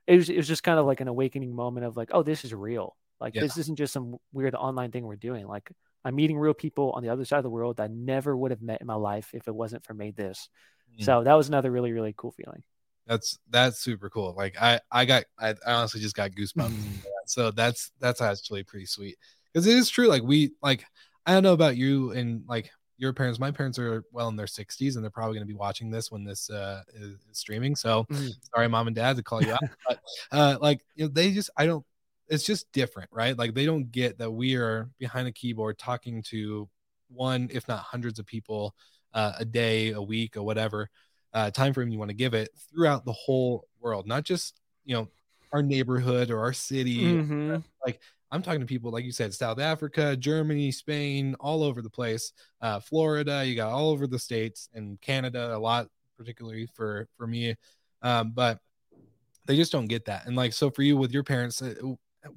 It 0.08 0.16
was, 0.18 0.30
it 0.30 0.38
was 0.38 0.48
just 0.48 0.64
kind 0.64 0.80
of 0.80 0.86
like 0.86 1.02
an 1.02 1.08
awakening 1.08 1.56
moment 1.56 1.86
of 1.86 1.98
like, 1.98 2.10
oh, 2.14 2.24
this 2.24 2.46
is 2.46 2.54
real. 2.54 2.96
Like 3.20 3.36
Yeah. 3.36 3.42
this 3.42 3.58
isn't 3.58 3.78
just 3.78 3.94
some 3.94 4.18
weird 4.32 4.56
online 4.56 4.92
thing 4.92 5.04
we're 5.06 5.16
doing. 5.16 5.48
Like 5.48 5.72
I'm 6.06 6.16
meeting 6.16 6.38
real 6.38 6.54
people 6.54 6.92
on 6.92 7.04
the 7.04 7.10
other 7.10 7.26
side 7.26 7.38
of 7.38 7.44
the 7.44 7.50
world 7.50 7.78
that 7.78 7.84
I 7.84 7.88
never 7.94 8.36
would 8.36 8.52
have 8.52 8.62
met 8.62 8.82
in 8.82 8.88
my 8.88 8.96
life 8.96 9.32
if 9.34 9.48
it 9.48 9.56
wasn't 9.56 9.84
for 9.84 9.94
MaidThis. 9.94 10.48
Mm. 11.00 11.04
So 11.04 11.24
that 11.24 11.34
was 11.34 11.48
another 11.48 11.72
really, 11.72 11.92
really 11.92 12.14
cool 12.16 12.32
feeling. 12.32 12.64
That's 13.08 13.40
that's 13.50 13.80
super 13.80 14.10
cool. 14.10 14.36
Like 14.38 14.56
I 14.62 14.80
I 14.92 15.06
got 15.06 15.24
I, 15.40 15.50
I 15.66 15.74
honestly 15.74 16.00
just 16.00 16.16
got 16.16 16.32
goosebumps. 16.32 16.70
Mm. 16.70 17.04
So 17.26 17.50
that's 17.52 17.92
that's 18.00 18.22
actually 18.22 18.64
pretty 18.64 18.86
sweet 18.86 19.18
because 19.52 19.66
it 19.66 19.76
is 19.76 19.90
true. 19.90 20.08
Like 20.08 20.22
we 20.24 20.52
like 20.62 20.86
I 21.26 21.34
don't 21.34 21.44
know 21.44 21.54
about 21.54 21.76
you 21.76 22.12
and 22.12 22.44
like 22.48 22.70
your 23.00 23.14
parents. 23.14 23.40
My 23.40 23.50
parents 23.50 23.80
are 23.80 24.04
well 24.12 24.28
in 24.28 24.36
their 24.36 24.46
60s 24.46 24.96
and 24.96 25.04
they're 25.04 25.10
probably 25.10 25.36
going 25.36 25.48
to 25.48 25.52
be 25.52 25.58
watching 25.58 25.90
this 25.90 26.12
when 26.12 26.24
this 26.24 26.50
uh 26.50 26.84
is, 26.94 27.18
streaming. 27.32 27.76
So 27.76 28.06
Mhm. 28.12 28.32
sorry, 28.54 28.68
mom 28.68 28.88
and 28.88 28.96
dad, 28.96 29.16
to 29.18 29.24
call 29.24 29.42
you 29.42 29.54
out, 29.54 29.60
but 29.88 30.00
uh 30.32 30.58
like 30.62 30.82
you 30.96 31.06
know 31.06 31.12
they 31.12 31.32
just 31.32 31.50
I 31.58 31.66
don't. 31.66 31.86
It's 32.28 32.44
just 32.44 32.72
different, 32.74 33.10
right? 33.12 33.36
Like 33.36 33.56
they 33.56 33.66
don't 33.66 33.92
get 33.92 34.20
that 34.20 34.30
we 34.30 34.56
are 34.56 34.90
behind 35.00 35.28
a 35.28 35.32
keyboard 35.32 35.80
talking 35.80 36.22
to 36.30 36.70
one, 37.10 37.50
if 37.52 37.68
not 37.68 37.80
hundreds 37.80 38.20
of 38.20 38.28
people 38.28 38.76
uh, 39.16 39.34
a 39.40 39.46
day, 39.46 39.94
a 39.94 40.02
week, 40.02 40.38
or 40.38 40.44
whatever 40.44 40.90
uh, 41.34 41.52
time 41.52 41.74
frame 41.74 41.90
you 41.90 41.98
want 42.00 42.10
to 42.10 42.16
give 42.16 42.34
it 42.34 42.50
throughout 42.70 43.06
the 43.06 43.14
whole 43.14 43.68
world, 43.80 44.08
not 44.08 44.24
just 44.24 44.60
you 44.86 44.96
know 44.96 45.08
our 45.52 45.64
neighborhood 45.64 46.30
or 46.30 46.40
our 46.40 46.54
city. 46.54 47.16
Mhm. 47.16 47.64
Like 47.86 48.02
I'm 48.32 48.42
talking 48.42 48.60
to 48.60 48.66
people, 48.66 48.92
like 48.92 49.06
you 49.06 49.12
said, 49.12 49.34
South 49.34 49.60
Africa, 49.60 50.16
Germany, 50.16 50.72
Spain, 50.72 51.36
all 51.40 51.64
over 51.64 51.82
the 51.82 51.90
place. 51.90 52.32
Uh, 52.62 52.80
Florida, 52.80 53.44
you 53.46 53.56
got 53.56 53.72
all 53.72 53.90
over 53.90 54.06
the 54.06 54.20
states, 54.20 54.70
and 54.74 55.00
Canada 55.02 55.56
a 55.56 55.58
lot, 55.58 55.88
particularly 56.18 56.68
for 56.76 57.08
for 57.18 57.26
me. 57.26 57.56
Um, 58.02 58.32
but 58.34 58.60
they 59.46 59.56
just 59.56 59.72
don't 59.72 59.88
get 59.88 60.06
that. 60.06 60.28
And 60.28 60.36
like 60.36 60.54
so 60.54 60.70
for 60.70 60.84
you 60.84 60.96
with 60.96 61.12
your 61.12 61.24
parents, 61.24 61.62
uh, 61.62 61.74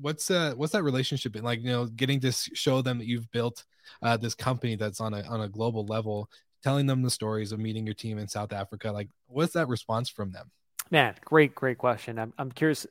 what's 0.00 0.30
uh 0.30 0.54
what's 0.56 0.72
that 0.72 0.82
relationship 0.82 1.32
been 1.32 1.44
like? 1.44 1.60
You 1.60 1.70
know, 1.70 1.86
getting 1.86 2.20
to 2.20 2.32
show 2.32 2.80
them 2.80 2.98
that 2.98 3.06
you've 3.06 3.30
built 3.30 3.64
uh, 4.00 4.16
this 4.16 4.34
company 4.34 4.76
that's 4.76 5.00
on 5.00 5.12
a 5.12 5.22
on 5.22 5.42
a 5.42 5.48
global 5.48 5.84
level, 5.84 6.30
telling 6.62 6.86
them 6.86 7.02
the 7.02 7.10
stories 7.10 7.52
of 7.52 7.58
meeting 7.58 7.84
your 7.84 7.94
team 7.94 8.18
in 8.18 8.28
South 8.28 8.52
Africa. 8.52 8.90
Like, 8.90 9.08
what's 9.26 9.52
that 9.52 9.68
response 9.68 10.08
from 10.08 10.32
them? 10.32 10.50
Man, 10.90 11.14
great, 11.24 11.54
great 11.54 11.78
question. 11.78 12.18
I'm 12.18 12.32
I'm 12.38 12.50
curious 12.50 12.86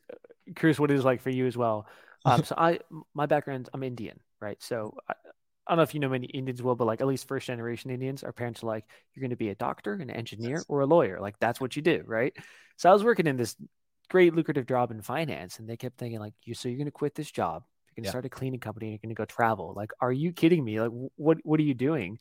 curious 0.55 0.79
what 0.79 0.91
it 0.91 0.95
is 0.95 1.05
like 1.05 1.21
for 1.21 1.29
you 1.29 1.47
as 1.47 1.57
well. 1.57 1.87
Um, 2.26 2.43
so 2.45 2.55
I 2.57 2.80
my 3.13 3.26
background 3.26 3.69
I'm 3.74 3.84
Indian, 3.84 4.19
right? 4.39 4.61
So 4.61 4.95
I, 5.09 5.13
I 5.67 5.72
don't 5.72 5.78
know 5.78 5.84
if 5.84 5.93
you 5.93 5.99
know 5.99 6.09
many 6.09 6.28
Indians 6.28 6.61
will, 6.61 6.76
but 6.76 6.88
like 6.88 7.01
at 7.01 7.07
least 7.07 7.28
first 7.28 7.47
generation 7.47 7.91
Indians, 7.91 8.24
our 8.24 8.34
parents 8.34 8.63
are 8.63 8.67
like, 8.67 8.86
you're 9.13 9.22
going 9.22 9.30
to 9.30 9.36
be 9.36 9.49
a 9.49 9.55
doctor, 9.55 9.93
an 9.93 10.09
engineer, 10.09 10.63
or 10.67 10.82
a 10.82 10.86
lawyer. 10.86 11.19
Like 11.19 11.39
that's 11.39 11.61
what 11.61 11.76
you 11.76 11.82
do, 11.82 12.03
right? 12.05 12.36
So 12.78 12.89
I 12.89 12.93
was 12.93 13.03
working 13.03 13.28
in 13.28 13.38
this 13.38 13.55
great 14.09 14.34
lucrative 14.34 14.67
job 14.67 14.91
in 14.91 15.01
finance, 15.01 15.59
and 15.59 15.69
they 15.69 15.78
kept 15.78 15.97
thinking 15.97 16.19
like, 16.19 16.34
you 16.43 16.53
so 16.53 16.67
you're 16.67 16.78
going 16.78 16.86
to 16.86 16.91
quit 16.91 17.15
this 17.15 17.32
job, 17.32 17.63
you're 17.88 18.01
going 18.01 18.03
to 18.03 18.07
yeah. 18.07 18.11
start 18.11 18.26
a 18.26 18.30
cleaning 18.30 18.59
company, 18.59 18.89
you're 18.89 18.97
going 18.97 19.15
to 19.15 19.15
go 19.15 19.26
travel. 19.26 19.74
Like, 19.76 19.91
are 20.01 20.11
you 20.11 20.34
kidding 20.34 20.63
me? 20.63 20.82
Like, 20.82 20.91
what 21.15 21.38
what 21.43 21.59
are 21.59 21.63
you 21.63 21.76
doing? 21.76 22.19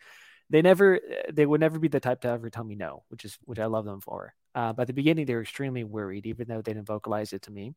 They 0.50 0.62
never, 0.62 0.98
they 1.32 1.46
would 1.46 1.60
never 1.60 1.78
be 1.78 1.86
the 1.86 2.00
type 2.00 2.22
to 2.22 2.28
ever 2.28 2.50
tell 2.50 2.64
me 2.64 2.74
no, 2.74 3.04
which 3.08 3.24
is 3.24 3.38
which 3.44 3.60
I 3.60 3.66
love 3.66 3.84
them 3.84 4.00
for. 4.00 4.34
Uh, 4.54 4.72
but 4.72 4.82
at 4.82 4.86
the 4.88 4.94
beginning, 4.94 5.26
they 5.26 5.34
were 5.34 5.42
extremely 5.42 5.84
worried, 5.84 6.26
even 6.26 6.48
though 6.48 6.60
they 6.60 6.74
didn't 6.74 6.88
vocalize 6.88 7.32
it 7.32 7.42
to 7.42 7.52
me. 7.52 7.74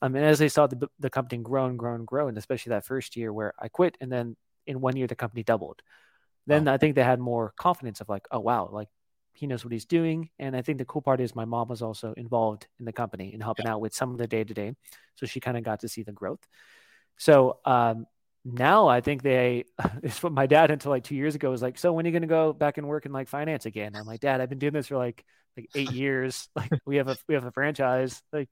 Um, 0.00 0.14
and 0.14 0.24
as 0.24 0.38
they 0.38 0.48
saw 0.48 0.66
the, 0.66 0.88
the 0.98 1.10
company 1.10 1.42
grow 1.42 1.66
and 1.66 1.78
grow 1.78 1.94
and 1.94 2.06
grow, 2.06 2.28
and 2.28 2.38
especially 2.38 2.70
that 2.70 2.86
first 2.86 3.16
year 3.16 3.32
where 3.32 3.52
I 3.58 3.68
quit, 3.68 3.96
and 4.00 4.10
then 4.10 4.36
in 4.66 4.80
one 4.80 4.96
year 4.96 5.06
the 5.06 5.16
company 5.16 5.42
doubled, 5.42 5.82
then 6.46 6.64
wow. 6.64 6.74
I 6.74 6.76
think 6.78 6.94
they 6.94 7.02
had 7.02 7.20
more 7.20 7.52
confidence 7.56 8.00
of 8.00 8.08
like, 8.08 8.26
oh 8.30 8.40
wow, 8.40 8.68
like 8.70 8.88
he 9.32 9.46
knows 9.46 9.64
what 9.64 9.72
he's 9.72 9.86
doing. 9.86 10.30
And 10.38 10.56
I 10.56 10.62
think 10.62 10.78
the 10.78 10.84
cool 10.84 11.02
part 11.02 11.20
is 11.20 11.34
my 11.34 11.44
mom 11.44 11.68
was 11.68 11.82
also 11.82 12.12
involved 12.16 12.66
in 12.78 12.84
the 12.84 12.92
company 12.92 13.32
and 13.32 13.42
helping 13.42 13.66
yeah. 13.66 13.72
out 13.72 13.80
with 13.80 13.94
some 13.94 14.10
of 14.12 14.18
the 14.18 14.26
day 14.26 14.44
to 14.44 14.54
day, 14.54 14.74
so 15.16 15.26
she 15.26 15.40
kind 15.40 15.56
of 15.56 15.64
got 15.64 15.80
to 15.80 15.88
see 15.88 16.02
the 16.02 16.12
growth. 16.12 16.40
So 17.16 17.58
um, 17.64 18.06
now 18.44 18.88
I 18.88 19.00
think 19.00 19.22
they, 19.22 19.64
it's 20.02 20.22
what 20.22 20.32
my 20.32 20.46
dad 20.46 20.70
until 20.70 20.90
like 20.90 21.04
two 21.04 21.16
years 21.16 21.34
ago 21.34 21.50
was 21.50 21.62
like, 21.62 21.78
so 21.78 21.92
when 21.92 22.06
are 22.06 22.08
you 22.08 22.12
going 22.12 22.22
to 22.22 22.28
go 22.28 22.52
back 22.52 22.78
and 22.78 22.86
work 22.86 23.06
in 23.06 23.12
like 23.12 23.28
finance 23.28 23.66
again? 23.66 23.94
I'm 23.96 24.06
like, 24.06 24.20
Dad, 24.20 24.40
I've 24.40 24.48
been 24.48 24.58
doing 24.58 24.72
this 24.72 24.86
for 24.86 24.96
like 24.96 25.24
like 25.56 25.68
eight 25.74 25.92
years. 25.92 26.48
Like 26.54 26.70
we 26.86 26.96
have 26.96 27.08
a 27.08 27.16
we 27.28 27.34
have 27.34 27.44
a 27.44 27.52
franchise. 27.52 28.22
Like 28.32 28.48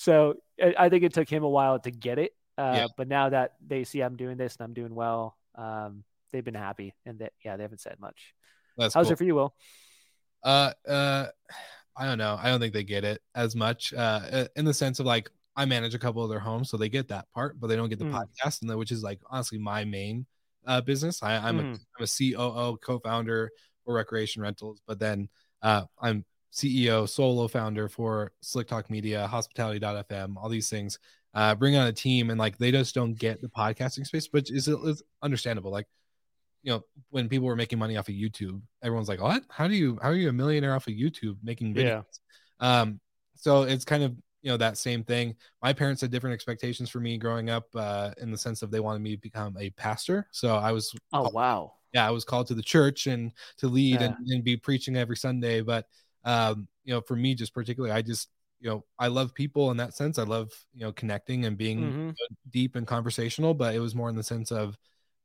so 0.00 0.36
I 0.78 0.88
think 0.88 1.04
it 1.04 1.12
took 1.12 1.28
him 1.28 1.44
a 1.44 1.48
while 1.48 1.78
to 1.78 1.90
get 1.90 2.18
it. 2.18 2.32
Uh, 2.56 2.72
yeah. 2.74 2.86
But 2.96 3.06
now 3.06 3.28
that 3.28 3.56
they 3.66 3.84
see 3.84 4.00
I'm 4.00 4.16
doing 4.16 4.38
this 4.38 4.56
and 4.56 4.64
I'm 4.64 4.72
doing 4.72 4.94
well, 4.94 5.36
um, 5.56 6.04
they've 6.32 6.42
been 6.42 6.54
happy. 6.54 6.94
And 7.04 7.18
that, 7.18 7.34
yeah, 7.44 7.58
they 7.58 7.64
haven't 7.64 7.82
said 7.82 7.96
much. 8.00 8.32
That's 8.78 8.94
How's 8.94 9.08
cool. 9.08 9.12
it 9.12 9.18
for 9.18 9.24
you, 9.24 9.34
Will? 9.34 9.54
Uh, 10.42 10.72
uh, 10.88 11.26
I 11.94 12.06
don't 12.06 12.16
know. 12.16 12.38
I 12.40 12.48
don't 12.48 12.60
think 12.60 12.72
they 12.72 12.82
get 12.82 13.04
it 13.04 13.20
as 13.34 13.54
much. 13.54 13.92
Uh, 13.92 14.20
uh, 14.32 14.46
in 14.56 14.64
the 14.64 14.72
sense 14.72 15.00
of 15.00 15.06
like 15.06 15.30
I 15.54 15.66
manage 15.66 15.94
a 15.94 15.98
couple 15.98 16.24
of 16.24 16.30
their 16.30 16.40
homes, 16.40 16.70
so 16.70 16.78
they 16.78 16.88
get 16.88 17.08
that 17.08 17.30
part, 17.34 17.60
but 17.60 17.66
they 17.66 17.76
don't 17.76 17.90
get 17.90 17.98
the 17.98 18.06
mm. 18.06 18.24
podcast, 18.24 18.62
and 18.62 18.74
which 18.78 18.92
is 18.92 19.02
like 19.02 19.20
honestly 19.28 19.58
my 19.58 19.84
main 19.84 20.24
uh, 20.66 20.80
business. 20.80 21.22
I, 21.22 21.36
I'm 21.36 21.58
mm. 21.58 21.74
a 21.74 21.78
I'm 21.98 22.04
a 22.04 22.06
COO, 22.06 22.78
co-founder 22.78 23.50
for 23.84 23.94
Recreation 23.94 24.40
Rentals, 24.40 24.80
but 24.86 24.98
then 24.98 25.28
uh, 25.60 25.82
I'm 26.00 26.24
CEO, 26.52 27.08
solo 27.08 27.48
founder 27.48 27.88
for 27.88 28.32
Slick 28.40 28.66
Talk 28.66 28.90
Media, 28.90 29.26
Hospitality.fm, 29.26 30.36
all 30.36 30.48
these 30.48 30.68
things. 30.68 30.98
Uh, 31.32 31.54
bring 31.54 31.76
on 31.76 31.86
a 31.86 31.92
team, 31.92 32.30
and 32.30 32.40
like 32.40 32.58
they 32.58 32.72
just 32.72 32.94
don't 32.94 33.14
get 33.14 33.40
the 33.40 33.48
podcasting 33.48 34.04
space, 34.04 34.26
which 34.32 34.50
is, 34.50 34.66
is 34.66 35.02
understandable. 35.22 35.70
Like, 35.70 35.86
you 36.62 36.72
know, 36.72 36.82
when 37.10 37.28
people 37.28 37.46
were 37.46 37.54
making 37.54 37.78
money 37.78 37.96
off 37.96 38.08
of 38.08 38.14
YouTube, 38.14 38.60
everyone's 38.82 39.08
like, 39.08 39.22
"What? 39.22 39.44
How 39.48 39.68
do 39.68 39.74
you? 39.74 39.96
How 40.02 40.08
are 40.08 40.14
you 40.14 40.28
a 40.28 40.32
millionaire 40.32 40.74
off 40.74 40.88
of 40.88 40.94
YouTube 40.94 41.36
making 41.42 41.74
videos?" 41.74 42.04
Yeah. 42.60 42.80
Um, 42.80 43.00
so 43.36 43.62
it's 43.62 43.84
kind 43.84 44.02
of 44.02 44.16
you 44.42 44.50
know 44.50 44.56
that 44.56 44.76
same 44.76 45.04
thing. 45.04 45.36
My 45.62 45.72
parents 45.72 46.00
had 46.00 46.10
different 46.10 46.34
expectations 46.34 46.90
for 46.90 46.98
me 46.98 47.16
growing 47.16 47.48
up, 47.48 47.68
uh, 47.76 48.10
in 48.20 48.32
the 48.32 48.38
sense 48.38 48.62
of 48.62 48.72
they 48.72 48.80
wanted 48.80 49.00
me 49.00 49.14
to 49.14 49.20
become 49.20 49.56
a 49.58 49.70
pastor. 49.70 50.26
So 50.32 50.56
I 50.56 50.72
was, 50.72 50.92
oh 51.12 51.30
wow, 51.32 51.74
yeah, 51.92 52.06
I 52.06 52.10
was 52.10 52.24
called 52.24 52.46
to 52.48 52.54
the 52.54 52.62
church 52.62 53.06
and 53.06 53.32
to 53.58 53.68
lead 53.68 54.00
yeah. 54.00 54.14
and, 54.18 54.28
and 54.28 54.44
be 54.44 54.56
preaching 54.56 54.96
every 54.96 55.16
Sunday, 55.16 55.60
but 55.60 55.86
um, 56.24 56.68
you 56.84 56.94
know, 56.94 57.00
for 57.00 57.16
me, 57.16 57.34
just 57.34 57.54
particularly, 57.54 57.94
I 57.94 58.02
just, 58.02 58.28
you 58.60 58.68
know, 58.68 58.84
I 58.98 59.08
love 59.08 59.34
people 59.34 59.70
in 59.70 59.78
that 59.78 59.94
sense. 59.94 60.18
I 60.18 60.24
love, 60.24 60.50
you 60.74 60.82
know, 60.82 60.92
connecting 60.92 61.44
and 61.44 61.56
being 61.56 61.80
mm-hmm. 61.80 62.10
deep 62.50 62.76
and 62.76 62.86
conversational, 62.86 63.54
but 63.54 63.74
it 63.74 63.80
was 63.80 63.94
more 63.94 64.08
in 64.08 64.16
the 64.16 64.22
sense 64.22 64.50
of 64.52 64.76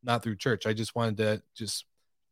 not 0.04 0.24
through 0.24 0.38
church. 0.38 0.66
I 0.66 0.74
just 0.74 0.96
wanted 0.96 1.18
to 1.18 1.41
just 1.56 1.86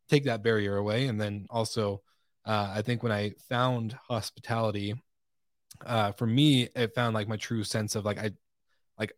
take 0.08 0.24
that 0.24 0.42
barrier 0.42 0.76
away. 0.76 1.06
And 1.06 1.20
then 1.20 1.46
also, 1.50 2.02
uh, 2.46 2.72
I 2.74 2.82
think 2.82 3.02
when 3.02 3.12
I 3.12 3.32
found 3.48 3.98
hospitality, 4.08 4.94
uh, 5.84 6.12
for 6.12 6.26
me, 6.26 6.68
it 6.74 6.94
found 6.94 7.14
like 7.14 7.28
my 7.28 7.36
true 7.36 7.64
sense 7.64 7.96
of 7.96 8.04
like, 8.04 8.18
I, 8.18 8.30
like, 8.98 9.12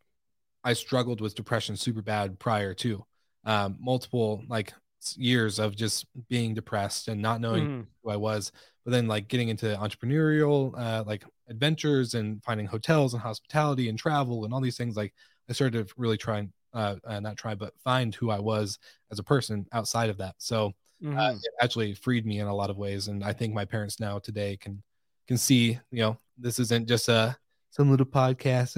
I 0.64 0.72
struggled 0.72 1.20
with 1.20 1.34
depression 1.34 1.76
super 1.76 2.03
bad 2.03 2.38
prior 2.38 2.74
to 2.74 3.05
um, 3.44 3.76
multiple 3.80 4.42
like 4.49 4.72
years 5.14 5.59
of 5.61 5.76
just 5.76 6.07
being 6.28 6.55
depressed 6.55 7.07
and 7.07 7.22
not 7.22 7.40
knowing 7.40 7.68
mm. 7.68 7.86
who 8.03 8.11
I 8.11 8.16
was 8.16 8.51
but 8.87 8.93
then 8.93 9.09
like 9.09 9.26
getting 9.26 9.49
into 9.49 9.66
entrepreneurial 9.74 10.72
uh, 10.78 11.03
like 11.05 11.24
adventures 11.49 12.14
and 12.14 12.43
finding 12.45 12.66
hotels 12.66 13.14
and 13.14 13.22
hospitality 13.22 13.89
and 13.89 13.99
travel 13.99 14.45
and 14.45 14.55
all 14.55 14.61
these 14.61 14.76
things 14.76 14.97
like 14.97 15.12
i 15.51 15.53
started 15.53 15.89
to 15.89 15.95
really 15.99 16.16
try 16.16 16.39
and 16.39 16.53
uh, 16.72 16.95
uh, 17.05 17.18
not 17.18 17.37
try 17.37 17.55
but 17.55 17.74
find 17.82 18.14
who 18.14 18.30
i 18.30 18.39
was 18.39 18.78
as 19.11 19.18
a 19.18 19.22
person 19.22 19.66
outside 19.72 20.09
of 20.09 20.18
that. 20.18 20.34
So 20.39 20.66
uh, 21.05 21.07
mm-hmm. 21.07 21.18
uh, 21.18 21.32
it 21.32 21.53
actually 21.61 21.95
freed 21.95 22.24
me 22.24 22.39
in 22.39 22.47
a 22.47 22.55
lot 22.55 22.70
of 22.70 22.78
ways 22.78 23.09
and 23.09 23.24
i 23.24 23.32
think 23.32 23.53
my 23.53 23.64
parents 23.64 23.99
now 24.01 24.18
today 24.18 24.57
can 24.57 24.82
can 25.26 25.37
see 25.37 25.78
you 25.91 26.01
know 26.01 26.18
this 26.39 26.59
isn't 26.59 26.89
just 26.89 27.09
a 27.09 27.37
some 27.70 27.91
little 27.91 28.07
podcast 28.07 28.76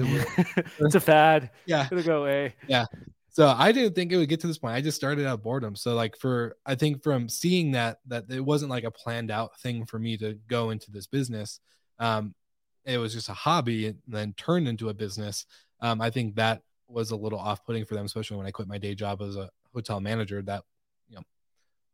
it's 0.79 0.95
a 0.95 0.99
fad. 0.99 1.51
Yeah. 1.65 1.87
It'll 1.89 2.03
go 2.03 2.23
away. 2.23 2.55
Yeah 2.67 2.85
so 3.31 3.47
I 3.47 3.71
didn't 3.71 3.95
think 3.95 4.11
it 4.11 4.17
would 4.17 4.29
get 4.29 4.39
to 4.41 4.47
this 4.47 4.57
point. 4.57 4.75
I 4.75 4.81
just 4.81 4.97
started 4.97 5.25
out 5.25 5.43
boredom. 5.43 5.75
So 5.75 5.93
like 5.93 6.17
for 6.17 6.57
I 6.65 6.75
think 6.75 7.03
from 7.03 7.29
seeing 7.29 7.71
that 7.71 7.99
that 8.07 8.25
it 8.29 8.43
wasn't 8.43 8.71
like 8.71 8.83
a 8.83 8.91
planned 8.91 9.31
out 9.31 9.59
thing 9.59 9.85
for 9.85 9.99
me 9.99 10.17
to 10.17 10.37
go 10.47 10.71
into 10.71 10.91
this 10.91 11.07
business. 11.07 11.59
Um, 11.99 12.33
it 12.85 12.97
was 12.97 13.13
just 13.13 13.29
a 13.29 13.33
hobby 13.33 13.87
and 13.87 13.97
then 14.07 14.33
turned 14.33 14.67
into 14.67 14.89
a 14.89 14.93
business. 14.93 15.45
Um, 15.81 16.01
I 16.01 16.09
think 16.09 16.35
that 16.35 16.61
was 16.87 17.11
a 17.11 17.15
little 17.15 17.39
off 17.39 17.65
putting 17.65 17.85
for 17.85 17.95
them, 17.95 18.05
especially 18.05 18.37
when 18.37 18.47
I 18.47 18.51
quit 18.51 18.67
my 18.67 18.77
day 18.77 18.95
job 18.95 19.21
as 19.21 19.35
a 19.35 19.49
hotel 19.73 19.99
manager. 19.99 20.41
That 20.41 20.63
you 21.07 21.15
know 21.15 21.23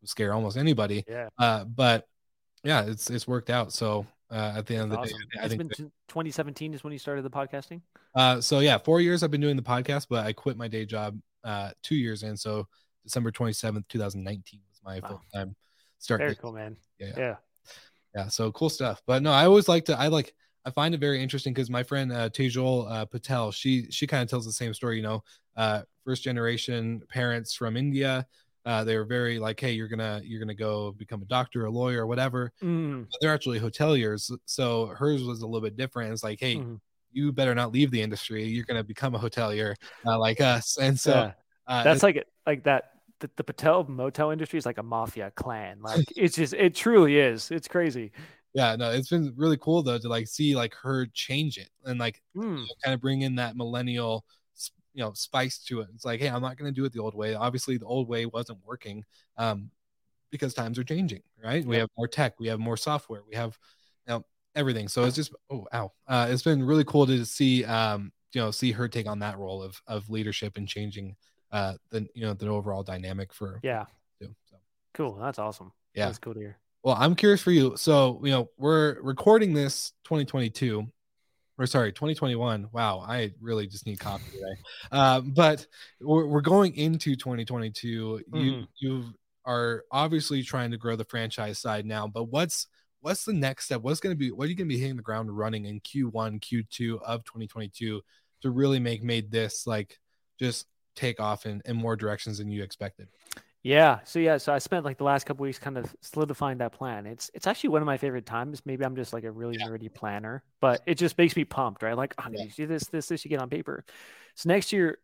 would 0.00 0.08
scare 0.08 0.32
almost 0.32 0.56
anybody. 0.56 1.04
Yeah. 1.08 1.28
Uh, 1.38 1.64
but 1.64 2.06
yeah, 2.64 2.84
it's 2.86 3.10
it's 3.10 3.28
worked 3.28 3.50
out. 3.50 3.72
So 3.72 4.06
uh, 4.30 4.54
at 4.56 4.66
the 4.66 4.76
end 4.76 4.92
That's 4.92 5.02
of 5.02 5.08
the 5.08 5.14
awesome. 5.14 5.28
day, 5.32 5.40
I 5.40 5.44
it's 5.44 5.54
think 5.54 5.76
been 5.76 5.92
2017 6.08 6.74
is 6.74 6.84
when 6.84 6.92
you 6.92 6.98
started 6.98 7.22
the 7.22 7.30
podcasting. 7.30 7.80
Uh, 8.14 8.40
so 8.40 8.60
yeah, 8.60 8.78
four 8.78 9.00
years 9.00 9.22
I've 9.22 9.30
been 9.30 9.40
doing 9.40 9.56
the 9.56 9.62
podcast, 9.62 10.06
but 10.08 10.26
I 10.26 10.32
quit 10.32 10.56
my 10.56 10.68
day 10.68 10.84
job 10.84 11.18
uh, 11.44 11.70
two 11.82 11.96
years 11.96 12.22
in. 12.22 12.36
So 12.36 12.66
December 13.04 13.30
27th, 13.30 13.88
2019 13.88 14.60
was 14.68 14.80
my 14.84 15.00
wow. 15.00 15.08
full 15.08 15.22
time 15.34 15.54
start. 15.98 16.20
Very 16.20 16.34
cool, 16.34 16.52
man. 16.52 16.76
Yeah, 16.98 17.12
yeah. 17.16 17.36
Yeah. 18.14 18.28
So 18.28 18.50
cool 18.52 18.70
stuff. 18.70 19.02
But 19.06 19.22
no, 19.22 19.30
I 19.30 19.44
always 19.44 19.68
like 19.68 19.84
to, 19.86 19.98
I 19.98 20.08
like, 20.08 20.34
I 20.64 20.70
find 20.70 20.94
it 20.94 21.00
very 21.00 21.22
interesting 21.22 21.52
because 21.52 21.70
my 21.70 21.82
friend 21.82 22.10
uh, 22.10 22.28
Tejal 22.30 22.90
uh, 22.90 23.04
Patel, 23.04 23.52
she 23.52 23.88
she 23.90 24.06
kind 24.06 24.24
of 24.24 24.28
tells 24.28 24.44
the 24.44 24.52
same 24.52 24.74
story. 24.74 24.96
You 24.96 25.02
know, 25.02 25.24
uh, 25.56 25.82
first 26.04 26.24
generation 26.24 27.02
parents 27.08 27.54
from 27.54 27.76
India, 27.76 28.26
uh, 28.66 28.84
they 28.84 28.98
were 28.98 29.04
very 29.04 29.38
like, 29.38 29.58
hey, 29.58 29.72
you're 29.72 29.88
gonna 29.88 30.20
you're 30.24 30.40
gonna 30.40 30.54
go 30.54 30.92
become 30.92 31.22
a 31.22 31.26
doctor, 31.26 31.64
a 31.64 31.70
lawyer, 31.70 32.02
or 32.02 32.06
whatever. 32.06 32.52
Mm. 32.62 33.06
they're 33.20 33.32
actually 33.32 33.60
hoteliers, 33.60 34.30
so 34.44 34.86
hers 34.86 35.22
was 35.24 35.40
a 35.40 35.46
little 35.46 35.62
bit 35.62 35.76
different. 35.76 36.12
It's 36.12 36.24
like, 36.24 36.40
hey, 36.40 36.56
mm 36.56 36.78
you 37.16 37.32
better 37.32 37.54
not 37.54 37.72
leave 37.72 37.90
the 37.90 38.02
industry. 38.02 38.44
You're 38.44 38.66
going 38.66 38.76
to 38.76 38.84
become 38.84 39.14
a 39.14 39.18
hotelier 39.18 39.74
uh, 40.04 40.18
like 40.18 40.40
us. 40.40 40.76
And 40.76 41.00
so 41.00 41.12
yeah. 41.14 41.32
uh, 41.66 41.82
that's 41.82 42.02
like 42.02 42.24
like 42.46 42.64
that. 42.64 42.90
The, 43.20 43.30
the, 43.36 43.44
Patel 43.44 43.84
motel 43.84 44.30
industry 44.30 44.58
is 44.58 44.66
like 44.66 44.76
a 44.76 44.82
mafia 44.82 45.32
clan. 45.34 45.78
Like 45.80 46.04
it's 46.14 46.36
just 46.36 46.52
it 46.52 46.74
truly 46.74 47.18
is. 47.18 47.50
It's 47.50 47.66
crazy. 47.66 48.12
Yeah, 48.52 48.76
no, 48.76 48.90
it's 48.90 49.08
been 49.08 49.32
really 49.36 49.56
cool 49.56 49.82
though 49.82 49.98
to 49.98 50.08
like 50.08 50.28
see 50.28 50.54
like 50.54 50.74
her 50.82 51.06
change 51.14 51.56
it 51.56 51.70
and 51.86 51.98
like 51.98 52.20
mm. 52.36 52.42
you 52.42 52.56
know, 52.56 52.74
kind 52.84 52.94
of 52.94 53.00
bring 53.00 53.22
in 53.22 53.36
that 53.36 53.56
millennial 53.56 54.26
you 54.96 55.04
know 55.04 55.12
spice 55.12 55.58
to 55.58 55.82
it. 55.82 55.88
It's 55.94 56.06
like, 56.06 56.20
hey, 56.20 56.28
I'm 56.28 56.40
not 56.40 56.56
going 56.56 56.72
to 56.72 56.74
do 56.74 56.86
it 56.86 56.92
the 56.92 57.00
old 57.00 57.14
way. 57.14 57.34
Obviously, 57.34 57.76
the 57.76 57.84
old 57.84 58.08
way 58.08 58.24
wasn't 58.24 58.58
working 58.64 59.04
um, 59.36 59.70
because 60.30 60.54
times 60.54 60.78
are 60.78 60.84
changing, 60.84 61.22
right? 61.44 61.64
We 61.64 61.76
have 61.76 61.90
more 61.98 62.08
tech, 62.08 62.40
we 62.40 62.48
have 62.48 62.58
more 62.58 62.78
software, 62.78 63.20
we 63.28 63.36
have 63.36 63.58
you 64.08 64.14
know 64.14 64.24
everything. 64.54 64.88
So 64.88 65.04
it's 65.04 65.14
just 65.14 65.34
oh 65.50 65.66
ow, 65.72 65.92
uh, 66.08 66.28
it's 66.30 66.42
been 66.42 66.64
really 66.64 66.84
cool 66.84 67.06
to 67.06 67.26
see 67.26 67.62
um, 67.66 68.10
you 68.32 68.40
know 68.40 68.50
see 68.50 68.72
her 68.72 68.88
take 68.88 69.06
on 69.06 69.18
that 69.18 69.38
role 69.38 69.62
of 69.62 69.80
of 69.86 70.08
leadership 70.08 70.56
and 70.56 70.66
changing 70.66 71.14
uh 71.52 71.74
the 71.90 72.08
you 72.14 72.22
know 72.22 72.32
the 72.32 72.48
overall 72.48 72.82
dynamic 72.82 73.32
for 73.32 73.60
yeah. 73.62 73.84
Too, 74.20 74.34
so. 74.50 74.56
Cool, 74.94 75.14
that's 75.16 75.38
awesome. 75.38 75.72
Yeah, 75.94 76.06
that's 76.06 76.18
cool 76.18 76.34
to 76.34 76.40
hear. 76.40 76.58
Well, 76.82 76.96
I'm 76.98 77.14
curious 77.14 77.42
for 77.42 77.50
you. 77.50 77.76
So 77.76 78.18
you 78.24 78.30
know 78.30 78.48
we're 78.56 78.98
recording 79.02 79.52
this 79.52 79.92
2022 80.04 80.86
or 81.58 81.66
sorry 81.66 81.92
2021 81.92 82.68
wow 82.72 83.04
i 83.06 83.32
really 83.40 83.66
just 83.66 83.86
need 83.86 83.98
coffee 83.98 84.30
today 84.32 84.54
um, 84.92 85.32
but 85.34 85.66
we're, 86.00 86.26
we're 86.26 86.40
going 86.40 86.74
into 86.76 87.16
2022 87.16 88.22
mm-hmm. 88.30 88.36
you 88.36 88.66
you 88.78 89.04
are 89.44 89.84
obviously 89.90 90.42
trying 90.42 90.70
to 90.70 90.76
grow 90.76 90.96
the 90.96 91.04
franchise 91.04 91.58
side 91.58 91.86
now 91.86 92.06
but 92.06 92.24
what's 92.24 92.66
what's 93.06 93.24
the 93.24 93.32
next 93.32 93.66
step? 93.66 93.82
What's 93.82 94.00
going 94.00 94.16
to 94.16 94.18
be, 94.18 94.32
what 94.32 94.46
are 94.46 94.48
you 94.48 94.56
going 94.56 94.68
to 94.68 94.74
be 94.74 94.80
hitting 94.80 94.96
the 94.96 95.02
ground 95.02 95.30
running 95.30 95.66
in 95.66 95.78
Q1, 95.78 96.40
Q2 96.40 97.00
of 97.02 97.22
2022 97.22 98.02
to 98.42 98.50
really 98.50 98.80
make 98.80 99.04
MaidThis 99.04 99.64
like 99.64 100.00
just 100.40 100.66
take 100.96 101.20
off 101.20 101.46
in, 101.46 101.62
in 101.66 101.76
more 101.76 101.94
directions 101.94 102.38
than 102.38 102.50
you 102.50 102.64
expected? 102.64 103.06
Yeah. 103.66 103.98
So 104.04 104.20
yeah, 104.20 104.36
so 104.36 104.52
I 104.52 104.58
spent 104.58 104.84
like 104.84 104.96
the 104.96 105.02
last 105.02 105.26
couple 105.26 105.42
weeks 105.42 105.58
kind 105.58 105.76
of 105.76 105.92
solidifying 106.00 106.58
that 106.58 106.70
plan. 106.70 107.04
It's 107.04 107.32
it's 107.34 107.48
actually 107.48 107.70
one 107.70 107.82
of 107.82 107.86
my 107.86 107.96
favorite 107.96 108.24
times. 108.24 108.62
Maybe 108.64 108.84
I'm 108.84 108.94
just 108.94 109.12
like 109.12 109.24
a 109.24 109.30
really 109.32 109.56
yeah. 109.58 109.66
nerdy 109.66 109.92
planner, 109.92 110.44
but 110.60 110.82
it 110.86 110.94
just 110.94 111.18
makes 111.18 111.34
me 111.34 111.44
pumped, 111.44 111.82
right? 111.82 111.96
Like, 111.96 112.14
oh, 112.18 112.28
yeah. 112.30 112.44
you 112.44 112.50
do 112.50 112.66
this, 112.68 112.86
this, 112.86 113.08
this, 113.08 113.24
you 113.24 113.28
get 113.28 113.42
on 113.42 113.50
paper. 113.50 113.84
So 114.36 114.48
next 114.48 114.72
year, 114.72 114.98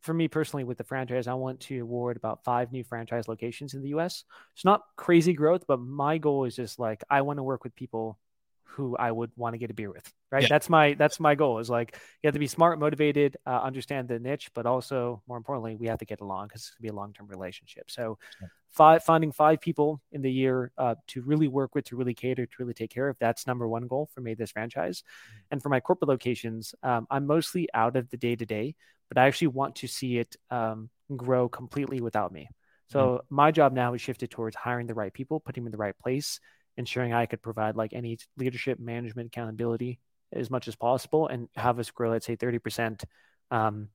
for 0.00 0.14
me 0.14 0.28
personally, 0.28 0.64
with 0.64 0.78
the 0.78 0.84
franchise, 0.84 1.26
I 1.26 1.34
want 1.34 1.60
to 1.60 1.78
award 1.78 2.16
about 2.16 2.42
five 2.42 2.72
new 2.72 2.84
franchise 2.84 3.28
locations 3.28 3.74
in 3.74 3.82
the 3.82 3.90
US. 3.90 4.24
It's 4.54 4.64
not 4.64 4.80
crazy 4.96 5.34
growth, 5.34 5.64
but 5.68 5.78
my 5.78 6.16
goal 6.16 6.46
is 6.46 6.56
just 6.56 6.78
like 6.78 7.04
I 7.10 7.20
want 7.20 7.38
to 7.38 7.42
work 7.42 7.64
with 7.64 7.76
people 7.76 8.18
who 8.66 8.96
I 8.96 9.10
would 9.10 9.30
want 9.36 9.54
to 9.54 9.58
get 9.58 9.70
a 9.70 9.74
beer 9.74 9.90
with. 9.90 10.12
Right. 10.30 10.42
Yeah. 10.42 10.48
That's 10.50 10.68
my 10.68 10.94
that's 10.94 11.20
my 11.20 11.34
goal. 11.34 11.58
Is 11.58 11.70
like 11.70 11.96
you 12.22 12.28
have 12.28 12.34
to 12.34 12.40
be 12.40 12.46
smart, 12.46 12.78
motivated, 12.78 13.36
uh, 13.46 13.60
understand 13.62 14.08
the 14.08 14.18
niche, 14.18 14.50
but 14.54 14.66
also 14.66 15.22
more 15.28 15.36
importantly, 15.36 15.76
we 15.76 15.86
have 15.86 15.98
to 16.00 16.04
get 16.04 16.20
along 16.20 16.48
because 16.48 16.62
it's 16.62 16.70
gonna 16.70 16.90
be 16.90 16.94
a 16.94 16.96
long 16.96 17.12
term 17.12 17.26
relationship. 17.28 17.90
So, 17.90 18.18
yeah. 18.40 18.48
five 18.70 19.04
finding 19.04 19.32
five 19.32 19.60
people 19.60 20.00
in 20.12 20.22
the 20.22 20.30
year 20.30 20.72
uh, 20.76 20.96
to 21.08 21.22
really 21.22 21.48
work 21.48 21.74
with, 21.74 21.84
to 21.86 21.96
really 21.96 22.14
cater, 22.14 22.44
to 22.44 22.52
really 22.58 22.74
take 22.74 22.90
care 22.90 23.08
of. 23.08 23.16
That's 23.18 23.46
number 23.46 23.68
one 23.68 23.86
goal 23.86 24.10
for 24.12 24.20
me. 24.20 24.34
This 24.34 24.50
franchise, 24.50 25.02
mm-hmm. 25.02 25.38
and 25.52 25.62
for 25.62 25.68
my 25.68 25.80
corporate 25.80 26.08
locations, 26.08 26.74
um, 26.82 27.06
I'm 27.10 27.26
mostly 27.26 27.68
out 27.72 27.96
of 27.96 28.10
the 28.10 28.16
day 28.16 28.36
to 28.36 28.44
day, 28.44 28.74
but 29.08 29.18
I 29.18 29.26
actually 29.26 29.48
want 29.48 29.76
to 29.76 29.86
see 29.86 30.18
it 30.18 30.36
um, 30.50 30.90
grow 31.14 31.48
completely 31.48 32.00
without 32.00 32.32
me. 32.32 32.48
So 32.88 32.98
mm-hmm. 33.00 33.34
my 33.34 33.50
job 33.50 33.72
now 33.72 33.94
is 33.94 34.00
shifted 34.00 34.30
towards 34.30 34.56
hiring 34.56 34.86
the 34.86 34.94
right 34.94 35.12
people, 35.12 35.40
putting 35.40 35.62
them 35.62 35.68
in 35.68 35.72
the 35.72 35.78
right 35.78 35.96
place, 35.98 36.40
ensuring 36.76 37.12
I 37.12 37.26
could 37.26 37.42
provide 37.42 37.76
like 37.76 37.92
any 37.92 38.18
leadership, 38.36 38.78
management, 38.78 39.28
accountability 39.28 39.98
as 40.32 40.50
much 40.50 40.68
as 40.68 40.76
possible, 40.76 41.28
and 41.28 41.48
have 41.56 41.78
us 41.78 41.90
grow, 41.90 42.10
let's 42.10 42.26
say, 42.26 42.36
thirty 42.36 42.58
percent, 42.58 43.04
um, 43.50 43.88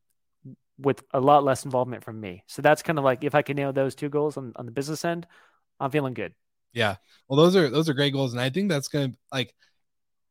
with 0.78 1.04
a 1.14 1.20
lot 1.20 1.44
less 1.44 1.66
involvement 1.66 2.04
from 2.04 2.20
me. 2.20 2.44
So 2.48 2.62
that's 2.62 2.82
kind 2.82 2.98
of 2.98 3.06
like 3.06 3.24
if 3.24 3.36
I 3.36 3.42
can 3.42 3.56
nail 3.58 3.74
those 3.74 3.96
two 3.96 4.10
goals 4.10 4.38
on, 4.38 4.54
on 4.56 4.66
the 4.66 4.72
business 4.72 5.06
end, 5.06 5.28
I'm 5.80 5.92
feeling 5.92 6.14
good. 6.14 6.34
Yeah, 6.74 6.96
well, 7.28 7.38
those 7.38 7.56
are 7.56 7.70
those 7.70 7.90
are 7.90 7.94
great 7.94 8.14
goals, 8.14 8.34
and 8.34 8.42
I 8.42 8.50
think 8.50 8.70
that's 8.70 8.88
gonna 8.88 9.12
like 9.32 9.54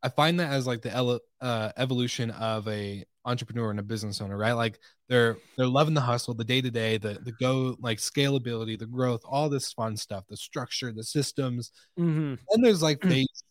I 0.02 0.08
find 0.08 0.40
that 0.40 0.52
as 0.52 0.66
like 0.66 0.82
the 0.82 1.20
uh, 1.40 1.72
evolution 1.76 2.30
of 2.30 2.66
a 2.68 3.04
entrepreneur 3.24 3.70
and 3.70 3.80
a 3.80 3.82
business 3.82 4.20
owner, 4.20 4.36
right? 4.36 4.52
Like 4.52 4.78
they're 5.08 5.36
they're 5.56 5.66
loving 5.66 5.94
the 5.94 6.00
hustle, 6.00 6.34
the 6.34 6.44
day 6.44 6.60
to 6.60 6.70
day, 6.70 6.98
the 6.98 7.18
the 7.22 7.32
go 7.32 7.76
like 7.80 7.98
scalability, 7.98 8.78
the 8.78 8.86
growth, 8.86 9.20
all 9.24 9.48
this 9.48 9.72
fun 9.72 9.96
stuff, 9.96 10.24
the 10.28 10.36
structure, 10.36 10.92
the 10.92 11.04
systems. 11.04 11.72
Mm-hmm. 11.98 12.34
And 12.50 12.64
there's 12.64 12.82
like 12.82 13.02
phase, 13.08 13.44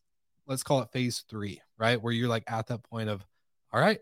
let's 0.47 0.63
call 0.63 0.81
it 0.81 0.91
phase 0.91 1.23
three, 1.29 1.61
right? 1.77 2.01
Where 2.01 2.13
you're 2.13 2.29
like 2.29 2.49
at 2.51 2.67
that 2.67 2.83
point 2.83 3.09
of, 3.09 3.25
all 3.71 3.81
right, 3.81 3.99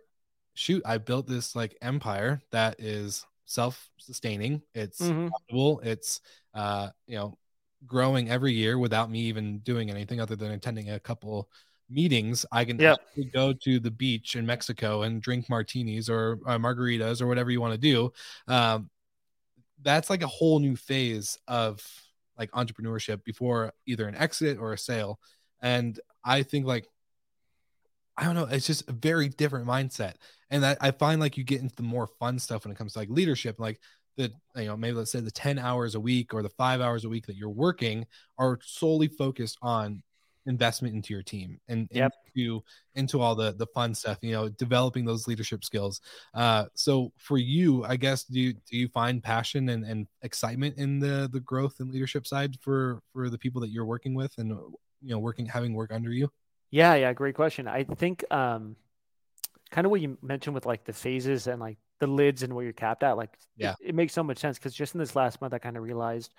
shoot, 0.54 0.82
I 0.86 0.98
built 0.98 1.28
this 1.28 1.56
like 1.56 1.78
empire 1.82 2.42
that 2.52 2.80
is 2.80 3.26
self-sustaining. 3.46 4.62
It's 4.74 5.02
mm-hmm. 5.02 5.28
profitable. 5.28 5.82
It's 5.84 6.22
uh, 6.54 6.90
you 7.08 7.18
know, 7.18 7.38
growing 7.86 8.30
every 8.30 8.54
year 8.54 8.78
without 8.78 9.12
me 9.12 9.20
even 9.22 9.60
doing 9.60 9.90
anything 9.90 10.20
other 10.20 10.36
than 10.36 10.52
attending 10.52 10.92
a 10.92 11.00
couple 11.00 11.50
meetings, 11.90 12.46
I 12.52 12.66
can 12.66 12.80
yep. 12.80 13.00
go 13.34 13.54
to 13.54 13.80
the 13.80 13.92
beach 13.92 14.36
in 14.36 14.46
Mexico 14.46 15.04
and 15.04 15.22
drink 15.22 15.50
martinis 15.50 16.10
or 16.10 16.40
uh, 16.46 16.58
margaritas 16.58 17.22
or 17.22 17.28
whatever 17.28 17.52
you 17.52 17.62
want 17.62 17.74
to 17.74 17.80
do. 17.80 18.12
Um, 18.48 18.90
that's 19.82 20.10
like 20.10 20.24
a 20.24 20.28
whole 20.28 20.60
new 20.60 20.76
phase 20.76 21.38
of 21.48 21.86
like 22.38 22.52
entrepreneurship 22.52 23.24
before 23.24 23.74
either 23.86 24.08
an 24.08 24.16
exit 24.16 24.58
or 24.60 24.74
a 24.74 24.78
sale. 24.78 25.20
And 25.62 26.00
I 26.24 26.44
think 26.44 26.66
like 26.66 26.88
I 28.18 28.24
don't 28.24 28.36
know, 28.36 28.46
it's 28.46 28.66
just 28.66 28.90
a 28.90 28.94
very 28.94 29.30
different 29.30 29.68
mindset. 29.68 30.16
And 30.50 30.66
I, 30.66 30.76
I 30.82 30.92
find 30.92 31.22
like 31.22 31.38
you 31.38 31.44
get 31.44 31.62
into 31.62 31.76
the 31.76 31.84
more 31.84 32.08
fun 32.20 32.40
stuff 32.40 32.66
when 32.66 32.72
it 32.72 32.78
comes 32.78 32.94
to 32.94 33.00
like 33.00 33.10
leadership, 33.10 33.60
like 33.60 33.80
the 34.18 34.32
you 34.56 34.66
know 34.66 34.76
maybe 34.76 34.98
let's 34.98 35.12
say 35.12 35.20
the 35.20 35.32
10 35.32 35.60
hours 35.60 35.94
a 35.96 36.00
week 36.00 36.34
or 36.34 36.42
the 36.42 36.50
five 36.50 36.82
hours 36.82 37.06
a 37.06 37.10
week 37.10 37.28
that 37.28 37.36
you're 37.36 37.50
working 37.50 38.06
are 38.40 38.60
solely 38.64 39.08
focused 39.08 39.58
on 39.62 40.02
investment 40.48 40.96
into 40.96 41.14
your 41.14 41.22
team 41.22 41.60
and 41.68 41.88
yep. 41.92 42.12
into 42.36 42.64
into 42.96 43.22
all 43.22 43.36
the 43.36 43.54
the 43.54 43.68
fun 43.68 43.94
stuff 43.94 44.18
you 44.22 44.32
know 44.32 44.50
developing 44.50 45.06
those 45.06 45.28
leadership 45.28 45.64
skills. 45.64 46.02
Uh 46.34 46.66
so 46.74 47.12
for 47.18 47.38
you 47.38 47.84
i 47.84 47.96
guess 47.96 48.24
do 48.24 48.40
you 48.40 48.54
do 48.54 48.78
you 48.78 48.88
find 48.88 49.22
passion 49.22 49.70
and, 49.70 49.84
and 49.86 50.08
excitement 50.22 50.78
in 50.78 51.00
the 51.00 51.30
the 51.32 51.40
growth 51.42 51.80
and 51.80 51.92
leadership 51.92 52.26
side 52.26 52.56
for 52.62 53.02
for 53.14 53.30
the 53.30 53.38
people 53.38 53.62
that 53.62 53.70
you're 53.70 53.86
working 53.86 54.16
with 54.16 54.34
and 54.38 54.50
you 54.50 55.10
know 55.10 55.20
working 55.20 55.46
having 55.46 55.74
work 55.74 55.92
under 55.92 56.12
you? 56.12 56.30
Yeah 56.72 56.96
yeah 56.96 57.14
great 57.14 57.36
question. 57.36 57.68
I 57.68 57.84
think 57.84 58.24
um 58.32 58.76
kind 59.70 59.86
of 59.86 59.92
what 59.92 60.02
you 60.02 60.18
mentioned 60.22 60.56
with 60.56 60.66
like 60.66 60.86
the 60.86 60.94
phases 60.94 61.48
and 61.48 61.60
like 61.60 61.78
the 62.00 62.08
lids 62.08 62.44
and 62.44 62.54
where 62.54 62.64
you're 62.64 62.74
capped 62.74 63.04
at 63.04 63.18
like 63.18 63.38
yeah. 63.58 63.72
it, 63.82 63.90
it 63.90 63.96
makes 63.96 64.14
so 64.14 64.24
much 64.24 64.38
sense 64.38 64.58
because 64.58 64.74
just 64.74 64.94
in 64.94 65.00
this 65.00 65.16
last 65.16 65.42
month 65.42 65.54
i 65.54 65.58
kind 65.58 65.76
of 65.76 65.84
realized 65.84 66.32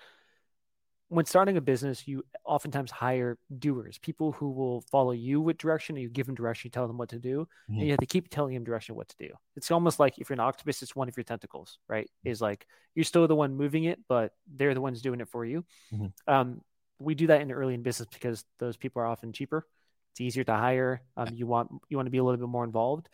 when 1.09 1.25
starting 1.25 1.57
a 1.57 1.61
business, 1.61 2.07
you 2.07 2.23
oftentimes 2.45 2.91
hire 2.91 3.37
doers, 3.57 3.97
people 3.97 4.31
who 4.31 4.51
will 4.51 4.81
follow 4.91 5.11
you 5.11 5.41
with 5.41 5.57
direction. 5.57 5.95
And 5.95 6.03
You 6.03 6.09
give 6.09 6.27
them 6.27 6.35
direction, 6.35 6.67
you 6.67 6.71
tell 6.71 6.87
them 6.87 6.97
what 6.97 7.09
to 7.09 7.19
do, 7.19 7.47
mm-hmm. 7.69 7.73
and 7.73 7.83
you 7.83 7.91
have 7.91 7.99
to 7.99 8.05
keep 8.05 8.29
telling 8.29 8.53
them 8.53 8.63
direction 8.63 8.95
what 8.95 9.09
to 9.09 9.15
do. 9.17 9.29
It's 9.55 9.71
almost 9.71 9.99
like 9.99 10.19
if 10.19 10.29
you're 10.29 10.35
an 10.35 10.39
octopus, 10.39 10.81
it's 10.83 10.95
one 10.95 11.09
of 11.09 11.17
your 11.17 11.23
tentacles, 11.23 11.79
right? 11.87 12.05
Mm-hmm. 12.05 12.29
Is 12.29 12.41
like 12.41 12.65
you're 12.93 13.03
still 13.03 13.27
the 13.27 13.35
one 13.35 13.55
moving 13.55 13.85
it, 13.85 13.99
but 14.07 14.33
they're 14.55 14.75
the 14.75 14.81
ones 14.81 15.01
doing 15.01 15.19
it 15.19 15.29
for 15.29 15.43
you. 15.43 15.65
Mm-hmm. 15.91 16.31
Um, 16.31 16.61
we 16.99 17.15
do 17.15 17.27
that 17.27 17.41
in 17.41 17.51
early 17.51 17.73
in 17.73 17.81
business 17.81 18.07
because 18.11 18.45
those 18.59 18.77
people 18.77 19.01
are 19.01 19.07
often 19.07 19.33
cheaper. 19.33 19.65
It's 20.11 20.21
easier 20.21 20.43
to 20.43 20.53
hire. 20.53 21.01
Um, 21.17 21.29
you 21.33 21.47
want 21.47 21.71
you 21.89 21.97
want 21.97 22.07
to 22.07 22.11
be 22.11 22.19
a 22.19 22.23
little 22.23 22.39
bit 22.39 22.49
more 22.49 22.63
involved. 22.63 23.09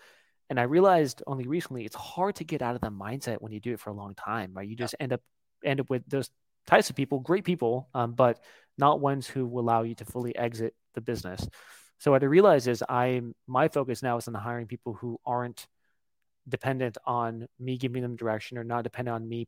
And 0.49 0.59
I 0.59 0.63
realized 0.63 1.23
only 1.25 1.47
recently 1.47 1.85
it's 1.85 1.95
hard 1.95 2.35
to 2.35 2.43
get 2.43 2.61
out 2.61 2.75
of 2.75 2.81
the 2.81 2.91
mindset 2.91 3.37
when 3.41 3.51
you 3.51 3.59
do 3.59 3.73
it 3.73 3.79
for 3.79 3.89
a 3.89 3.93
long 3.93 4.15
time, 4.15 4.51
right? 4.53 4.67
You 4.67 4.75
just 4.75 4.95
end 4.99 5.13
up 5.13 5.21
end 5.63 5.79
up 5.79 5.89
with 5.89 6.03
those 6.07 6.29
types 6.67 6.89
of 6.89 6.95
people, 6.95 7.19
great 7.19 7.43
people, 7.43 7.89
um, 7.93 8.13
but 8.13 8.39
not 8.77 8.99
ones 8.99 9.27
who 9.27 9.45
will 9.45 9.61
allow 9.61 9.83
you 9.83 9.95
to 9.95 10.05
fully 10.05 10.35
exit 10.35 10.73
the 10.93 11.01
business. 11.01 11.47
So 11.99 12.11
what 12.11 12.23
I 12.23 12.25
realize 12.25 12.67
is 12.67 12.83
I 12.87 13.21
my 13.47 13.67
focus 13.67 14.03
now 14.03 14.17
is 14.17 14.27
on 14.27 14.33
hiring 14.33 14.67
people 14.67 14.93
who 14.93 15.19
aren't 15.25 15.67
dependent 16.47 16.97
on 17.05 17.47
me 17.59 17.77
giving 17.77 18.01
them 18.01 18.15
direction 18.15 18.57
or 18.57 18.63
not 18.63 18.83
dependent 18.83 19.15
on 19.15 19.27
me 19.27 19.47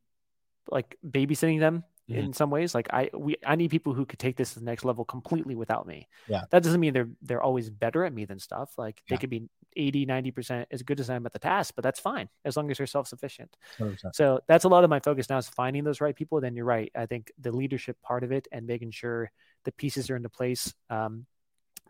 like 0.72 0.98
babysitting 1.06 1.60
them 1.60 1.84
mm-hmm. 2.10 2.20
in 2.20 2.34
some 2.34 2.50
ways. 2.50 2.74
Like 2.74 2.88
I 2.92 3.10
we 3.14 3.36
I 3.46 3.56
need 3.56 3.72
people 3.72 3.94
who 3.94 4.06
could 4.06 4.20
take 4.20 4.38
this 4.38 4.54
to 4.54 4.60
the 4.60 4.66
next 4.66 4.86
level 4.86 5.06
completely 5.06 5.56
without 5.56 5.88
me. 5.88 6.08
Yeah. 6.28 6.44
That 6.52 6.64
doesn't 6.64 6.80
mean 6.80 6.94
they're 6.94 7.10
they're 7.22 7.42
always 7.42 7.70
better 7.70 8.04
at 8.06 8.14
me 8.14 8.26
than 8.26 8.40
stuff. 8.40 8.72
Like 8.78 9.02
they 9.10 9.18
could 9.18 9.30
be 9.30 9.50
80, 9.76 10.08
90% 10.08 10.66
as 10.72 10.82
good 10.82 11.00
as 11.00 11.10
I 11.10 11.16
am 11.16 11.26
at 11.26 11.34
the 11.34 11.40
task, 11.40 11.74
but 11.76 11.84
that's 11.84 12.00
fine 12.00 12.30
as 12.44 12.58
long 12.58 12.72
as 12.72 12.78
they're 12.78 12.88
self-sufficient. 12.88 13.56
100%. 13.80 14.16
So 14.16 14.40
that's 14.48 14.64
a 14.64 14.70
lot 14.70 14.84
of 14.84 14.90
my 14.90 15.00
focus 15.00 15.30
now 15.30 15.38
is 15.38 15.48
finding 15.48 15.84
those 15.84 16.02
right 16.02 16.16
people. 16.16 16.42
Then 16.42 16.56
you're 16.56 16.66
right. 16.66 16.92
I 16.96 17.06
think 17.06 17.32
the 17.40 17.52
leadership 17.52 18.02
part 18.02 18.24
of 18.24 18.32
it 18.32 18.48
and 18.52 18.66
making 18.66 18.92
sure 18.92 19.32
the 19.66 19.72
pieces 19.72 20.10
are 20.10 20.16
into 20.16 20.30
place 20.30 20.74
um, 20.90 21.28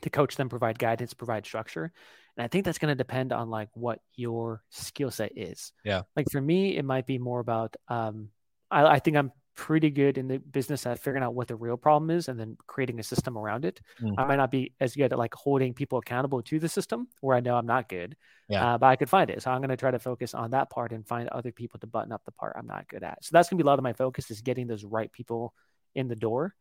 to 0.01 0.09
coach 0.09 0.35
them, 0.35 0.49
provide 0.49 0.77
guidance, 0.77 1.13
provide 1.13 1.45
structure. 1.45 1.91
And 2.35 2.43
I 2.43 2.47
think 2.47 2.65
that's 2.65 2.77
going 2.77 2.91
to 2.91 2.95
depend 2.95 3.33
on 3.33 3.49
like 3.49 3.69
what 3.73 3.99
your 4.15 4.61
skill 4.69 5.09
set 5.09 5.37
is. 5.37 5.71
Yeah. 5.83 6.03
Like 6.15 6.29
for 6.31 6.41
me, 6.41 6.77
it 6.77 6.85
might 6.85 7.07
be 7.07 7.17
more 7.17 7.39
about, 7.39 7.75
um, 7.87 8.29
I, 8.69 8.85
I 8.85 8.99
think 8.99 9.17
I'm 9.17 9.31
pretty 9.57 9.89
good 9.89 10.19
in 10.19 10.27
the 10.27 10.37
business 10.37 10.85
at 10.85 10.99
figuring 10.99 11.23
out 11.23 11.33
what 11.33 11.47
the 11.47 11.55
real 11.55 11.75
problem 11.75 12.11
is 12.11 12.29
and 12.29 12.39
then 12.39 12.55
creating 12.67 12.99
a 12.99 13.03
system 13.03 13.37
around 13.37 13.65
it. 13.65 13.81
Mm. 13.99 14.13
I 14.15 14.25
might 14.25 14.35
not 14.35 14.51
be 14.51 14.71
as 14.79 14.95
good 14.95 15.11
at 15.11 15.17
like 15.17 15.33
holding 15.33 15.73
people 15.73 15.97
accountable 15.97 16.43
to 16.43 16.59
the 16.59 16.69
system 16.69 17.07
where 17.21 17.35
I 17.35 17.39
know 17.41 17.55
I'm 17.55 17.65
not 17.65 17.89
good, 17.89 18.15
yeah. 18.47 18.75
Uh, 18.75 18.77
but 18.77 18.85
I 18.85 18.95
could 18.95 19.09
find 19.09 19.29
it. 19.29 19.41
So 19.41 19.51
I'm 19.51 19.59
going 19.59 19.69
to 19.69 19.75
try 19.75 19.89
to 19.91 19.99
focus 19.99 20.35
on 20.35 20.51
that 20.51 20.69
part 20.69 20.91
and 20.91 21.05
find 21.05 21.27
other 21.29 21.51
people 21.51 21.79
to 21.79 21.87
button 21.87 22.11
up 22.11 22.21
the 22.23 22.31
part 22.31 22.55
I'm 22.57 22.67
not 22.67 22.87
good 22.87 23.03
at. 23.03 23.25
So 23.25 23.31
that's 23.33 23.49
going 23.49 23.57
to 23.57 23.63
be 23.63 23.67
a 23.67 23.69
lot 23.69 23.79
of 23.79 23.83
my 23.83 23.93
focus 23.93 24.29
is 24.31 24.41
getting 24.41 24.67
those 24.67 24.85
right 24.85 25.11
people 25.11 25.53
in 25.95 26.07
the 26.07 26.15
door. 26.15 26.53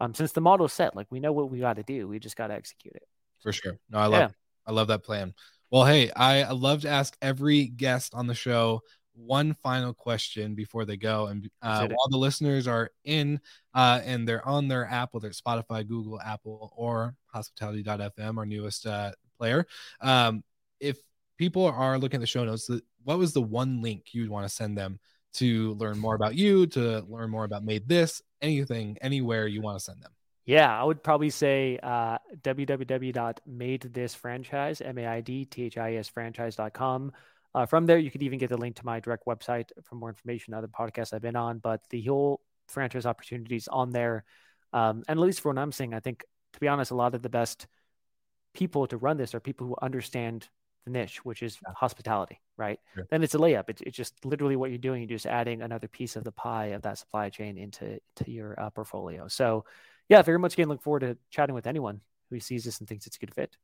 Um, 0.00 0.14
since 0.14 0.32
the 0.32 0.40
model 0.40 0.66
is 0.66 0.72
set, 0.72 0.94
like 0.94 1.08
we 1.10 1.20
know 1.20 1.32
what 1.32 1.50
we 1.50 1.58
got 1.58 1.76
to 1.76 1.82
do, 1.82 2.06
we 2.06 2.20
just 2.20 2.36
got 2.36 2.46
to 2.46 2.54
execute 2.54 2.94
it. 2.94 3.06
For 3.42 3.52
sure. 3.52 3.78
No, 3.90 3.98
I 3.98 4.06
love, 4.06 4.20
yeah. 4.20 4.28
I 4.64 4.72
love 4.72 4.88
that 4.88 5.02
plan. 5.02 5.34
Well, 5.70 5.84
hey, 5.84 6.10
I 6.12 6.52
love 6.52 6.82
to 6.82 6.88
ask 6.88 7.16
every 7.20 7.66
guest 7.66 8.14
on 8.14 8.28
the 8.28 8.34
show 8.34 8.82
one 9.14 9.54
final 9.54 9.94
question 9.94 10.54
before 10.54 10.84
they 10.84 10.96
go. 10.96 11.26
And 11.26 11.48
uh, 11.62 11.88
while 11.88 12.08
the 12.10 12.18
listeners 12.18 12.66
are 12.66 12.90
in 13.04 13.40
uh, 13.74 14.00
and 14.04 14.26
they're 14.26 14.46
on 14.46 14.68
their 14.68 14.86
app, 14.86 15.14
whether 15.14 15.28
it's 15.28 15.40
Spotify, 15.40 15.86
Google, 15.86 16.20
Apple, 16.20 16.72
or 16.76 17.14
hospitality.fm, 17.26 18.38
our 18.38 18.46
newest 18.46 18.86
uh, 18.86 19.12
player, 19.38 19.66
um, 20.00 20.42
if 20.80 20.98
people 21.38 21.66
are 21.66 21.98
looking 21.98 22.18
at 22.18 22.20
the 22.20 22.26
show 22.26 22.44
notes, 22.44 22.68
what 23.04 23.18
was 23.18 23.32
the 23.32 23.42
one 23.42 23.82
link 23.82 24.12
you'd 24.12 24.30
want 24.30 24.46
to 24.46 24.54
send 24.54 24.76
them 24.76 24.98
to 25.34 25.74
learn 25.74 25.98
more 25.98 26.14
about 26.14 26.34
you, 26.34 26.66
to 26.68 27.04
learn 27.08 27.30
more 27.30 27.44
about 27.44 27.64
MaidThis, 27.64 28.22
anything, 28.40 28.96
anywhere 29.00 29.46
you 29.46 29.60
want 29.60 29.78
to 29.78 29.84
send 29.84 30.02
them? 30.02 30.12
Yeah, 30.46 30.78
I 30.78 30.84
would 30.84 31.02
probably 31.02 31.30
say 31.30 31.78
uh, 31.82 32.18
www.maidthisfranchise, 32.42 34.86
M-A-I-D-T-H-I-S 34.86 36.08
franchise.com. 36.08 37.12
Uh, 37.54 37.66
from 37.66 37.86
there, 37.86 37.98
you 37.98 38.10
could 38.10 38.22
even 38.22 38.38
get 38.38 38.48
the 38.48 38.56
link 38.56 38.76
to 38.76 38.84
my 38.84 39.00
direct 39.00 39.26
website 39.26 39.70
for 39.84 39.94
more 39.94 40.08
information, 40.08 40.54
other 40.54 40.68
podcasts 40.68 41.12
I've 41.12 41.22
been 41.22 41.36
on. 41.36 41.58
But 41.58 41.82
the 41.90 42.02
whole 42.02 42.40
franchise 42.68 43.06
opportunities 43.06 43.68
on 43.68 43.90
there, 43.90 44.24
um, 44.72 45.04
and 45.08 45.18
at 45.18 45.22
least 45.22 45.40
for 45.40 45.50
what 45.50 45.58
I'm 45.58 45.72
seeing, 45.72 45.94
I 45.94 46.00
think 46.00 46.24
to 46.54 46.60
be 46.60 46.68
honest, 46.68 46.90
a 46.90 46.96
lot 46.96 47.14
of 47.14 47.22
the 47.22 47.28
best 47.28 47.66
people 48.54 48.86
to 48.86 48.96
run 48.96 49.16
this 49.16 49.34
are 49.34 49.40
people 49.40 49.66
who 49.66 49.76
understand 49.82 50.48
the 50.84 50.90
niche, 50.90 51.24
which 51.24 51.42
is 51.42 51.58
hospitality, 51.74 52.40
right? 52.56 52.78
Sure. 52.94 53.06
Then 53.10 53.22
it's 53.22 53.34
a 53.34 53.38
layup. 53.38 53.68
It's, 53.68 53.82
it's 53.82 53.96
just 53.96 54.24
literally 54.24 54.56
what 54.56 54.70
you're 54.70 54.78
doing. 54.78 55.00
You're 55.02 55.16
just 55.16 55.26
adding 55.26 55.62
another 55.62 55.88
piece 55.88 56.16
of 56.16 56.24
the 56.24 56.32
pie 56.32 56.66
of 56.66 56.82
that 56.82 56.98
supply 56.98 57.30
chain 57.30 57.58
into 57.58 57.98
to 58.16 58.30
your 58.30 58.58
uh, 58.60 58.70
portfolio. 58.70 59.28
So, 59.28 59.64
yeah, 60.08 60.22
very 60.22 60.38
much 60.38 60.54
again 60.54 60.68
look 60.68 60.82
forward 60.82 61.00
to 61.00 61.16
chatting 61.30 61.54
with 61.54 61.66
anyone 61.66 62.00
who 62.30 62.38
sees 62.38 62.64
this 62.64 62.78
and 62.80 62.88
thinks 62.88 63.06
it's 63.06 63.16
a 63.16 63.18
good 63.18 63.34
fit. 63.34 63.56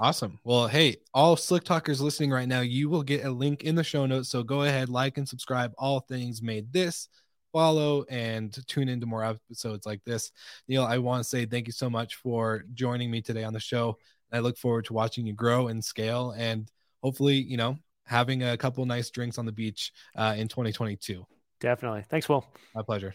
Awesome. 0.00 0.40
Well, 0.42 0.66
hey, 0.66 0.96
all 1.12 1.36
Slick 1.36 1.62
Talkers 1.62 2.00
listening 2.00 2.32
right 2.32 2.48
now, 2.48 2.60
you 2.60 2.88
will 2.88 3.04
get 3.04 3.24
a 3.24 3.30
link 3.30 3.62
in 3.62 3.76
the 3.76 3.84
show 3.84 4.06
notes. 4.06 4.28
So 4.28 4.42
go 4.42 4.62
ahead, 4.62 4.88
like 4.88 5.18
and 5.18 5.28
subscribe. 5.28 5.72
All 5.78 6.00
things 6.00 6.40
MaidThis. 6.40 7.08
Follow 7.52 8.04
and 8.10 8.52
tune 8.66 8.88
into 8.88 9.06
more 9.06 9.24
episodes 9.24 9.86
like 9.86 10.02
this. 10.04 10.32
Neil, 10.66 10.82
I 10.82 10.98
want 10.98 11.22
to 11.22 11.28
say 11.28 11.46
thank 11.46 11.68
you 11.68 11.72
so 11.72 11.88
much 11.88 12.16
for 12.16 12.64
joining 12.74 13.12
me 13.12 13.22
today 13.22 13.44
on 13.44 13.52
the 13.52 13.60
show. 13.60 13.96
I 14.32 14.40
look 14.40 14.58
forward 14.58 14.86
to 14.86 14.92
watching 14.92 15.24
you 15.24 15.32
grow 15.32 15.68
and 15.68 15.84
scale 15.84 16.34
and 16.36 16.68
hopefully, 17.00 17.36
you 17.36 17.56
know, 17.56 17.78
having 18.06 18.42
a 18.42 18.56
couple 18.56 18.84
nice 18.86 19.10
drinks 19.10 19.38
on 19.38 19.46
the 19.46 19.52
beach 19.52 19.92
uh, 20.16 20.34
in 20.36 20.48
2022. 20.48 21.24
Definitely. 21.60 22.04
Thanks, 22.08 22.28
Will. 22.28 22.44
My 22.74 22.82
pleasure. 22.82 23.14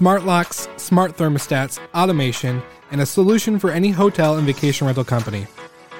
Smart 0.00 0.24
locks, 0.24 0.66
smart 0.78 1.14
thermostats, 1.14 1.78
automation, 1.94 2.62
and 2.90 3.02
a 3.02 3.04
solution 3.04 3.58
for 3.58 3.70
any 3.70 3.90
hotel 3.90 4.38
and 4.38 4.46
vacation 4.46 4.86
rental 4.86 5.04
company. 5.04 5.46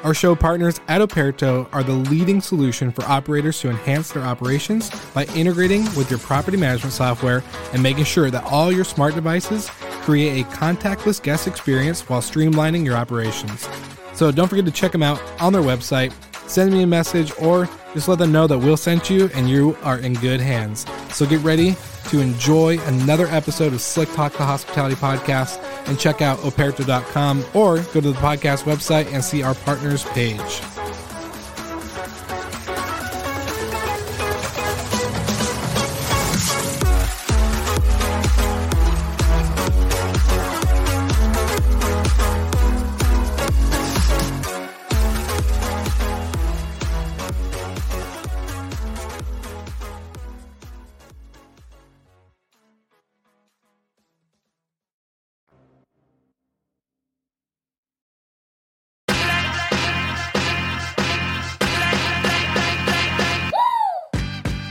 Our 0.05 0.15
show 0.15 0.35
partners 0.35 0.81
at 0.89 1.03
Operto 1.03 1.69
are 1.71 1.83
the 1.83 1.93
leading 1.93 2.41
solution 2.41 2.93
for 2.93 3.05
operators 3.05 3.61
to 3.61 3.69
enhance 3.69 4.11
their 4.11 4.23
operations 4.23 4.89
by 5.13 5.27
integrating 5.37 5.85
with 5.97 6.09
your 6.09 6.19
property 6.19 6.57
management 6.57 6.95
software 6.95 7.45
and 7.75 7.83
making 7.83 8.05
sure 8.05 8.31
that 8.31 8.43
all 8.45 8.73
your 8.73 8.85
smart 8.85 9.15
devices 9.15 9.69
create 10.01 10.41
a 10.41 10.49
contactless 10.49 11.23
guest 11.23 11.47
experience 11.47 12.09
while 12.09 12.23
streamlining 12.23 12.87
your 12.87 12.97
operations. 12.97 13.69
So 14.15 14.33
don't 14.33 14.49
forget 14.49 14.65
to 14.65 14.73
check 14.73 14.93
them 14.93 15.03
out 15.03 15.21
on 15.43 15.53
their 15.53 15.61
website, 15.61 16.15
send 16.51 16.73
me 16.73 16.83
a 16.83 16.87
message, 16.87 17.33
or 17.39 17.69
just 17.95 18.09
let 18.09 18.19
them 18.19 18.33
know 18.33 18.47
that 18.47 18.59
we'll 18.59 18.77
send 18.77 19.09
you 19.09 19.31
and 19.35 19.49
you 19.49 19.77
are 19.83 19.99
in 19.99 20.15
good 20.15 20.41
hands. 20.41 20.87
So 21.11 21.27
get 21.27 21.41
ready 21.41 21.77
to 22.09 22.21
enjoy 22.21 22.79
another 22.81 23.27
episode 23.29 23.73
of 23.73 23.81
Slick 23.81 24.13
Talk 24.13 24.33
the 24.33 24.45
Hospitality 24.45 24.97
Podcast 24.97 25.63
and 25.87 25.99
check 25.99 26.23
out 26.23 26.39
operto.com 26.39 27.45
or 27.55 27.77
go 27.77 28.01
to 28.01 28.01
the 28.01 28.13
podcast 28.13 28.65
website 28.65 29.13
and 29.13 29.25
see 29.25 29.43
our 29.43 29.55
partners 29.55 30.05
page. 30.05 30.80